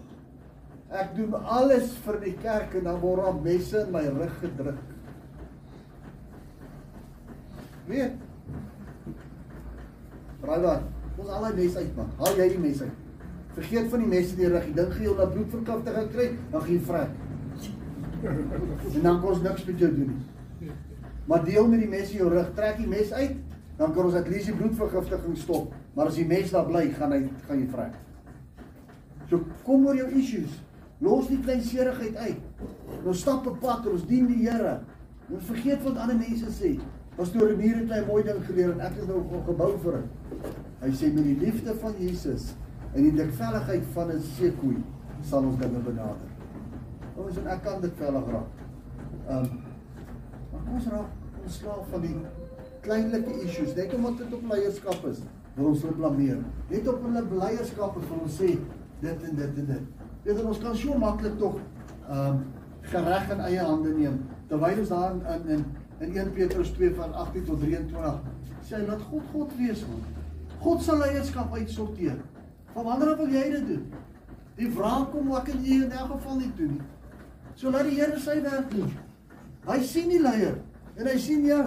ek 0.89 1.15
doen 1.15 1.33
alles 1.33 1.91
vir 2.05 2.19
die 2.19 2.33
kerk 2.33 2.73
en 2.73 2.83
dan 2.83 2.99
word 2.99 3.23
daar 3.23 3.41
messe 3.41 3.79
in 3.79 3.91
my 3.91 4.05
rug 4.07 4.39
gedruk." 4.39 4.79
Raai 10.41 10.61
wat? 10.61 10.81
Ons 11.17 11.29
al 11.29 11.41
daai 11.41 11.55
mes 11.55 11.75
uit 11.75 11.95
man. 11.95 12.09
Haal 12.17 12.37
jy 12.37 12.49
die 12.49 12.59
mes 12.59 12.81
uit. 12.81 12.91
Vergeet 13.57 13.89
van 13.89 13.99
die 13.99 14.07
mes 14.07 14.31
in 14.31 14.37
die 14.37 14.49
rug. 14.53 14.65
Jy 14.67 14.73
dink 14.73 14.93
jy 14.93 15.07
wil 15.07 15.25
'n 15.25 15.31
bloedverkafte 15.33 15.91
gaan 15.91 16.09
kry, 16.09 16.27
dan 16.51 16.61
gaan 16.61 16.73
jy 16.73 16.79
vrek. 16.79 17.09
En 18.95 19.01
dan 19.01 19.21
kos 19.21 19.41
niks 19.41 19.65
met 19.65 19.79
jou 19.79 19.95
doen 19.95 20.07
nie. 20.07 20.36
Maar 21.27 21.43
deel 21.45 21.67
met 21.67 21.79
die 21.83 21.89
mes 21.91 22.11
in 22.11 22.17
jou 22.21 22.29
rug, 22.31 22.51
trek 22.55 22.77
die 22.77 22.87
mes 22.87 23.11
uit, 23.13 23.35
dan 23.77 23.93
kan 23.93 24.05
ons 24.05 24.15
at 24.15 24.27
least 24.31 24.45
die 24.49 24.55
bloedvergiftiging 24.55 25.37
stop. 25.37 25.73
Maar 25.93 26.07
as 26.11 26.15
die 26.15 26.25
mes 26.25 26.51
daar 26.53 26.65
bly, 26.65 26.85
gaan 26.97 27.11
hy 27.11 27.23
gaan 27.47 27.59
jy 27.59 27.67
vrek. 27.73 27.97
So 29.29 29.41
kom 29.67 29.85
oor 29.85 29.95
jou 29.99 30.07
issues. 30.17 30.53
Los 31.03 31.27
die 31.29 31.39
klein 31.43 31.61
seerigheid 31.61 32.15
uit. 32.15 32.69
Ons 33.05 33.19
stap 33.21 33.45
'n 33.47 33.57
pad 33.59 33.85
en 33.85 33.91
ons 33.91 34.05
dien 34.07 34.25
die 34.27 34.47
Here. 34.49 34.79
Ons 35.29 35.43
vergeet 35.45 35.83
wat 35.83 35.97
ander 35.97 36.15
mense 36.15 36.49
sê. 36.51 36.79
Pastoor 37.17 37.47
Renier 37.49 37.75
het 37.75 37.91
'n 37.91 38.07
mooi 38.07 38.23
ding 38.23 38.45
geleer 38.45 38.71
en 38.71 38.79
ek 38.79 38.97
is 38.97 39.07
nou 39.07 39.21
ge- 39.29 39.43
gebou 39.45 39.77
vir 39.83 39.91
dit. 39.91 40.09
Hy 40.81 40.89
sê 40.91 41.13
met 41.13 41.23
die 41.23 41.37
liefde 41.39 41.75
van 41.75 41.93
Jesus 41.99 42.55
en 42.95 43.03
die 43.03 43.11
dikvelligheid 43.11 43.83
van 43.93 44.11
'n 44.11 44.21
seekoei 44.21 44.77
sal 45.21 45.43
ons 45.43 45.57
dinge 45.59 45.79
benader. 45.79 46.29
Ons 47.17 47.37
en 47.37 47.47
ek 47.47 47.63
kan 47.63 47.81
dit 47.81 47.91
vellig 47.97 48.25
raak. 48.31 48.53
Ehm 49.27 49.37
um, 49.37 49.49
maar 50.51 50.61
kom 50.65 50.73
ons 50.73 50.87
raak 50.87 51.09
ontslaaf 51.47 51.87
van 51.91 52.03
die 52.05 52.15
kleinlike 52.85 53.39
issues. 53.45 53.73
Net 53.75 53.93
omdat 53.95 54.23
dit 54.23 54.35
op 54.37 54.45
leierskap 54.51 55.05
is, 55.11 55.23
wil 55.55 55.71
ons 55.71 55.83
hulle 55.85 55.97
blameer. 55.97 56.43
Net 56.71 56.87
op 56.91 57.01
hulle 57.07 57.23
leierskap 57.41 57.97
wil 58.03 58.21
ons 58.21 58.39
sê 58.41 58.53
dit 59.01 59.27
en 59.29 59.41
dit 59.41 59.61
en 59.63 59.73
dit. 59.73 60.05
Weet 60.27 60.43
ons 60.43 60.61
kan 60.61 60.75
so 60.75 60.97
maklik 61.01 61.37
tog 61.41 61.59
ehm 62.07 62.37
um, 62.37 62.45
gereg 62.87 63.31
in 63.33 63.41
eie 63.43 63.63
hande 63.67 63.89
neem 63.91 64.13
terwyl 64.47 64.77
ons 64.79 64.91
daar 64.93 65.15
in 65.35 65.49
in 65.55 65.63
in 65.99 66.13
1 66.21 66.29
Petrus 66.37 66.69
2 66.77 66.93
van 66.95 67.13
18 67.23 67.43
tot 67.49 67.59
23 67.59 68.19
sê 68.67 68.77
hy 68.77 68.85
laat 68.87 69.01
God 69.09 69.25
God 69.33 69.55
wees 69.57 69.81
man. 69.89 70.05
God 70.63 70.83
sal 70.83 71.01
leierskap 71.03 71.51
uitsorteer. 71.53 72.15
Van 72.73 72.85
wanneer 72.85 73.11
af 73.11 73.19
wil 73.19 73.33
jy 73.33 73.43
dit 73.51 73.67
doen? 73.67 73.83
Die 74.57 74.69
vraag 74.71 75.09
kom 75.11 75.27
wat 75.33 75.49
kan 75.49 75.59
jy 75.63 75.81
in 75.83 75.91
elk 75.91 76.13
geval 76.15 76.39
nie 76.39 76.51
doen 76.55 76.77
nie. 76.77 76.87
So 77.55 77.73
laat 77.73 77.89
die 77.89 77.97
Here 77.99 78.19
sy 78.21 78.37
werk 78.45 78.71
doen. 78.71 78.91
Hy 79.67 79.77
sien 79.83 80.09
die 80.13 80.21
leier 80.21 80.55
en 80.97 81.07
hy 81.07 81.17
sien 81.21 81.45
jou. 81.45 81.65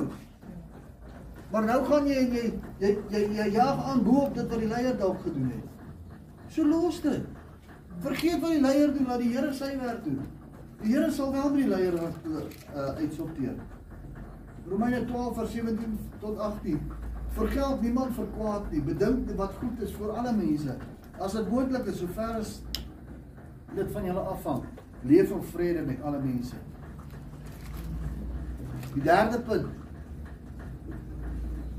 Maar 1.50 1.66
nou 1.66 1.80
gaan 1.88 2.06
jy 2.06 2.18
en 2.24 2.34
jy 2.34 2.44
jy 2.82 2.90
jy, 3.10 3.22
jy 3.38 3.48
jaag 3.56 3.82
aan 3.90 4.04
bo 4.06 4.26
op 4.28 4.34
dit 4.38 4.46
wat 4.50 4.62
die 4.62 4.70
leier 4.70 4.96
dalk 4.98 5.22
gedoen 5.24 5.50
het. 5.50 5.66
So 6.50 6.66
los 6.66 7.00
dit. 7.02 7.26
Vergeet 8.00 8.40
wat 8.42 8.54
die 8.54 8.62
leier 8.62 8.92
doen, 8.94 9.08
laat 9.10 9.22
die 9.22 9.32
Here 9.34 9.50
sy 9.54 9.74
werk 9.80 10.04
doen. 10.06 10.22
Die 10.80 10.94
Here 10.94 11.10
sal 11.12 11.34
wel 11.34 11.50
met 11.50 11.60
die 11.62 11.68
leier 11.70 11.98
uh, 12.00 12.86
uitsorteer. 13.02 13.58
Romeine 14.70 15.04
12 15.06 15.34
vers 15.36 15.52
17 15.52 15.98
tot 16.22 16.38
18. 16.38 16.80
Vergeld 17.34 17.82
niemand 17.82 18.14
vir 18.16 18.30
kwaad 18.36 18.70
nie. 18.72 18.82
Bedink 18.86 19.30
wat 19.38 19.58
goed 19.60 19.82
is 19.84 19.92
vir 19.98 20.14
alle 20.14 20.32
mense. 20.38 20.76
As 21.20 21.36
dit 21.36 21.50
moontlik 21.52 21.90
is, 21.92 22.00
sover 22.00 22.38
as 22.40 22.56
dit 23.74 23.90
van 23.94 24.06
julle 24.08 24.22
afhang, 24.32 24.64
leef 25.06 25.30
in 25.34 25.42
vrede 25.52 25.84
met 25.86 26.02
alle 26.02 26.22
mense. 26.22 26.56
Die 28.94 29.02
derde 29.06 29.38
punt 29.46 29.66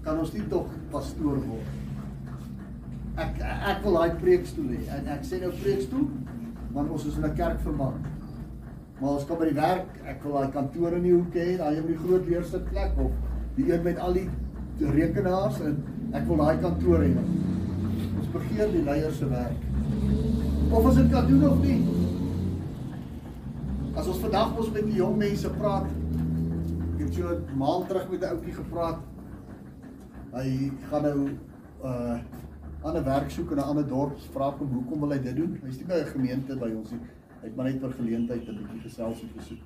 kan 0.06 0.20
ons 0.22 0.32
nie 0.34 0.46
tog 0.50 0.70
pastoor 0.94 1.42
word. 1.44 1.78
Ek 3.20 3.42
ek 3.44 3.82
wil 3.84 3.98
daai 4.00 4.16
preekstoel 4.22 4.70
hê 4.78 4.80
en 4.98 5.10
ek 5.18 5.26
sê 5.28 5.42
nou 5.42 5.52
preekstoel 5.60 6.08
want 6.72 6.94
ons 6.96 7.06
is 7.10 7.18
in 7.20 7.26
'n 7.28 7.36
kerk 7.36 7.60
verband. 7.66 8.08
Maar 9.02 9.10
ons 9.10 9.26
kom 9.28 9.38
by 9.40 9.46
die 9.50 9.60
werk, 9.60 9.90
ek 10.06 10.24
wil 10.24 10.38
daai 10.38 10.52
kantoor 10.54 10.94
in 10.94 11.04
die 11.04 11.14
hoek 11.14 11.34
hê, 11.36 11.58
daai 11.58 11.78
in 11.78 11.88
die 11.88 11.98
groot 11.98 12.28
leersitplek 12.30 12.98
of 12.98 13.12
die 13.56 13.72
een 13.72 13.84
met 13.84 14.00
al 14.00 14.14
die 14.14 14.30
rekenaars 14.80 15.60
en 15.60 15.84
ek 16.14 16.28
wil 16.28 16.38
daai 16.38 16.62
kantoor 16.62 17.04
hê. 17.04 17.12
Ons 18.20 18.30
begeer 18.34 18.72
die 18.72 18.84
leiers 18.84 19.18
se 19.18 19.30
werk. 19.30 19.60
Of 20.72 20.86
ons 20.86 20.96
dit 20.96 21.12
kan 21.12 21.28
doen 21.28 21.50
of 21.50 21.60
nie. 21.60 21.82
As 23.96 24.08
ons 24.08 24.22
vandag 24.24 24.58
ons 24.58 24.72
met 24.72 24.86
die 24.86 24.96
jong 24.96 25.18
mense 25.18 25.50
praat, 25.50 25.90
het 27.12 27.20
so 27.20 27.36
'n 27.36 27.58
maand 27.58 27.88
terug 27.88 28.10
met 28.10 28.22
'n 28.22 28.26
ouetjie 28.26 28.54
gepraat. 28.54 29.00
Hy 30.32 30.72
gaan 30.90 31.02
nou 31.02 31.30
uh 31.84 32.20
ander 32.84 33.04
werk 33.04 33.30
soek 33.30 33.52
in 33.52 33.58
'n 33.58 33.64
ander 33.64 33.88
dorp. 33.88 34.20
Vra 34.32 34.52
hom 34.58 34.72
hoekom 34.74 35.00
wil 35.00 35.12
hy 35.12 35.20
dit 35.20 35.36
doen? 35.36 35.60
Hy's 35.64 35.78
nie 35.78 35.86
by 35.86 35.94
'n 35.94 36.06
gemeente 36.06 36.58
by 36.58 36.72
ons 36.76 36.92
nie. 36.92 37.00
Hy 37.42 37.48
het 37.48 37.56
maar 37.56 37.66
net 37.66 37.80
vir 37.80 37.92
geleentheid 37.92 38.48
'n 38.48 38.58
bietjie 38.58 38.82
gesels 38.82 39.22
en 39.22 39.30
gesoek. 39.38 39.60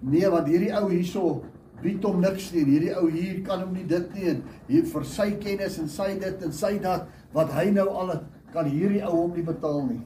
Nee, 0.00 0.28
want 0.30 0.46
hierdie 0.46 0.72
ou 0.80 0.90
hierso 0.90 1.44
bied 1.82 2.04
hom 2.04 2.20
niks 2.20 2.52
nie. 2.52 2.64
Hierdie 2.64 2.96
ou 2.96 3.10
hier 3.10 3.42
kan 3.42 3.60
hom 3.60 3.72
nie 3.72 3.86
dit 3.86 4.14
nie 4.14 4.28
en 4.28 4.42
hier 4.66 4.84
vir 4.84 5.04
sy 5.04 5.30
kennis 5.30 5.78
en 5.78 5.88
sy 5.88 6.18
dit 6.18 6.42
en 6.42 6.52
sy 6.52 6.78
dat 6.78 7.06
wat 7.32 7.50
hy 7.52 7.70
nou 7.70 7.88
al 7.88 8.20
kan 8.52 8.66
hierdie 8.66 9.04
ou 9.04 9.16
hom 9.16 9.32
nie 9.34 9.44
betaal 9.44 9.86
nie. 9.86 10.00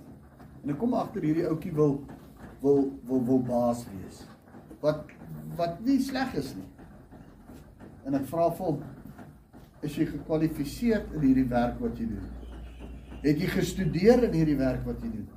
En 0.65 0.71
ek 0.71 0.79
kom 0.79 0.95
agter 0.95 1.23
hierdie 1.23 1.49
ouetjie 1.49 1.73
wil 1.73 2.01
wil 2.61 2.93
wil 3.07 3.25
wil 3.25 3.39
baas 3.39 3.87
wees. 3.87 4.27
Wat 4.81 5.16
wat 5.57 5.81
nie 5.85 5.99
sleg 6.05 6.35
is 6.39 6.53
nie. 6.57 6.67
En 8.07 8.15
ek 8.19 8.27
vra 8.31 8.51
vir 8.55 8.67
hom 8.69 8.83
is 9.87 9.97
jy 9.99 10.07
gekwalifiseer 10.09 11.05
in 11.15 11.25
hierdie 11.25 11.49
werk 11.51 11.81
wat 11.83 11.99
jy 12.01 12.07
doen? 12.11 12.29
Het 13.23 13.43
jy 13.43 13.49
gestudeer 13.51 14.25
in 14.29 14.37
hierdie 14.37 14.59
werk 14.59 14.85
wat 14.87 15.03
jy 15.03 15.11
doen? 15.13 15.29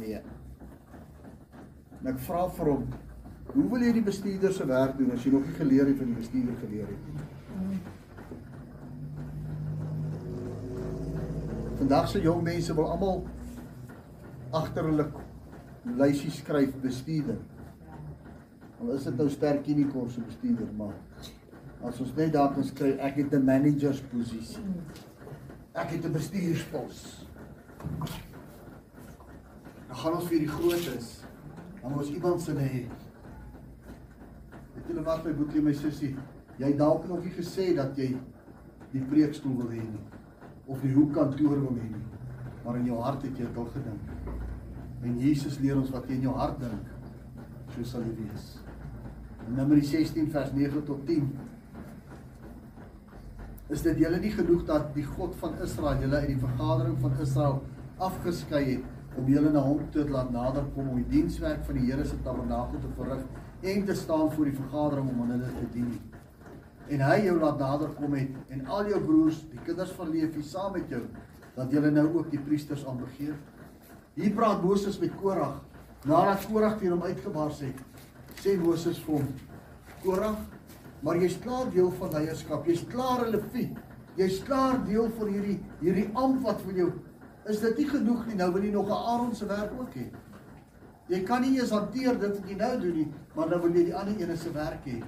Nee. 0.00 0.20
En 2.00 2.10
ek 2.12 2.20
vra 2.24 2.46
vir 2.56 2.72
hom, 2.72 2.86
hoe 3.50 3.66
wil 3.72 3.84
jy 3.84 3.92
die 3.96 4.06
bestuurder 4.06 4.54
se 4.54 4.66
werk 4.68 4.96
doen 4.98 5.12
as 5.14 5.24
jy 5.26 5.32
nog 5.34 5.46
nie 5.46 5.56
geleer 5.58 5.90
het 5.90 5.98
van 5.98 6.12
die 6.12 6.20
bestuurder 6.20 6.58
geleer 6.62 6.88
het 6.90 7.08
nie? 7.10 7.28
Vandag 11.80 12.10
se 12.12 12.20
jong 12.20 12.42
mense 12.44 12.74
wil 12.76 12.90
almal 12.92 13.22
agter 14.52 14.84
hulle 14.84 15.06
lysie 15.96 16.30
skryf 16.34 16.74
bestuurder. 16.82 17.38
Al 18.80 18.94
is 18.96 19.04
dit 19.04 19.16
nou 19.20 19.28
sterk 19.28 19.66
unicorn 19.68 20.10
se 20.10 20.22
bestuurder, 20.24 20.68
maar 20.76 20.94
as 21.84 22.00
ons 22.00 22.14
net 22.16 22.32
daar 22.32 22.52
kan 22.54 22.64
skryf 22.64 23.00
ek 23.08 23.18
het 23.20 23.34
'n 23.34 23.44
managers 23.44 24.00
posisie. 24.12 24.64
Ek 25.72 25.90
het 25.90 26.04
'n 26.04 26.12
bestuurspos. 26.12 27.26
Dan 29.88 29.96
gaan 29.96 30.14
ons 30.14 30.28
vir 30.28 30.38
die 30.38 30.48
grootes. 30.48 31.24
Dan 31.82 31.90
moet 31.90 32.00
ons 32.00 32.10
iemand 32.10 32.40
se 32.40 32.52
hê. 32.52 32.86
Weet 34.74 34.86
julle 34.86 35.02
wat 35.02 35.24
my 35.24 35.32
boetie 35.34 35.62
my 35.62 35.72
sussie, 35.72 36.16
jy 36.56 36.76
dalk 36.76 37.08
nog 37.08 37.24
nie 37.24 37.32
gesê 37.32 37.74
dat 37.74 37.96
jy 37.96 38.16
die 38.92 39.02
preekstoel 39.02 39.56
wil 39.56 39.68
hê 39.68 39.82
nie 39.82 40.04
of 40.66 40.80
die 40.80 40.94
hoekkantoor 40.94 41.60
wil 41.60 41.76
hê 41.76 41.90
nie. 41.90 42.04
Maar 42.64 42.76
in 42.76 42.84
jou 42.84 43.00
hart 43.02 43.22
het 43.22 43.38
jy 43.38 43.44
dit 43.44 43.56
al 43.56 43.70
gedink. 43.74 44.00
En 45.02 45.18
Jesus 45.18 45.58
leer 45.58 45.76
ons 45.76 45.90
wat 45.90 46.08
jy 46.08 46.14
in 46.14 46.20
jou 46.20 46.34
hart 46.36 46.60
dink, 46.60 46.86
so 47.74 47.82
sal 47.82 48.00
jy 48.02 48.14
wees. 48.14 48.60
Numeri 49.50 49.82
16 49.82 50.30
vers 50.30 50.52
9 50.54 50.84
tot 50.86 51.06
10 51.06 51.26
is 53.74 53.82
dit 53.82 53.98
julle 54.02 54.18
nie 54.22 54.30
genoeg 54.34 54.62
dat 54.66 54.92
die 54.94 55.04
God 55.06 55.34
van 55.40 55.56
Israel 55.64 56.02
julle 56.02 56.20
uit 56.22 56.30
die 56.32 56.42
vergadering 56.42 56.96
van 57.02 57.16
Israel 57.22 57.58
afgeskei 57.98 58.62
het 58.68 59.18
om 59.18 59.30
julle 59.30 59.50
na 59.50 59.62
hom 59.64 59.80
te 59.94 60.04
laat 60.06 60.30
naderkom 60.34 60.92
om 60.92 61.00
die 61.00 61.08
dienswerk 61.16 61.64
van 61.66 61.78
die 61.78 61.88
Here 61.88 62.06
se 62.06 62.18
tabernakel 62.26 62.82
te 62.82 62.90
verrig 62.98 63.24
en 63.74 63.84
te 63.86 63.96
staan 63.98 64.30
voor 64.36 64.50
die 64.50 64.56
vergadering 64.56 65.10
om 65.10 65.22
aan 65.24 65.34
hulle 65.34 65.50
te 65.56 65.66
dien. 65.74 65.90
En 66.90 67.02
hy 67.06 67.16
jou 67.26 67.36
laat 67.38 67.58
naderkom 67.58 68.14
het 68.18 68.54
en 68.54 68.62
al 68.66 68.90
jou 68.90 69.02
broers, 69.04 69.42
die 69.50 69.62
kinders 69.66 69.94
van 69.98 70.10
Lewi 70.14 70.42
saam 70.46 70.72
met 70.78 70.90
jou, 70.90 71.02
dat 71.58 71.74
julle 71.74 71.90
nou 71.94 72.06
ook 72.14 72.30
die 72.30 72.42
priesters 72.46 72.86
aanbegeer. 72.86 73.34
Hier 74.14 74.34
praat 74.34 74.62
Moses 74.62 74.98
met 75.02 75.14
Korag. 75.18 75.58
Nadat 76.06 76.46
Korag 76.48 76.78
teen 76.80 76.94
hom 76.94 77.02
uitgebars 77.04 77.60
het, 77.66 77.82
sê 78.38 78.56
Moses 78.58 78.98
vir 78.98 79.14
hom: 79.14 79.28
"Korag, 80.02 80.38
maar 81.02 81.16
jy's 81.16 81.38
klaar 81.38 81.70
deel 81.70 81.90
van 81.90 82.10
leierskap. 82.10 82.66
Jy's 82.66 82.86
klaar 82.86 83.26
'n 83.26 83.30
leviet. 83.30 83.76
Jy's 84.16 84.42
klaar 84.42 84.84
deel 84.84 85.10
van 85.18 85.28
hierdie 85.28 85.60
hierdie 85.80 86.10
amp 86.14 86.42
wat 86.42 86.60
vir 86.60 86.74
jou 86.74 86.92
is 87.48 87.60
dit 87.60 87.78
nie 87.78 87.88
genoeg 87.88 88.26
nie. 88.26 88.34
Nou 88.34 88.52
wil 88.52 88.62
jy 88.62 88.72
nog 88.72 88.88
'n 88.88 88.92
Aaron 88.92 89.34
se 89.34 89.46
werk 89.46 89.72
ook 89.80 89.94
hê. 89.94 90.10
Jy 91.08 91.22
kan 91.22 91.40
nie 91.40 91.58
eens 91.58 91.70
hanteer 91.70 92.18
dit 92.18 92.38
wat 92.38 92.48
jy 92.48 92.56
nou 92.56 92.80
doen 92.80 92.94
nie, 92.94 93.12
maar 93.34 93.48
dan 93.48 93.60
wil 93.60 93.74
jy 93.74 93.84
die 93.84 93.94
ander 93.94 94.20
ene 94.20 94.36
se 94.36 94.52
werk 94.52 94.84
hê. 94.84 95.02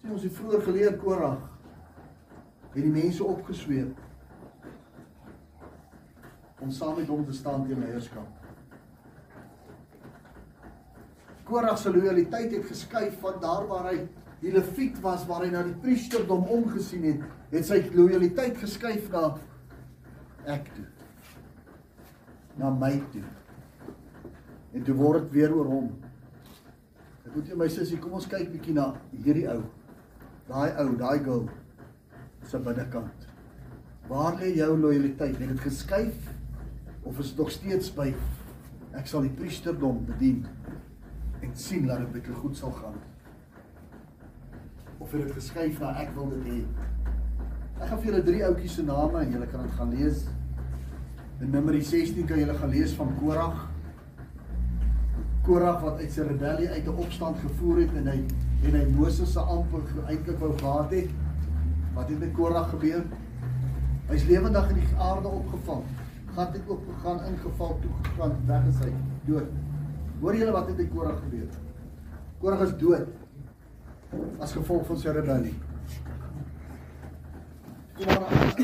Sien 0.00 0.12
ons 0.12 0.22
het 0.22 0.32
vroeër 0.32 0.62
geleer 0.62 0.98
Korag 0.98 1.38
het 2.74 2.82
die 2.82 2.92
mense 2.92 3.24
opgesweep 3.24 3.98
om 6.60 6.70
saam 6.70 6.96
met 6.96 7.08
hom 7.08 7.24
te 7.26 7.32
staan 7.32 7.66
teen 7.66 7.80
leierskap. 7.80 8.37
Korag 11.48 11.78
se 11.80 11.90
lojaliteit 11.92 12.52
het 12.52 12.66
geskuif 12.68 13.20
van 13.22 13.38
daar 13.40 13.66
waar 13.68 13.86
hy 13.88 14.02
die 14.42 14.52
leviet 14.52 14.98
was 15.02 15.24
waar 15.26 15.46
hy 15.46 15.50
na 15.52 15.62
die 15.66 15.76
priesterdom 15.82 16.44
omgesien 16.52 17.06
het, 17.08 17.22
het 17.50 17.66
sy 17.66 17.80
lojaliteit 17.94 18.58
geskuif 18.60 19.08
na 19.12 19.30
ek 20.48 20.68
toe. 20.74 20.84
Na 22.58 22.70
my 22.74 22.92
toe. 23.14 23.24
En 24.76 24.84
toe 24.84 24.96
word 24.98 25.26
dit 25.26 25.38
weer 25.38 25.54
oor 25.54 25.70
hom. 25.72 25.88
Ek 27.24 27.32
moet 27.34 27.48
jy 27.50 27.56
my 27.58 27.68
sussie, 27.72 27.98
kom 28.00 28.14
ons 28.18 28.28
kyk 28.28 28.50
bietjie 28.52 28.76
na 28.76 28.90
hierdie 29.12 29.48
ou. 29.52 29.62
Daai 30.48 30.70
ou, 30.84 30.92
daai 31.00 31.18
girl 31.24 31.48
se 32.48 32.60
binnekant. 32.64 33.26
Waar 34.08 34.38
lê 34.40 34.54
jou 34.56 34.70
lojaliteit? 34.78 35.36
Het 35.36 35.50
dit 35.52 35.64
geskuif 35.64 36.30
of 37.04 37.18
is 37.20 37.32
dit 37.32 37.40
nog 37.40 37.50
steeds 37.52 37.90
by 37.96 38.12
ek 38.96 39.08
sal 39.08 39.24
die 39.24 39.34
priesterdom 39.36 40.00
bedien? 40.08 40.46
En 41.48 41.56
sien 41.56 41.86
dat 41.86 41.98
dit 41.98 42.12
baie 42.12 42.34
goed 42.40 42.56
sal 42.56 42.72
gaan. 42.72 42.96
Of 44.98 45.12
het 45.12 45.22
dit 45.26 45.32
geskuif 45.32 45.80
na 45.80 45.94
ek 46.02 46.12
wil 46.16 46.32
dit 46.34 46.48
hê. 46.50 46.58
Ek 47.78 47.86
gaan 47.88 48.00
vir 48.02 48.10
julle 48.10 48.24
drie 48.26 48.42
ouetjies 48.44 48.76
se 48.80 48.84
name 48.84 49.22
en 49.22 49.32
julle 49.32 49.48
kan 49.52 49.64
dit 49.64 49.76
gaan 49.78 49.94
lees. 49.94 50.24
In 51.38 51.52
Numeri 51.54 51.80
16 51.86 52.26
kan 52.26 52.40
julle 52.42 52.56
gaan 52.58 52.74
lees 52.74 52.96
van 52.98 53.14
Korag. 53.20 53.62
Korag 55.46 55.78
wat 55.84 56.02
uit 56.02 56.12
sy 56.12 56.26
rebellie 56.26 56.68
uit 56.68 56.84
'n 56.86 56.98
opstand 57.04 57.38
gevoer 57.44 57.80
het 57.84 57.94
en 58.02 58.10
hy 58.12 58.18
en 58.66 58.74
hy 58.74 58.84
Moses 58.90 59.32
se 59.32 59.40
amper 59.40 59.86
eintlik 60.08 60.38
wou 60.38 60.52
gehad 60.58 60.90
het. 60.90 61.08
Wat 61.94 62.08
het 62.08 62.18
met 62.18 62.34
Korag 62.34 62.70
gebeur? 62.70 63.04
Hy's 64.08 64.24
lewendig 64.24 64.68
in 64.68 64.74
die 64.74 64.96
aarde 64.98 65.28
opgevang. 65.28 65.82
Gat 66.34 66.52
het 66.52 66.68
oop 66.68 66.82
gegaan, 66.88 67.24
ingeval, 67.24 67.78
toe 67.80 67.90
gegaan, 68.02 68.36
weggesy, 68.46 68.92
dood. 69.24 69.67
Hoor 70.20 70.36
julle 70.36 70.52
wat 70.52 70.66
het 70.66 70.76
met 70.76 70.90
Korag 70.90 71.20
gebeur? 71.20 71.48
Korag 72.40 72.60
is 72.66 72.76
dood 72.78 73.06
as 74.40 74.52
gevolg 74.56 74.86
van 74.88 74.98
sy 74.98 75.12
rebellie. 75.14 75.54
Kom 77.98 78.06
maar. 78.06 78.54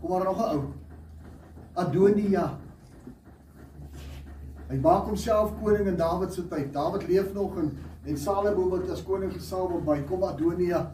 Kom 0.00 0.10
maar 0.10 0.24
nog 0.24 0.38
'n 0.38 0.50
ou. 0.54 0.62
Adonia. 1.74 2.58
Hy 4.68 4.76
maak 4.82 5.04
homself 5.04 5.52
koning 5.62 5.86
in 5.86 5.96
Dawid 5.96 6.32
se 6.32 6.48
tyd. 6.48 6.72
Dawid 6.72 7.08
leef 7.08 7.32
nog 7.32 7.58
en 7.58 7.76
en 8.06 8.16
Salomo 8.16 8.68
word 8.70 8.90
as 8.90 9.02
koning 9.02 9.32
gesalf 9.32 9.72
op 9.72 9.84
by 9.84 10.00
kom 10.06 10.22
Adonia 10.22 10.92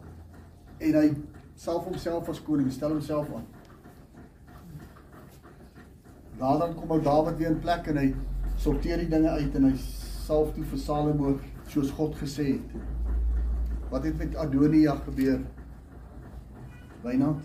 en 0.79 0.95
hy 0.97 1.15
salf 1.55 1.85
homself 1.85 2.29
as 2.29 2.41
koning, 2.41 2.71
stel 2.71 2.89
homself 2.89 3.29
aan. 3.35 3.45
Daardan 6.37 6.75
kom 6.75 6.91
ou 6.91 7.01
Dawid 7.01 7.37
weer 7.37 7.51
in 7.53 7.59
plek 7.59 7.87
en 7.91 7.97
hy 7.97 8.07
sorteer 8.57 9.01
die 9.03 9.09
dinge 9.11 9.29
uit 9.29 9.55
en 9.55 9.69
hy 9.69 9.73
salf 10.25 10.53
toe 10.55 10.65
vir 10.71 10.79
Salomo 10.79 11.33
soos 11.71 11.91
God 11.97 12.15
gesê 12.19 12.45
het. 12.55 12.77
Wat 13.91 14.05
het 14.07 14.17
met 14.17 14.35
Adonia 14.35 14.95
gebeur? 15.05 15.41
Wynand 17.03 17.41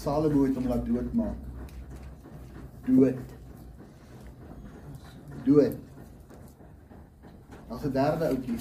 Salomo 0.00 0.46
het 0.46 0.56
hom 0.56 0.68
laat 0.68 0.86
doodmaak. 0.86 1.36
Dood. 2.86 3.18
Dood. 5.44 5.76
Daar's 7.68 7.84
'n 7.84 7.92
derde 7.92 8.28
ouetjie. 8.28 8.58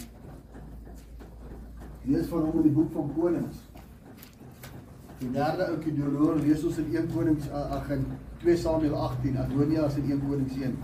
Hier 2.04 2.20
is 2.20 2.28
van 2.28 2.42
hom 2.42 2.58
in 2.58 2.62
die 2.62 2.72
boek 2.72 2.92
van 2.92 3.14
Konings. 3.14 3.69
Die 5.20 5.32
derde 5.36 5.66
ouetjie 5.68 5.94
Doror 5.98 6.38
lees 6.40 6.62
ons 6.64 6.78
in 6.80 6.94
1 6.96 7.10
Konings 7.12 7.50
ag 7.52 7.90
in 7.92 8.06
2 8.40 8.54
Samuel 8.58 8.94
18. 8.96 9.40
Adonia 9.42 9.88
is 9.90 9.98
in 10.00 10.12
1 10.12 10.22
Konings 10.24 10.54
1. 10.56 10.78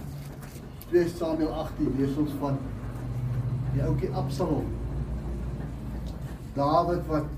2 0.89 1.03
Samuel 1.09 1.53
18 1.61 1.93
lees 1.99 2.17
ons 2.19 2.33
van 2.41 2.57
die 3.73 3.83
ouetjie 3.85 4.09
Absalom. 4.11 4.67
Dawid 6.55 7.07
wat 7.07 7.31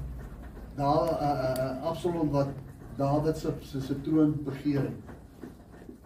daar 0.77 1.11
uh, 1.11 1.27
uh, 1.27 1.51
uh, 1.65 1.85
Absalom 1.91 2.33
wat 2.33 2.49
Dawid 2.97 3.37
se 3.37 3.53
se, 3.61 3.81
se 3.81 3.99
troon 4.01 4.33
begeer 4.45 4.81
het. 4.87 5.13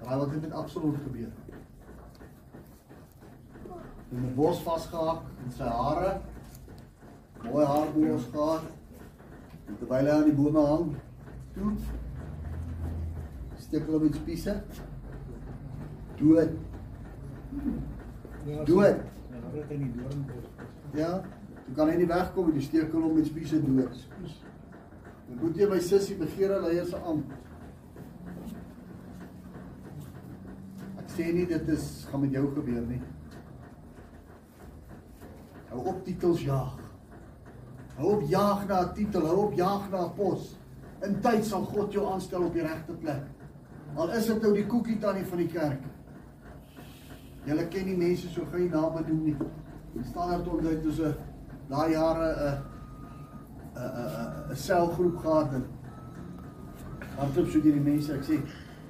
Raai 0.04 0.18
wat 0.18 0.36
het 0.36 0.42
met 0.42 0.52
Absalom 0.52 1.00
gebeur? 1.06 1.32
In 4.12 4.28
'n 4.28 4.36
bos 4.36 4.60
vasgehak 4.68 5.24
in 5.46 5.52
sy 5.56 5.64
hare. 5.64 6.20
Mooi 7.48 7.66
haarbos 7.66 8.28
gehad. 8.36 8.81
En 9.72 9.78
terwyl 9.80 10.08
hy 10.10 10.16
aan 10.20 10.26
die 10.28 10.36
bome 10.36 10.64
hang, 10.68 10.90
toe 11.56 11.70
steek 13.62 13.86
hulle 13.88 14.02
met 14.04 14.18
spiese. 14.20 14.58
Dood. 16.20 16.58
Dood. 18.68 18.98
Ja, 20.98 21.12
toe 21.64 21.76
kan 21.78 21.88
hy 21.88 21.96
nie 22.02 22.10
wegkom 22.10 22.50
nie, 22.50 22.58
die 22.58 22.66
steek 22.66 22.92
hulle 22.92 23.14
met 23.16 23.30
spiese 23.32 23.62
dood. 23.64 24.04
Dan 25.30 25.40
moet 25.40 25.62
jy 25.64 25.70
my 25.72 25.80
sussie 25.88 26.20
begeer 26.20 26.52
hulle 26.58 26.74
eers 26.76 26.92
aan. 27.00 27.24
Ek 31.00 31.16
sê 31.16 31.32
nie 31.32 31.48
dit 31.48 31.74
is 31.78 31.88
gaan 32.12 32.26
met 32.26 32.36
jou 32.36 32.44
gebeur 32.58 32.84
nie. 32.92 33.00
Hou 35.72 35.88
op 35.96 36.04
titels 36.04 36.44
jaag. 36.44 36.81
Hou 38.02 38.16
op 38.18 38.24
jaag 38.30 38.66
na 38.68 38.82
'n 38.82 38.94
titel, 38.94 39.26
hou 39.26 39.46
op 39.46 39.54
jaag 39.54 39.90
na 39.90 40.06
'n 40.06 40.14
pos. 40.16 40.58
In 41.02 41.20
tyd 41.22 41.46
sal 41.46 41.64
God 41.64 41.94
jou 41.94 42.14
aanstel 42.14 42.44
op 42.44 42.54
die 42.54 42.62
regte 42.62 42.94
plek. 42.94 43.24
Al 43.96 44.12
is 44.12 44.26
dit 44.26 44.42
nou 44.42 44.54
die 44.54 44.66
koekie 44.66 44.98
tannie 44.98 45.26
van 45.26 45.38
die 45.38 45.48
kerk. 45.48 45.82
Julle 47.46 47.68
ken 47.68 47.86
die 47.86 47.98
mense 47.98 48.28
so 48.30 48.46
gou 48.52 48.60
nie 48.60 48.70
name 48.70 49.02
noem 49.08 49.24
nie. 49.24 49.36
Standaard 50.10 50.48
onthou 50.48 50.82
toe 50.82 50.92
se 50.92 51.14
daai 51.70 51.92
jare 51.92 52.28
'n 52.34 52.58
'n 53.76 53.82
'n 53.82 54.52
'n 54.52 54.56
selgroep 54.56 55.18
gehad 55.18 55.54
en 55.54 55.66
hardop 57.18 57.48
so 57.48 57.62
deur 57.62 57.74
die 57.74 57.92
mense 57.92 58.14
ek 58.14 58.24
sê 58.24 58.40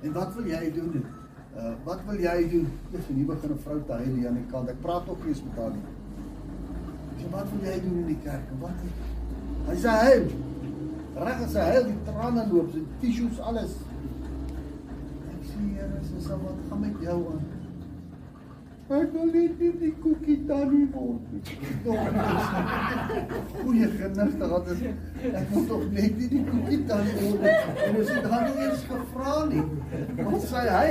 en 0.02 0.14
wat 0.14 0.36
wil 0.36 0.46
jy 0.46 0.72
doen? 0.74 0.92
En, 0.94 1.06
uh 1.58 1.74
wat 1.84 2.00
wil 2.06 2.20
jy 2.20 2.50
doen? 2.50 2.68
Dis 2.92 3.10
'n 3.10 3.18
nuwe 3.18 3.36
begin 3.36 3.52
'n 3.52 3.58
vrou 3.58 3.84
te 3.86 3.92
huil 3.92 4.16
hier 4.16 4.28
aan 4.28 4.36
die 4.36 4.52
kant. 4.52 4.70
Ek 4.70 4.82
praat 4.82 5.10
ook 5.10 5.20
nie 5.20 5.28
eens 5.28 5.44
met 5.44 5.56
haar 5.56 5.72
nie. 5.72 6.01
Sê 7.22 7.30
wat 7.30 7.50
wil 7.54 7.66
jy 7.70 7.80
doen 7.86 7.98
in 8.02 8.08
die 8.10 8.20
kerk? 8.26 8.50
Wat 8.62 8.78
Hy 9.68 9.76
sê 9.78 9.94
hy 10.02 10.14
reg 11.22 11.42
as 11.46 11.56
hy 11.62 11.82
die 11.86 11.98
trane 12.08 12.46
loop, 12.50 12.72
sy 12.74 12.82
tissues 13.02 13.42
alles. 13.46 13.76
Ek 15.30 15.44
sê 15.52 15.66
Here, 15.76 16.00
dis 16.02 16.26
so 16.26 16.38
wat 16.42 16.64
gaan 16.70 16.82
met 16.82 17.04
jou 17.06 17.18
aan? 17.34 17.44
Ek 18.92 19.14
wil 19.16 19.30
net 19.32 19.62
nie 19.62 19.70
die 19.84 19.92
koekie 20.04 20.40
tannie 20.50 20.88
word 20.96 21.30
nie. 21.32 21.44
Goeie 23.62 23.88
genigte 23.94 24.42
gehad 24.42 24.72
is. 24.74 24.82
Ek 25.30 25.54
moet 25.54 25.70
tog 25.70 25.86
net 25.94 26.18
nie 26.18 26.30
die 26.34 26.44
koekie 26.50 26.82
tannie 26.90 27.16
word 27.22 27.46
nie. 27.46 27.56
En 27.86 28.02
as 28.02 28.12
dit 28.16 28.30
dan 28.34 28.60
eens 28.66 28.84
gevra 28.90 29.38
nie. 29.54 29.64
Wat 30.26 30.50
sê 30.50 30.66
hy? 30.74 30.90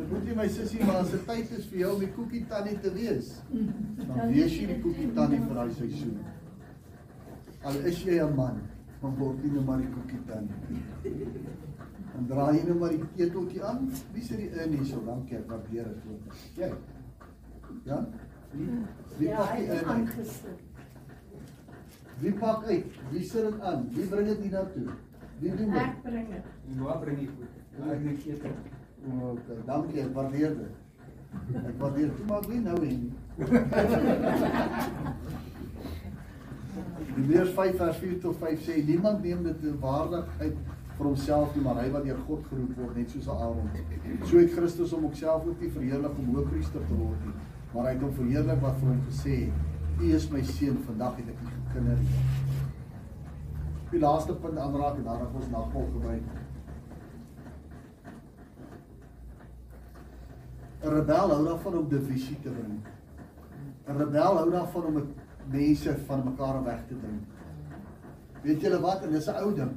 Dit 0.00 0.08
moet 0.10 0.24
nie 0.24 0.34
my 0.38 0.46
sussie 0.48 0.84
maar 0.86 1.02
as 1.04 1.10
dit 1.12 1.24
tyd 1.28 1.50
is 1.58 1.66
vir 1.70 1.78
jou 1.82 1.90
om 1.94 2.00
die 2.00 2.12
koekie 2.16 2.42
tannie 2.48 2.76
te 2.80 2.92
wees. 2.94 3.26
Dan 4.08 4.30
wees 4.32 4.54
jy 4.56 4.66
die 4.70 4.78
koekie 4.84 5.08
tannie 5.16 5.40
vir 5.44 5.58
daai 5.58 5.72
seisoen. 5.76 6.14
Al 7.68 7.76
is 7.90 7.98
jy 8.06 8.16
'n 8.24 8.34
man, 8.38 8.62
dan 9.02 9.16
word 9.18 9.42
jy 9.44 9.50
nou 9.52 9.64
maar 9.66 9.82
die 9.82 9.90
koekie 9.92 10.20
tannie. 10.24 10.80
Dan 12.14 12.26
draai 12.30 12.56
jy 12.56 12.62
nou 12.70 12.78
maar 12.80 12.94
die 12.96 13.04
keteltjie 13.18 13.62
aan. 13.64 13.90
Wie 14.14 14.22
sê 14.24 14.36
die 14.40 14.48
in 14.64 14.72
hierso? 14.78 15.02
Dankie, 15.04 15.36
ek 15.36 15.50
waardeer 15.52 15.84
dit 15.92 16.08
ook. 16.14 16.34
Jy. 16.56 16.72
Ja? 17.84 18.00
Wie, 18.52 18.66
wie 19.18 19.28
Ja, 19.28 19.36
pak 19.44 19.56
die 19.56 19.64
in? 19.64 19.70
uit? 19.70 19.84
aangesit. 19.84 20.58
Wie 22.20 22.32
pak 22.32 22.64
uit? 22.64 22.86
Wie 23.12 23.22
sit 23.24 23.44
dit 23.50 23.60
aan? 23.60 23.86
Wie 23.94 24.06
bring 24.06 24.26
dit 24.26 24.38
hier 24.42 24.52
na 24.52 24.64
toe? 24.74 24.88
Wie 25.40 25.50
doen 25.56 25.70
dit? 25.70 25.80
Ek 25.82 26.02
bring 26.02 26.28
dit. 26.32 26.76
Noah 26.76 26.98
bring 27.00 27.18
die 27.18 27.28
goed. 27.28 27.54
Noah 27.78 27.96
bring 28.00 28.16
die 28.16 28.22
ketel. 28.24 28.56
Okay, 29.00 29.56
dankie, 29.66 30.00
ek 30.04 30.12
waardeer 30.14 30.56
dit. 30.58 30.74
Ek 31.56 31.76
waardeer 31.80 32.10
dit, 32.10 32.26
maar 32.28 32.44
wie 32.48 32.60
nou 32.60 32.76
en. 32.84 33.12
Hebreërs 37.14 37.54
5 37.56 37.78
vers 37.80 37.96
4 38.02 38.18
tot 38.20 38.36
5 38.42 38.66
sê 38.66 38.76
niemand 38.84 39.24
neem 39.24 39.40
dit 39.46 39.60
te 39.62 39.72
waardig 39.80 40.26
uit 40.42 40.58
vir 40.98 41.08
homself 41.08 41.54
nie, 41.56 41.64
maar 41.64 41.80
hy 41.80 41.86
wat 41.94 42.04
deur 42.04 42.20
God 42.26 42.44
geroep 42.50 42.76
word, 42.76 42.98
net 43.00 43.14
soos 43.14 43.30
Aaron. 43.32 43.70
So 44.28 44.36
het 44.36 44.52
Christus 44.52 44.92
hom 44.92 45.06
ook 45.08 45.16
self 45.16 45.48
ook 45.48 45.64
nie 45.64 45.72
verheerlik 45.72 46.20
om 46.20 46.28
hoëpriester 46.34 46.84
te 46.90 46.98
word 46.98 47.24
nie, 47.24 47.34
maar 47.72 47.88
hy 47.88 47.94
het 47.94 48.04
hom 48.04 48.12
verheerlik 48.18 48.60
wat 48.66 48.76
vir 48.82 48.92
hom 48.92 49.00
gesê 49.08 49.38
het: 49.46 49.56
"U 49.96 50.12
is 50.18 50.28
my 50.34 50.42
seun, 50.52 50.78
vandag 50.90 51.16
het 51.22 51.32
ek 51.32 51.40
u 51.40 51.50
gekinder." 51.56 52.04
Die 53.90 54.04
laaste 54.04 54.36
punt 54.44 54.58
aanraak 54.58 55.00
en 55.00 55.08
dan 55.08 55.24
gaan 55.24 55.40
ons 55.40 55.50
nagmaal 55.56 55.88
gebruik. 55.96 56.39
'n 60.82 60.88
Rebel 60.88 61.30
hou 61.30 61.44
daarvan 61.44 61.78
om 61.78 61.88
divisie 61.88 62.38
te 62.40 62.48
bring. 62.48 62.80
'n 63.88 63.98
Rebel 63.98 64.36
hou 64.36 64.50
daarvan 64.50 64.84
om 64.84 65.02
mense 65.50 65.96
van 66.06 66.24
mekaar 66.24 66.64
weg 66.64 66.86
te 66.88 66.94
ding. 67.00 67.20
Weet 68.42 68.60
julle 68.60 68.80
wat? 68.80 69.02
En 69.02 69.10
dis 69.10 69.26
'n 69.26 69.42
ou 69.42 69.54
ding. 69.54 69.70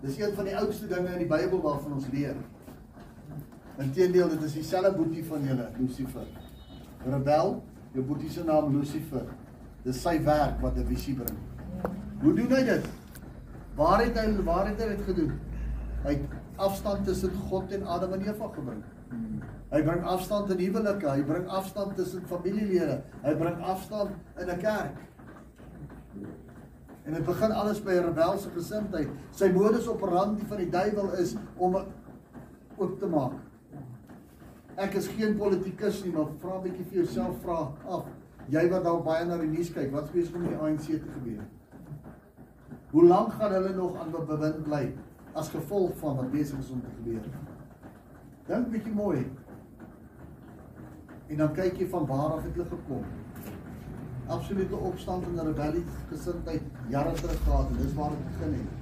Dis 0.00 0.18
een 0.18 0.34
van 0.34 0.44
die 0.44 0.56
oudste 0.56 0.86
dinge 0.86 1.08
in 1.08 1.18
die 1.18 1.26
Bybel 1.26 1.60
waarvan 1.60 1.92
ons 1.92 2.06
leer. 2.12 2.36
Inteendeel, 3.78 4.28
dit 4.28 4.42
is 4.42 4.52
dieselfde 4.52 4.92
boetie 4.92 5.24
van 5.24 5.42
julle, 5.42 5.68
Lucifer. 5.78 6.26
Rebel, 7.04 7.62
jou 7.92 8.04
boetie 8.04 8.30
se 8.30 8.44
naam 8.44 8.76
Lucifer. 8.76 9.26
Dis 9.82 10.02
sy 10.02 10.22
werk 10.22 10.60
wat 10.60 10.74
divisie 10.74 11.14
bring. 11.14 11.38
Hoe 12.20 12.34
doen 12.34 12.50
hy 12.50 12.62
dit? 12.64 12.88
Waar 13.78 14.02
het 14.02 14.18
hy 14.18 14.42
waar 14.42 14.66
het 14.66 14.80
hy 14.82 14.88
dit 14.88 15.02
gedoen? 15.06 15.32
Hy 16.02 16.14
het 16.14 16.38
afstand 16.56 17.04
tussen 17.06 17.34
God 17.50 17.72
en 17.72 17.86
Adam 17.86 18.12
en 18.12 18.22
Eva 18.26 18.50
gebring. 18.54 18.82
Hy 19.68 19.82
bring 19.84 20.04
afstand 20.04 20.50
in 20.50 20.62
huwelike, 20.62 21.08
hy 21.08 21.22
bring 21.28 21.48
afstand 21.52 21.96
tussen 21.96 22.24
familielede, 22.26 23.02
hy 23.24 23.34
bring 23.36 23.58
afstand 23.60 24.14
in 24.40 24.48
'n 24.48 24.58
kerk. 24.58 24.96
En 27.04 27.14
dit 27.14 27.24
begin 27.24 27.52
alles 27.52 27.80
by 27.80 27.90
'n 27.90 28.04
rebelse 28.04 28.48
gesindheid. 28.54 29.08
Sy 29.30 29.50
modus 29.52 29.88
operandi 29.88 30.46
van 30.46 30.56
die 30.56 30.70
duiwel 30.70 31.12
is 31.12 31.36
om 31.56 31.76
oop 32.76 32.98
te 32.98 33.06
maak. 33.06 33.36
Ek 34.76 34.94
is 34.94 35.08
geen 35.08 35.36
politikus 35.36 36.04
nie, 36.04 36.12
maar 36.12 36.26
vra 36.40 36.58
'n 36.58 36.62
bietjie 36.62 36.84
vir 36.84 37.02
jouself 37.02 37.40
vra 37.42 37.72
af. 37.88 38.04
Jy 38.48 38.68
wat 38.70 38.84
dalk 38.84 39.04
baie 39.04 39.24
na 39.24 39.36
die 39.36 39.48
nuus 39.48 39.72
kyk, 39.72 39.92
wat 39.92 40.06
spesifiek 40.06 40.36
om 40.36 40.48
die 40.48 40.56
ANC 40.56 40.86
te 40.86 41.10
gebeur? 41.12 41.44
Hoe 42.90 43.04
lank 43.04 43.32
gaan 43.32 43.52
hulle 43.52 43.74
nog 43.74 43.96
aan 44.00 44.26
bewind 44.26 44.62
bly 44.64 44.94
as 45.34 45.48
gevolg 45.48 45.96
van 45.96 46.16
wat 46.16 46.30
besig 46.30 46.58
is 46.58 46.70
om 46.70 46.80
te 46.80 46.90
gebeur? 46.96 47.20
Dink 48.46 48.70
bietjie 48.70 48.94
mooi. 48.94 49.26
En 51.28 51.36
dan 51.36 51.52
kyk 51.52 51.78
jy 51.78 51.88
van 51.92 52.06
waar 52.06 52.38
af 52.38 52.42
het 52.42 52.56
hulle 52.56 52.68
gekom. 52.68 53.04
Absolute 54.26 54.76
opstand 54.76 55.24
en 55.28 55.44
rebellie 55.44 55.84
gesindheid 56.08 56.62
jare 56.88 57.12
terug 57.12 57.42
gehad 57.44 57.70
en 57.70 57.80
dis 57.82 57.94
waar 57.96 58.10
dit 58.16 58.26
begin 58.32 58.58
het. 58.58 58.76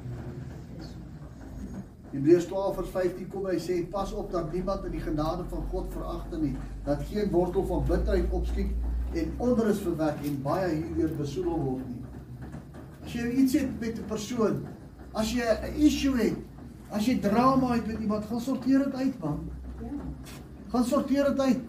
Hebreërs 2.11 2.47
12 2.49 2.75
vers 2.75 2.91
15 2.95 3.29
kom 3.29 3.47
hy 3.51 3.59
sê 3.61 3.77
pas 3.91 4.13
op 4.17 4.31
dat 4.33 4.53
niemand 4.55 4.87
in 4.89 4.95
die 4.95 5.03
genade 5.05 5.45
van 5.51 5.65
God 5.73 5.91
veragte 5.93 6.39
nie, 6.41 6.55
dat 6.87 7.03
geen 7.11 7.31
wortel 7.35 7.67
van 7.67 7.85
bitterheid 7.89 8.33
opskiet 8.33 9.17
en 9.17 9.35
onrus 9.43 9.83
verwek 9.85 10.23
en 10.25 10.41
baie 10.43 10.71
hierdeur 10.71 11.13
besoedel 11.19 11.61
word 11.65 11.85
nie. 11.91 12.03
As 13.05 13.15
jy 13.15 13.27
iets 13.43 13.59
het 13.59 13.81
met 13.81 13.99
'n 13.99 14.07
persoon, 14.09 14.65
as 15.13 15.33
jy 15.33 15.45
'n 15.45 15.75
issue 15.89 16.17
het, 16.17 16.39
as 16.91 17.07
jy 17.07 17.19
drama 17.21 17.75
het 17.75 17.87
met 17.87 18.01
iemand, 18.01 18.25
gaan 18.25 18.41
sorteer 18.41 18.85
dit 18.85 18.95
uit 18.95 19.19
man. 19.21 19.51
Ja. 19.81 19.89
Gaan 20.69 20.85
sorteer 20.85 21.25
dit 21.25 21.41
uit. 21.41 21.61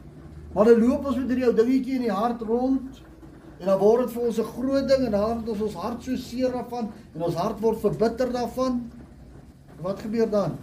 Maar 0.58 0.66
dan 0.66 0.80
loop 0.82 1.04
ons 1.06 1.18
met 1.20 1.28
hierdie 1.30 1.46
ou 1.46 1.54
dingetjie 1.54 1.96
in 2.00 2.06
die 2.08 2.16
hart 2.18 2.40
rond 2.42 2.96
en 3.60 3.68
dan 3.70 3.76
word 3.78 4.08
dit 4.08 4.14
vir 4.16 4.24
ons 4.26 4.38
'n 4.42 4.54
groot 4.56 4.88
ding 4.90 5.04
en 5.06 5.12
dan 5.12 5.38
het 5.38 5.50
ons 5.54 5.62
ons 5.62 5.76
hart 5.78 6.02
so 6.04 6.16
seer 6.18 6.50
daarvan 6.52 6.90
en 7.14 7.22
ons 7.28 7.36
hart 7.36 7.60
word 7.62 7.78
verbitter 7.78 8.32
daarvan. 8.34 8.80
Wat 9.82 10.00
gebeur 10.00 10.30
dan? 10.30 10.58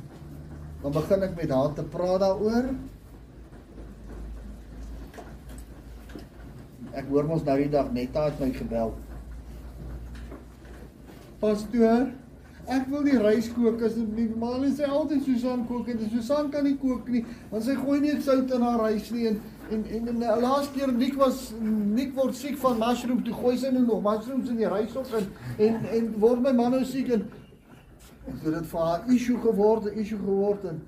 Dan 0.83 0.93
begin 0.93 1.23
ek 1.23 1.37
met 1.37 1.51
haar 1.51 1.73
te 1.75 1.83
praat 1.83 2.21
daaroor. 2.21 2.75
Ek 6.93 7.07
hoor 7.07 7.25
mos 7.25 7.45
nou 7.45 7.57
die 7.57 7.71
dag 7.71 7.93
Netta 7.93 8.25
het 8.25 8.41
my 8.41 8.51
gebel. 8.51 8.95
Pastoor, 11.39 12.11
ek 12.67 12.87
wil 12.91 13.03
die 13.03 13.19
rys 13.19 13.53
kook 13.53 13.83
asseblief. 13.83 14.35
Maar 14.35 14.59
hulle 14.59 14.75
sê 14.75 14.91
altyd 14.91 15.23
Susan 15.23 15.67
kook 15.67 15.89
en 15.89 16.11
Susan 16.11 16.51
kan 16.51 16.65
nie 16.65 16.79
kook 16.79 17.09
nie 17.09 17.25
want 17.51 17.63
sy 17.63 17.75
gooi 17.75 18.01
nie 18.01 18.21
sout 18.21 18.51
in 18.51 18.63
haar 18.63 18.89
rys 18.89 19.11
nie 19.11 19.29
en 19.29 19.41
en 19.71 19.85
en, 19.85 20.09
en 20.09 20.19
die 20.21 20.41
laaste 20.41 20.73
keer 20.79 20.93
Nik 20.93 21.15
was 21.21 21.53
Nik 21.61 22.15
word 22.15 22.37
siek 22.37 22.59
van 22.63 22.79
mushroom 22.79 23.23
toe 23.25 23.35
gooi 23.35 23.57
sy 23.59 23.73
nou 23.75 23.85
nog 23.87 24.03
mushrooms 24.05 24.49
in 24.53 24.61
die 24.63 24.71
rys 24.71 24.97
op 24.97 25.13
en 25.19 25.31
en 25.69 25.85
en 25.99 26.13
word 26.21 26.43
my 26.45 26.53
man 26.53 26.77
nou 26.77 26.85
siek 26.85 27.13
en 27.19 27.29
so 28.43 28.51
dit 28.51 28.67
vir 28.71 28.81
haar 28.81 29.11
issue 29.13 29.39
geword, 29.41 29.85
'n 29.85 30.01
issue 30.01 30.19
geword 30.19 30.65
en 30.65 30.83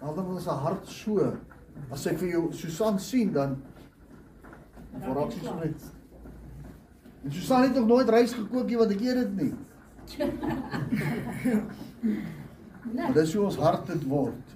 altyd 0.00 0.26
was 0.34 0.46
haar 0.46 0.62
hart 0.68 0.88
so 0.88 1.32
as 1.90 2.06
ek 2.06 2.18
vir 2.18 2.28
jou 2.28 2.52
Susan 2.52 2.98
sien 3.00 3.32
dan 3.32 3.56
dan 4.92 5.16
raak 5.16 5.32
sy 5.32 5.44
so 5.44 5.54
net 5.64 5.90
En 7.24 7.32
Susan 7.32 7.62
het 7.62 7.74
nog 7.74 7.86
nooit 7.86 8.08
rys 8.08 8.32
gekook 8.32 8.66
nie 8.66 8.76
want 8.76 8.90
ek 8.90 9.00
eet 9.00 9.14
dit 9.14 9.36
nie. 9.36 9.54
Maar 12.92 13.12
dis 13.14 13.34
hoe 13.34 13.44
ons 13.44 13.56
hart 13.62 13.86
dit 13.86 14.04
word. 14.10 14.54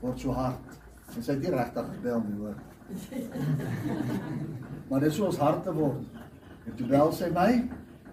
Word 0.00 0.18
so 0.20 0.34
hard. 0.34 0.81
En 1.16 1.22
sy 1.22 1.34
het 1.34 1.42
nie 1.44 1.52
regtig 1.52 1.88
gebel 1.96 2.22
nie 2.26 2.38
hoor. 2.40 2.58
Maar 4.88 5.00
dis 5.06 5.18
hoe 5.18 5.26
ons 5.28 5.40
harte 5.40 5.74
word. 5.76 6.20
En 6.66 6.76
toe 6.78 6.86
bel 6.88 7.12
sy 7.16 7.28
my 7.34 7.50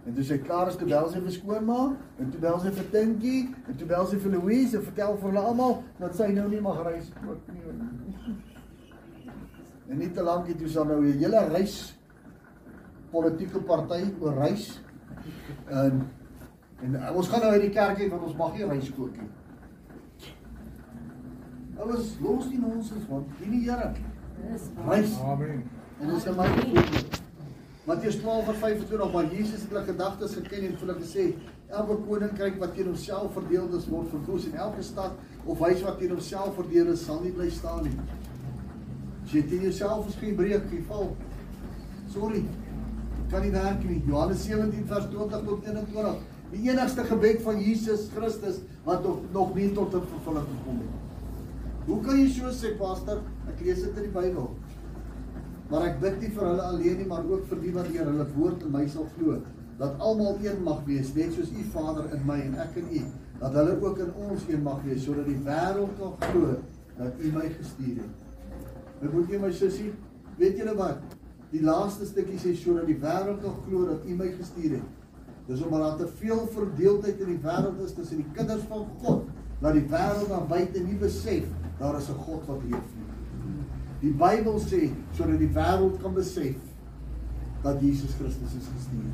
en 0.08 0.16
toe 0.16 0.24
sy 0.26 0.40
klaar 0.42 0.72
is, 0.72 0.78
toe 0.80 0.88
bel 0.90 1.10
sy 1.12 1.20
vir 1.22 1.34
skoonma 1.36 1.80
en 2.20 2.30
toe 2.34 2.42
bel 2.42 2.60
sy 2.64 2.72
vir 2.74 2.88
Tinkie 2.94 3.42
en 3.68 3.78
toe 3.78 3.88
bel 3.90 4.08
sy 4.10 4.20
vir 4.24 4.36
Louise 4.38 4.78
en 4.80 4.86
vertel 4.88 5.18
vir 5.20 5.30
hulle 5.30 5.44
almal 5.52 5.76
dat 6.00 6.16
sy 6.18 6.30
nou 6.34 6.48
nie 6.50 6.62
mag 6.66 6.80
reis 6.88 7.12
kook 7.20 7.50
nie. 7.54 8.38
En 9.90 10.00
nie 10.00 10.10
te 10.16 10.24
lank 10.26 10.50
het 10.50 10.58
toe 10.62 10.70
sy 10.70 10.86
nou 10.88 11.02
'n 11.02 11.20
hele 11.20 11.44
reis 11.50 11.78
politieke 13.12 13.60
party 13.60 14.04
oor 14.22 14.34
reis. 14.46 14.80
En 15.68 16.08
en 16.82 16.96
ons 17.14 17.28
gaan 17.28 17.42
nou 17.44 17.52
uit 17.52 17.62
die 17.62 17.76
kerk 17.76 18.00
uit 18.00 18.12
want 18.12 18.24
ons 18.24 18.38
mag 18.40 18.54
nie 18.56 18.66
reis 18.66 18.92
kook 18.96 19.18
nie. 19.20 19.30
Alles 21.80 22.18
los 22.22 22.50
die 22.50 22.60
nonsens 22.60 23.08
man. 23.10 23.26
Nie 23.40 23.50
die 23.60 23.72
Here. 23.72 23.94
Dis 24.52 24.68
Reis. 24.88 25.16
Amen. 25.24 25.64
En 26.00 26.14
dis 26.14 26.26
my 26.26 26.48
voorbeeld. 26.58 27.22
Matteus 27.90 28.16
12 28.16 28.46
vers 28.46 28.58
25 28.58 29.14
maar 29.14 29.34
Jesus 29.34 29.62
het 29.62 29.70
hulle 29.72 29.84
gedagtes 29.84 30.34
geken 30.38 30.66
en 30.68 30.76
vir 30.78 30.88
hulle 30.88 30.96
gesê 31.00 31.24
elke 31.80 31.96
koninkryk 32.06 32.60
wat 32.62 32.76
teen 32.78 32.90
homself 32.92 33.34
verdeel 33.34 33.66
is 33.78 33.88
word 33.90 34.12
verwoes 34.12 34.46
en 34.50 34.60
elke 34.66 34.84
stad 34.86 35.16
of 35.46 35.64
huis 35.66 35.82
wat 35.88 35.98
teen 36.02 36.14
homself 36.14 36.54
verdeel 36.60 36.92
is 36.94 37.06
sal 37.08 37.24
nie 37.24 37.34
bly 37.34 37.50
staan 37.50 37.82
nie. 37.88 37.96
As 39.24 39.34
jy 39.34 39.44
teen 39.50 39.66
jouself 39.70 40.08
is 40.12 40.20
geen 40.22 40.38
breek, 40.38 40.70
geen 40.70 40.86
val. 40.92 41.12
Sorry. 42.14 42.44
Kan 43.32 43.46
nie 43.46 43.54
werk 43.56 43.84
nie. 43.86 44.00
Johannes 44.06 44.46
17 44.46 44.88
vers 44.90 45.10
20 45.14 45.46
tot 45.50 45.68
21. 45.72 46.24
Die 46.54 46.64
enigste 46.70 47.06
gebed 47.06 47.44
van 47.46 47.60
Jesus 47.62 48.10
Christus 48.14 48.64
wat 48.86 49.06
nog 49.06 49.30
nog 49.34 49.56
nie 49.56 49.72
tot 49.74 49.94
'n 49.94 50.10
vervulling 50.14 50.50
gekom 50.56 50.84
het. 50.86 51.09
Hoe 51.90 52.04
kan 52.06 52.20
so 52.30 52.52
sê 52.54 52.76
pastor? 52.78 53.24
Ek 53.50 53.62
lees 53.66 53.80
dit 53.82 53.96
in 53.98 54.04
die 54.06 54.14
Bybel. 54.14 54.52
Maar 55.72 55.88
ek 55.88 55.96
bid 56.04 56.20
nie 56.22 56.28
vir 56.36 56.46
hulle 56.46 56.66
alleen 56.72 57.00
nie, 57.02 57.08
maar 57.10 57.24
ook 57.26 57.48
vir 57.50 57.62
die 57.64 57.72
wat 57.74 57.88
deur 57.90 58.10
hulle 58.12 58.26
woord 58.36 58.66
in 58.66 58.74
my 58.76 58.84
sal 58.94 59.08
glo, 59.16 59.38
dat 59.80 60.02
almal 60.06 60.38
een 60.44 60.60
mag 60.66 60.84
wees, 60.86 61.10
net 61.16 61.34
soos 61.34 61.50
U 61.50 61.64
Vader 61.74 62.12
in 62.14 62.22
my 62.28 62.36
en 62.44 62.58
ek 62.62 62.78
in 62.82 62.92
U, 63.00 63.02
dat 63.40 63.58
hulle 63.58 63.74
ook 63.82 64.02
in 64.06 64.12
ons 64.28 64.46
een 64.50 64.62
mag 64.66 64.84
wees, 64.86 65.02
sodat 65.06 65.26
die 65.30 65.38
wêreld 65.48 65.96
kan 65.98 66.14
glo 66.28 66.58
dat 67.00 67.24
U 67.24 67.32
my 67.34 67.48
gestuur 67.56 68.04
het. 68.04 68.60
Ek 69.00 69.14
moet 69.16 69.34
jy 69.34 69.40
my 69.42 69.50
sussie, 69.56 69.94
weet 70.38 70.62
julle 70.62 70.76
wat? 70.78 71.16
Die 71.50 71.64
laaste 71.66 72.06
stukkie 72.10 72.38
sê 72.42 72.54
sodat 72.58 72.86
die 72.90 73.00
wêreld 73.02 73.42
kan 73.46 73.56
glo 73.64 73.88
dat 73.90 74.06
U 74.06 74.20
my 74.20 74.28
gestuur 74.36 74.76
het. 74.78 75.26
Dis 75.48 75.66
omdat 75.66 75.86
daar 75.88 75.98
te 76.04 76.12
veel 76.20 76.46
verdeeldheid 76.54 77.26
in 77.26 77.34
die 77.34 77.42
wêreld 77.48 77.82
is 77.82 77.98
tussen 77.98 78.22
die 78.22 78.30
kinders 78.38 78.68
van 78.70 78.86
God, 79.02 79.26
dat 79.64 79.74
die 79.74 79.88
wêreld 79.90 80.30
dan 80.30 80.46
buite 80.54 80.86
nie 80.86 81.00
besef 81.02 81.50
daar 81.80 81.98
is 81.98 82.10
'n 82.10 82.20
God 82.26 82.46
wat 82.46 82.62
leef. 82.70 82.88
Die 84.00 84.12
Bybel 84.12 84.60
sê 84.60 84.92
sodat 85.16 85.40
die 85.40 85.54
wêreld 85.54 86.02
kan 86.02 86.14
besef 86.14 86.56
dat 87.62 87.82
Jesus 87.82 88.14
Christus 88.20 88.54
is 88.60 88.68
gestuur. 88.76 89.12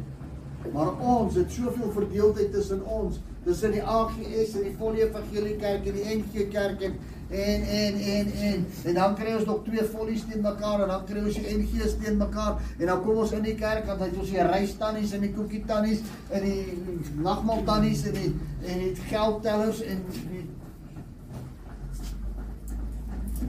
Maar 0.74 1.00
ons 1.00 1.36
het 1.36 1.52
soveel 1.52 1.92
verdeeldheid 1.92 2.52
tussen 2.52 2.86
ons, 2.86 3.20
tussen 3.44 3.72
die 3.72 3.84
AGS 3.84 4.56
en 4.56 4.64
die 4.64 4.76
Volle 4.78 5.08
Evangelie 5.08 5.56
Kerk 5.56 5.86
en 5.86 5.94
die 5.94 6.18
NG 6.18 6.50
Kerk 6.50 6.82
en 6.82 6.94
en 7.30 7.62
en 7.62 7.96
en 7.96 8.32
en 8.32 8.66
en 8.84 8.94
dan 8.94 9.16
kry 9.16 9.34
ons 9.34 9.46
nog 9.46 9.64
twee 9.64 9.84
vollies 9.84 10.26
teen 10.30 10.42
mekaar 10.42 10.82
en 10.82 10.88
dan 10.88 11.06
kry 11.06 11.24
ons 11.26 11.40
die 11.40 11.58
NG's 11.58 11.96
teen 12.02 12.18
mekaar 12.18 12.60
en 12.78 12.86
dan 12.86 13.02
kom 13.02 13.18
ons 13.18 13.32
in 13.32 13.42
die 13.42 13.56
kerk 13.56 13.88
het 13.90 14.20
ons 14.20 14.30
die 14.30 14.44
rystannies 14.46 15.14
en 15.18 15.26
die 15.26 15.32
koekie 15.34 15.64
tannies 15.66 16.04
en 16.30 16.46
die 16.46 16.78
nagmaal 17.18 17.64
tannies 17.66 18.06
en 18.06 18.14
die 18.14 18.30
en 18.70 18.84
die 18.84 18.94
geldtellers 19.10 19.82
en 19.82 20.06
die 20.12 20.44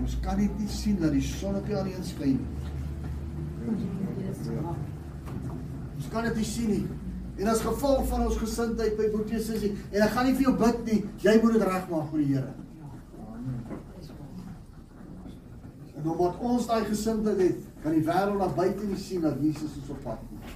ons 0.07 0.19
kan 0.23 0.39
dit 0.39 0.59
nie 0.61 0.69
sien 0.71 1.01
dat 1.03 1.11
die 1.15 1.25
son 1.25 1.57
op 1.59 1.67
jou 1.67 1.81
aan 1.83 2.05
skyn 2.07 2.37
nie. 2.39 2.53
Ons 5.97 6.07
kan 6.13 6.29
dit 6.29 6.39
nie 6.39 6.47
sien 6.47 6.71
nie. 6.71 6.85
En 7.37 7.51
as 7.53 7.65
gevolg 7.65 8.07
van 8.13 8.23
ons 8.29 8.39
gesindheid 8.41 8.95
by 8.97 9.09
Boetie 9.13 9.41
Sissie 9.43 9.73
en 9.91 10.05
ek 10.07 10.15
gaan 10.15 10.29
nie 10.29 10.37
vir 10.39 10.47
jou 10.47 10.55
bid 10.63 10.79
nie, 10.87 11.01
jy 11.25 11.35
moet 11.43 11.59
dit 11.59 11.67
regmaak 11.69 12.07
vir 12.13 12.23
die 12.23 12.29
Here. 12.31 12.55
En 15.97 16.09
omdat 16.15 16.41
ons 16.53 16.71
daai 16.71 16.87
gesindheid 16.87 17.43
het, 17.43 17.67
kan 17.83 17.97
die 17.97 18.07
wêreld 18.07 18.41
daar 18.45 18.57
buite 18.57 18.87
nie 18.87 19.03
sien 19.03 19.27
dat 19.27 19.43
Jesus 19.43 19.77
is 19.83 19.93
op 19.93 20.01
pad 20.07 20.23
nie. 20.31 20.55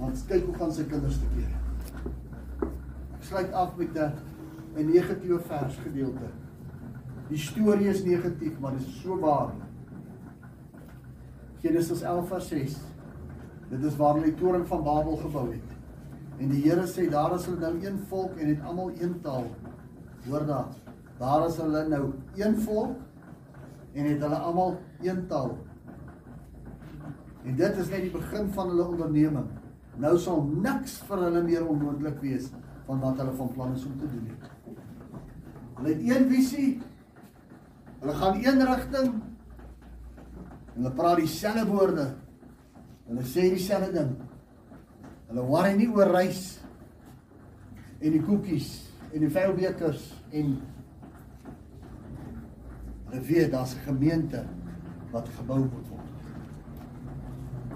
Want 0.00 0.26
kyk 0.30 0.48
hoe 0.48 0.56
gaan 0.56 0.74
sy 0.74 0.88
kinders 0.88 1.20
te 1.20 1.30
kere. 1.36 2.72
Ek 3.18 3.30
sluit 3.30 3.52
af 3.52 3.76
met 3.76 3.92
'n 3.94 4.12
'n 4.78 4.90
negatiewe 4.90 5.40
vers 5.46 5.76
gedeelte. 5.84 6.28
Die 7.28 7.38
storie 7.38 7.90
is 7.92 8.04
negatief, 8.04 8.58
maar 8.60 8.76
dit 8.78 8.86
is 8.86 9.00
so 9.02 9.18
waar. 9.20 9.50
Genesis 11.60 12.02
11 12.02 12.28
vers 12.28 12.48
6. 12.48 12.76
Dit 13.68 13.84
is 13.84 13.96
waar 14.00 14.14
hulle 14.16 14.30
die 14.30 14.38
toring 14.40 14.64
van 14.68 14.84
Babel 14.86 15.18
gebou 15.20 15.48
het. 15.50 15.74
En 16.38 16.52
die 16.52 16.62
Here 16.64 16.86
sê 16.88 17.08
daar 17.10 17.34
is 17.36 17.48
hulle 17.50 17.60
nou 17.60 17.84
een 17.84 17.98
volk 18.08 18.38
en 18.38 18.48
het 18.48 18.64
almal 18.64 18.92
een 18.96 19.18
taal. 19.20 19.50
Hoor 20.28 20.46
daar. 20.46 20.72
Daar 21.18 21.46
is 21.48 21.56
hulle 21.60 21.84
nou 21.90 22.02
een 22.38 22.56
volk 22.64 22.96
en 23.92 24.04
het 24.04 24.22
hulle 24.22 24.40
almal 24.48 24.78
een 25.02 25.26
taal. 25.26 25.56
En 27.44 27.56
dit 27.56 27.80
is 27.82 27.90
net 27.90 28.06
die 28.06 28.14
begin 28.14 28.52
van 28.54 28.70
hulle 28.72 28.86
onderneming. 28.86 29.48
Nou 29.98 30.14
sal 30.22 30.44
niks 30.62 31.00
vir 31.08 31.24
hulle 31.26 31.42
meer 31.42 31.66
onmoontlik 31.66 32.20
wees 32.22 32.52
van 32.86 33.00
wat 33.02 33.18
hulle 33.20 33.34
van 33.36 33.50
plan 33.52 33.74
is 33.74 33.84
om 33.84 33.98
te 33.98 34.08
doen 34.12 34.30
het. 34.30 34.76
Hulle 35.78 35.92
het 35.92 36.06
een 36.06 36.30
visie. 36.30 36.68
Hulle 37.98 38.14
gaan 38.14 38.44
een 38.44 38.64
rigting. 38.66 39.12
Hulle 40.74 40.90
praat 40.94 41.16
dieselfde 41.16 41.66
woorde. 41.66 42.06
Hulle 43.08 43.24
sê 43.26 43.48
dieselfde 43.50 43.92
ding. 43.92 44.12
Hulle 45.28 45.44
worry 45.44 45.74
nie 45.76 45.88
oor 45.90 46.10
rys 46.14 46.58
en 47.98 48.14
die 48.14 48.22
koekies 48.22 48.68
en 49.10 49.24
die 49.24 49.30
vuilbekers 49.32 50.04
en 50.30 50.54
hulle 53.08 53.22
weet 53.26 53.50
daar's 53.52 53.74
'n 53.74 53.84
gemeente 53.88 54.44
wat 55.10 55.28
gebou 55.38 55.58
moet 55.58 55.88
word. 55.88 56.14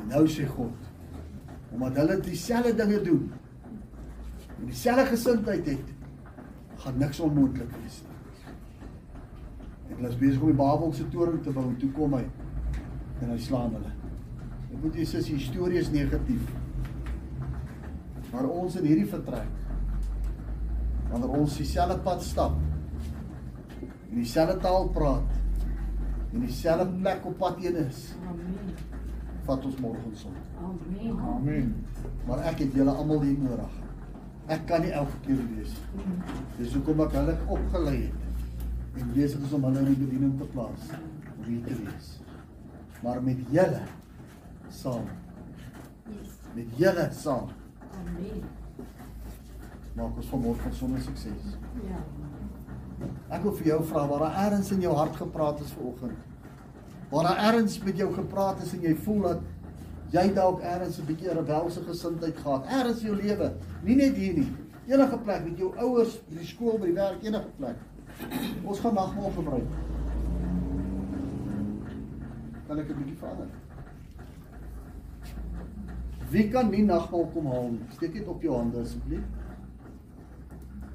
En 0.02 0.08
nou 0.08 0.26
sê 0.28 0.46
God, 0.46 0.76
omdat 1.72 1.96
hulle 1.96 2.20
dieselfde 2.20 2.74
dinge 2.74 3.02
doen 3.02 3.32
en 4.58 4.66
dieselfde 4.66 5.06
gesindheid 5.06 5.66
het, 5.66 5.88
gaan 6.76 6.98
niks 6.98 7.20
onmoontlik 7.20 7.70
wees 7.70 8.02
nie. 8.02 8.11
En 9.92 9.98
hulle 10.00 10.08
is 10.08 10.20
besig 10.20 10.40
om 10.40 10.52
die 10.52 10.56
Babelse 10.56 11.04
toring 11.12 11.42
te 11.44 11.52
bou 11.52 11.66
en 11.68 11.76
toe 11.80 11.90
kom 11.96 12.16
hy 12.16 12.24
en 13.22 13.30
hy 13.30 13.38
slaan 13.38 13.76
hulle. 13.76 13.92
Ek 14.72 14.78
moet 14.80 14.96
jy 14.96 15.04
sê 15.06 15.20
die 15.26 15.42
storie 15.44 15.80
is 15.82 15.92
negatief. 15.92 16.48
Maar 18.32 18.48
ons 18.48 18.78
in 18.80 18.88
hierdie 18.88 19.10
vertrek 19.10 19.60
wanneer 21.12 21.34
ons 21.36 21.58
dieselfde 21.60 21.98
pad 22.06 22.22
stap 22.24 22.56
en 23.82 24.16
dieselfde 24.16 24.56
taal 24.64 24.88
praat 24.96 25.36
en 26.32 26.46
dieselfde 26.46 26.88
plek 27.02 27.26
op 27.28 27.36
pad 27.42 27.60
heen 27.60 27.76
is, 27.82 28.00
vat 29.44 29.68
ons 29.68 29.78
môreoggend. 29.84 30.40
Amen. 30.62 31.20
Amen. 31.34 31.72
Maar 32.24 32.46
ek 32.48 32.64
het 32.64 32.80
julle 32.80 32.96
almal 32.96 33.20
hier 33.26 33.40
nodig. 33.44 33.78
Ek 34.56 34.64
kan 34.70 34.80
nie 34.84 34.94
elke 34.96 35.20
keer 35.26 35.42
wees 35.52 35.76
nie. 35.98 36.16
Dis 36.56 36.72
hoekom 36.78 37.04
ek 37.04 37.16
hulle 37.18 37.36
opgelei 37.52 37.98
het. 38.06 38.31
En 38.98 39.12
besig 39.14 39.40
is 39.40 39.52
om 39.52 39.64
hulle 39.64 39.78
in 39.78 39.90
die 39.92 40.00
bediening 40.04 40.38
te 40.38 40.48
plaas 40.52 40.90
om 41.38 41.44
hier 41.44 41.62
te 41.64 41.76
wees. 41.80 42.10
Maar 43.02 43.22
met 43.22 43.38
julle 43.50 43.80
saam. 44.68 45.08
Met 46.54 46.76
julle 46.76 47.08
saam 47.16 47.48
Amen. 47.92 48.42
maak 49.96 50.16
ons 50.16 50.28
van 50.32 50.40
môre 50.40 50.74
sonder 50.76 51.00
sukses. 51.04 51.56
Ja. 51.84 52.00
Ek 53.36 53.42
wil 53.44 53.54
vir 53.58 53.72
jou 53.72 53.80
vra 53.90 54.04
waar 54.08 54.26
daar 54.26 54.38
ergens 54.46 54.70
in 54.72 54.84
jou 54.84 54.92
hart 54.96 55.16
gepraat 55.18 55.60
is 55.64 55.72
vanoggend. 55.76 56.16
Waar 57.10 57.28
daar 57.28 57.42
ergens 57.50 57.78
met 57.84 57.98
jou 58.00 58.08
gepraat 58.14 58.62
is 58.64 58.72
en 58.72 58.86
jy 58.86 58.94
voel 59.04 59.20
dat 59.26 59.42
jy 60.12 60.26
dalk 60.36 60.60
ergens 60.60 60.98
'n 60.98 61.06
bietjie 61.06 61.32
rebelse 61.32 61.82
gesindheid 61.84 62.36
gehad. 62.36 62.66
Ergens 62.66 63.00
in 63.00 63.06
jou 63.06 63.16
lewe, 63.16 63.52
nie 63.82 63.96
net 63.96 64.16
hier 64.16 64.34
nie. 64.34 64.48
Enige 64.86 65.18
plek 65.18 65.44
met 65.44 65.58
jou 65.58 65.72
ouers, 65.76 66.20
by 66.28 66.38
die 66.38 66.46
skool, 66.46 66.78
by 66.78 66.86
die 66.86 66.94
werk, 66.94 67.22
enige 67.22 67.50
plek. 67.56 67.76
Ons 68.64 68.80
gaan 68.80 68.94
nagmaal 68.94 69.30
gebruik. 69.36 69.70
Kan 72.66 72.78
ek 72.78 72.88
'n 72.90 72.96
bietjie 72.96 73.16
verander? 73.16 73.50
Wie 76.30 76.48
kan 76.48 76.70
nie 76.70 76.84
nagmaal 76.84 77.26
kom 77.32 77.46
haal 77.46 77.70
nie? 77.70 77.86
Steek 77.92 78.12
dit 78.12 78.26
op 78.26 78.42
jou 78.42 78.56
hande 78.56 78.80
asseblief. 78.80 79.24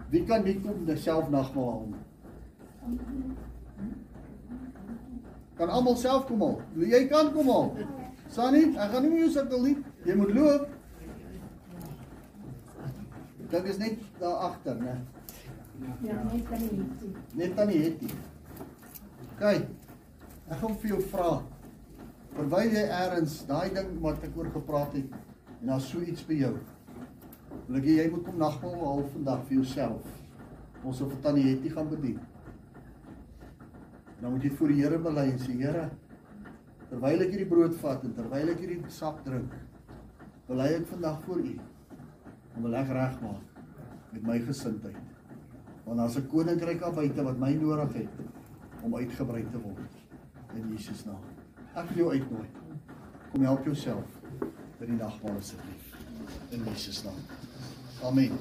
Wie 0.10 0.24
kan 0.24 0.44
nie 0.44 0.62
kom 0.62 0.96
self 0.96 1.30
nagmaal 1.30 1.70
haal 1.72 1.86
nie? 1.92 2.04
Kan 5.58 5.70
almal 5.70 5.96
self 5.96 6.26
kom 6.26 6.42
haal. 6.42 6.62
Jy 6.76 7.08
kan 7.08 7.34
kom 7.34 7.50
haal. 7.50 7.72
Sani, 8.30 8.64
ek 8.78 8.92
gaan 8.92 9.02
nie 9.06 9.12
meer 9.12 9.24
jou 9.26 9.36
sukkel 9.36 9.62
nie. 9.64 9.78
Jy 10.06 10.16
moet 10.16 10.34
loop. 10.34 10.68
Dit 13.50 13.64
is 13.64 13.78
net 13.78 14.02
daar 14.20 14.50
agter, 14.50 14.76
né? 14.76 14.98
Ja, 14.98 15.17
net 15.82 16.02
nie. 17.36 17.52
Aan 17.58 17.72
die 17.72 17.82
hetjie. 17.84 18.16
Kyk. 19.38 19.68
Ek 20.48 20.62
gaan 20.62 20.78
vir 20.82 20.94
jou 20.94 21.02
vra. 21.12 21.32
Terwyl 22.38 22.74
jy 22.74 22.84
eers 22.86 23.38
daai 23.50 23.70
ding 23.76 23.92
wat 24.04 24.24
ek 24.26 24.38
oor 24.38 24.50
gepraat 24.54 24.96
het 24.98 25.14
en 25.58 25.72
daar's 25.72 25.90
so 25.90 26.02
iets 26.02 26.26
by 26.28 26.38
jou. 26.38 26.54
Wil 27.68 27.80
ek 27.80 27.88
hê 27.90 27.96
jy 27.98 28.08
moet 28.14 28.26
kom 28.26 28.38
nagmaal 28.42 28.82
haal 28.84 29.06
vandag 29.14 29.46
vir 29.50 29.58
jouself. 29.60 30.06
Ons 30.84 31.02
sal 31.02 31.10
vir 31.12 31.24
tannie 31.26 31.48
Hetty 31.50 31.72
gaan 31.74 31.90
bedien. 31.92 32.20
Dan 34.22 34.34
moet 34.34 34.46
jy 34.46 34.54
voor 34.60 34.74
die 34.74 34.80
Here 34.82 35.00
bely 35.02 35.26
en 35.32 35.42
sê 35.42 35.58
Here, 35.58 35.88
terwyl 36.90 37.26
ek 37.26 37.34
hierdie 37.34 37.50
brood 37.50 37.76
vat 37.82 38.06
en 38.08 38.16
terwyl 38.18 38.54
ek 38.54 38.64
hierdie 38.64 38.94
sap 38.94 39.20
drink, 39.26 39.54
bely 40.48 40.70
ek 40.78 40.88
vandag 40.94 41.20
voor 41.26 41.44
U 41.44 41.58
om 42.58 42.66
wil 42.66 42.80
ek 42.80 42.96
regmaak 42.96 43.62
met 44.14 44.24
my 44.26 44.40
gesindheid. 44.48 45.07
Want 45.88 46.00
daar's 46.00 46.18
'n 46.18 46.28
koninkryk 46.28 46.80
daar 46.80 46.94
buite 46.94 47.24
wat 47.24 47.38
my 47.38 47.54
nodig 47.54 47.94
het 47.94 48.14
om 48.82 48.96
uitgebrei 48.96 49.46
te 49.52 49.60
word 49.60 49.94
in 50.54 50.76
Jesus 50.76 51.06
naam. 51.06 51.24
Ek 51.76 51.90
wil 51.90 51.98
jou 51.98 52.12
uitnooi. 52.12 52.48
Kom 53.32 53.42
help 53.42 53.66
jouself 53.66 54.06
by 54.80 54.86
die 54.86 54.96
nagmaal 54.96 55.38
asseblief 55.38 55.96
in 56.50 56.64
Jesus 56.64 57.04
naam. 57.04 57.22
Amen. 58.04 58.32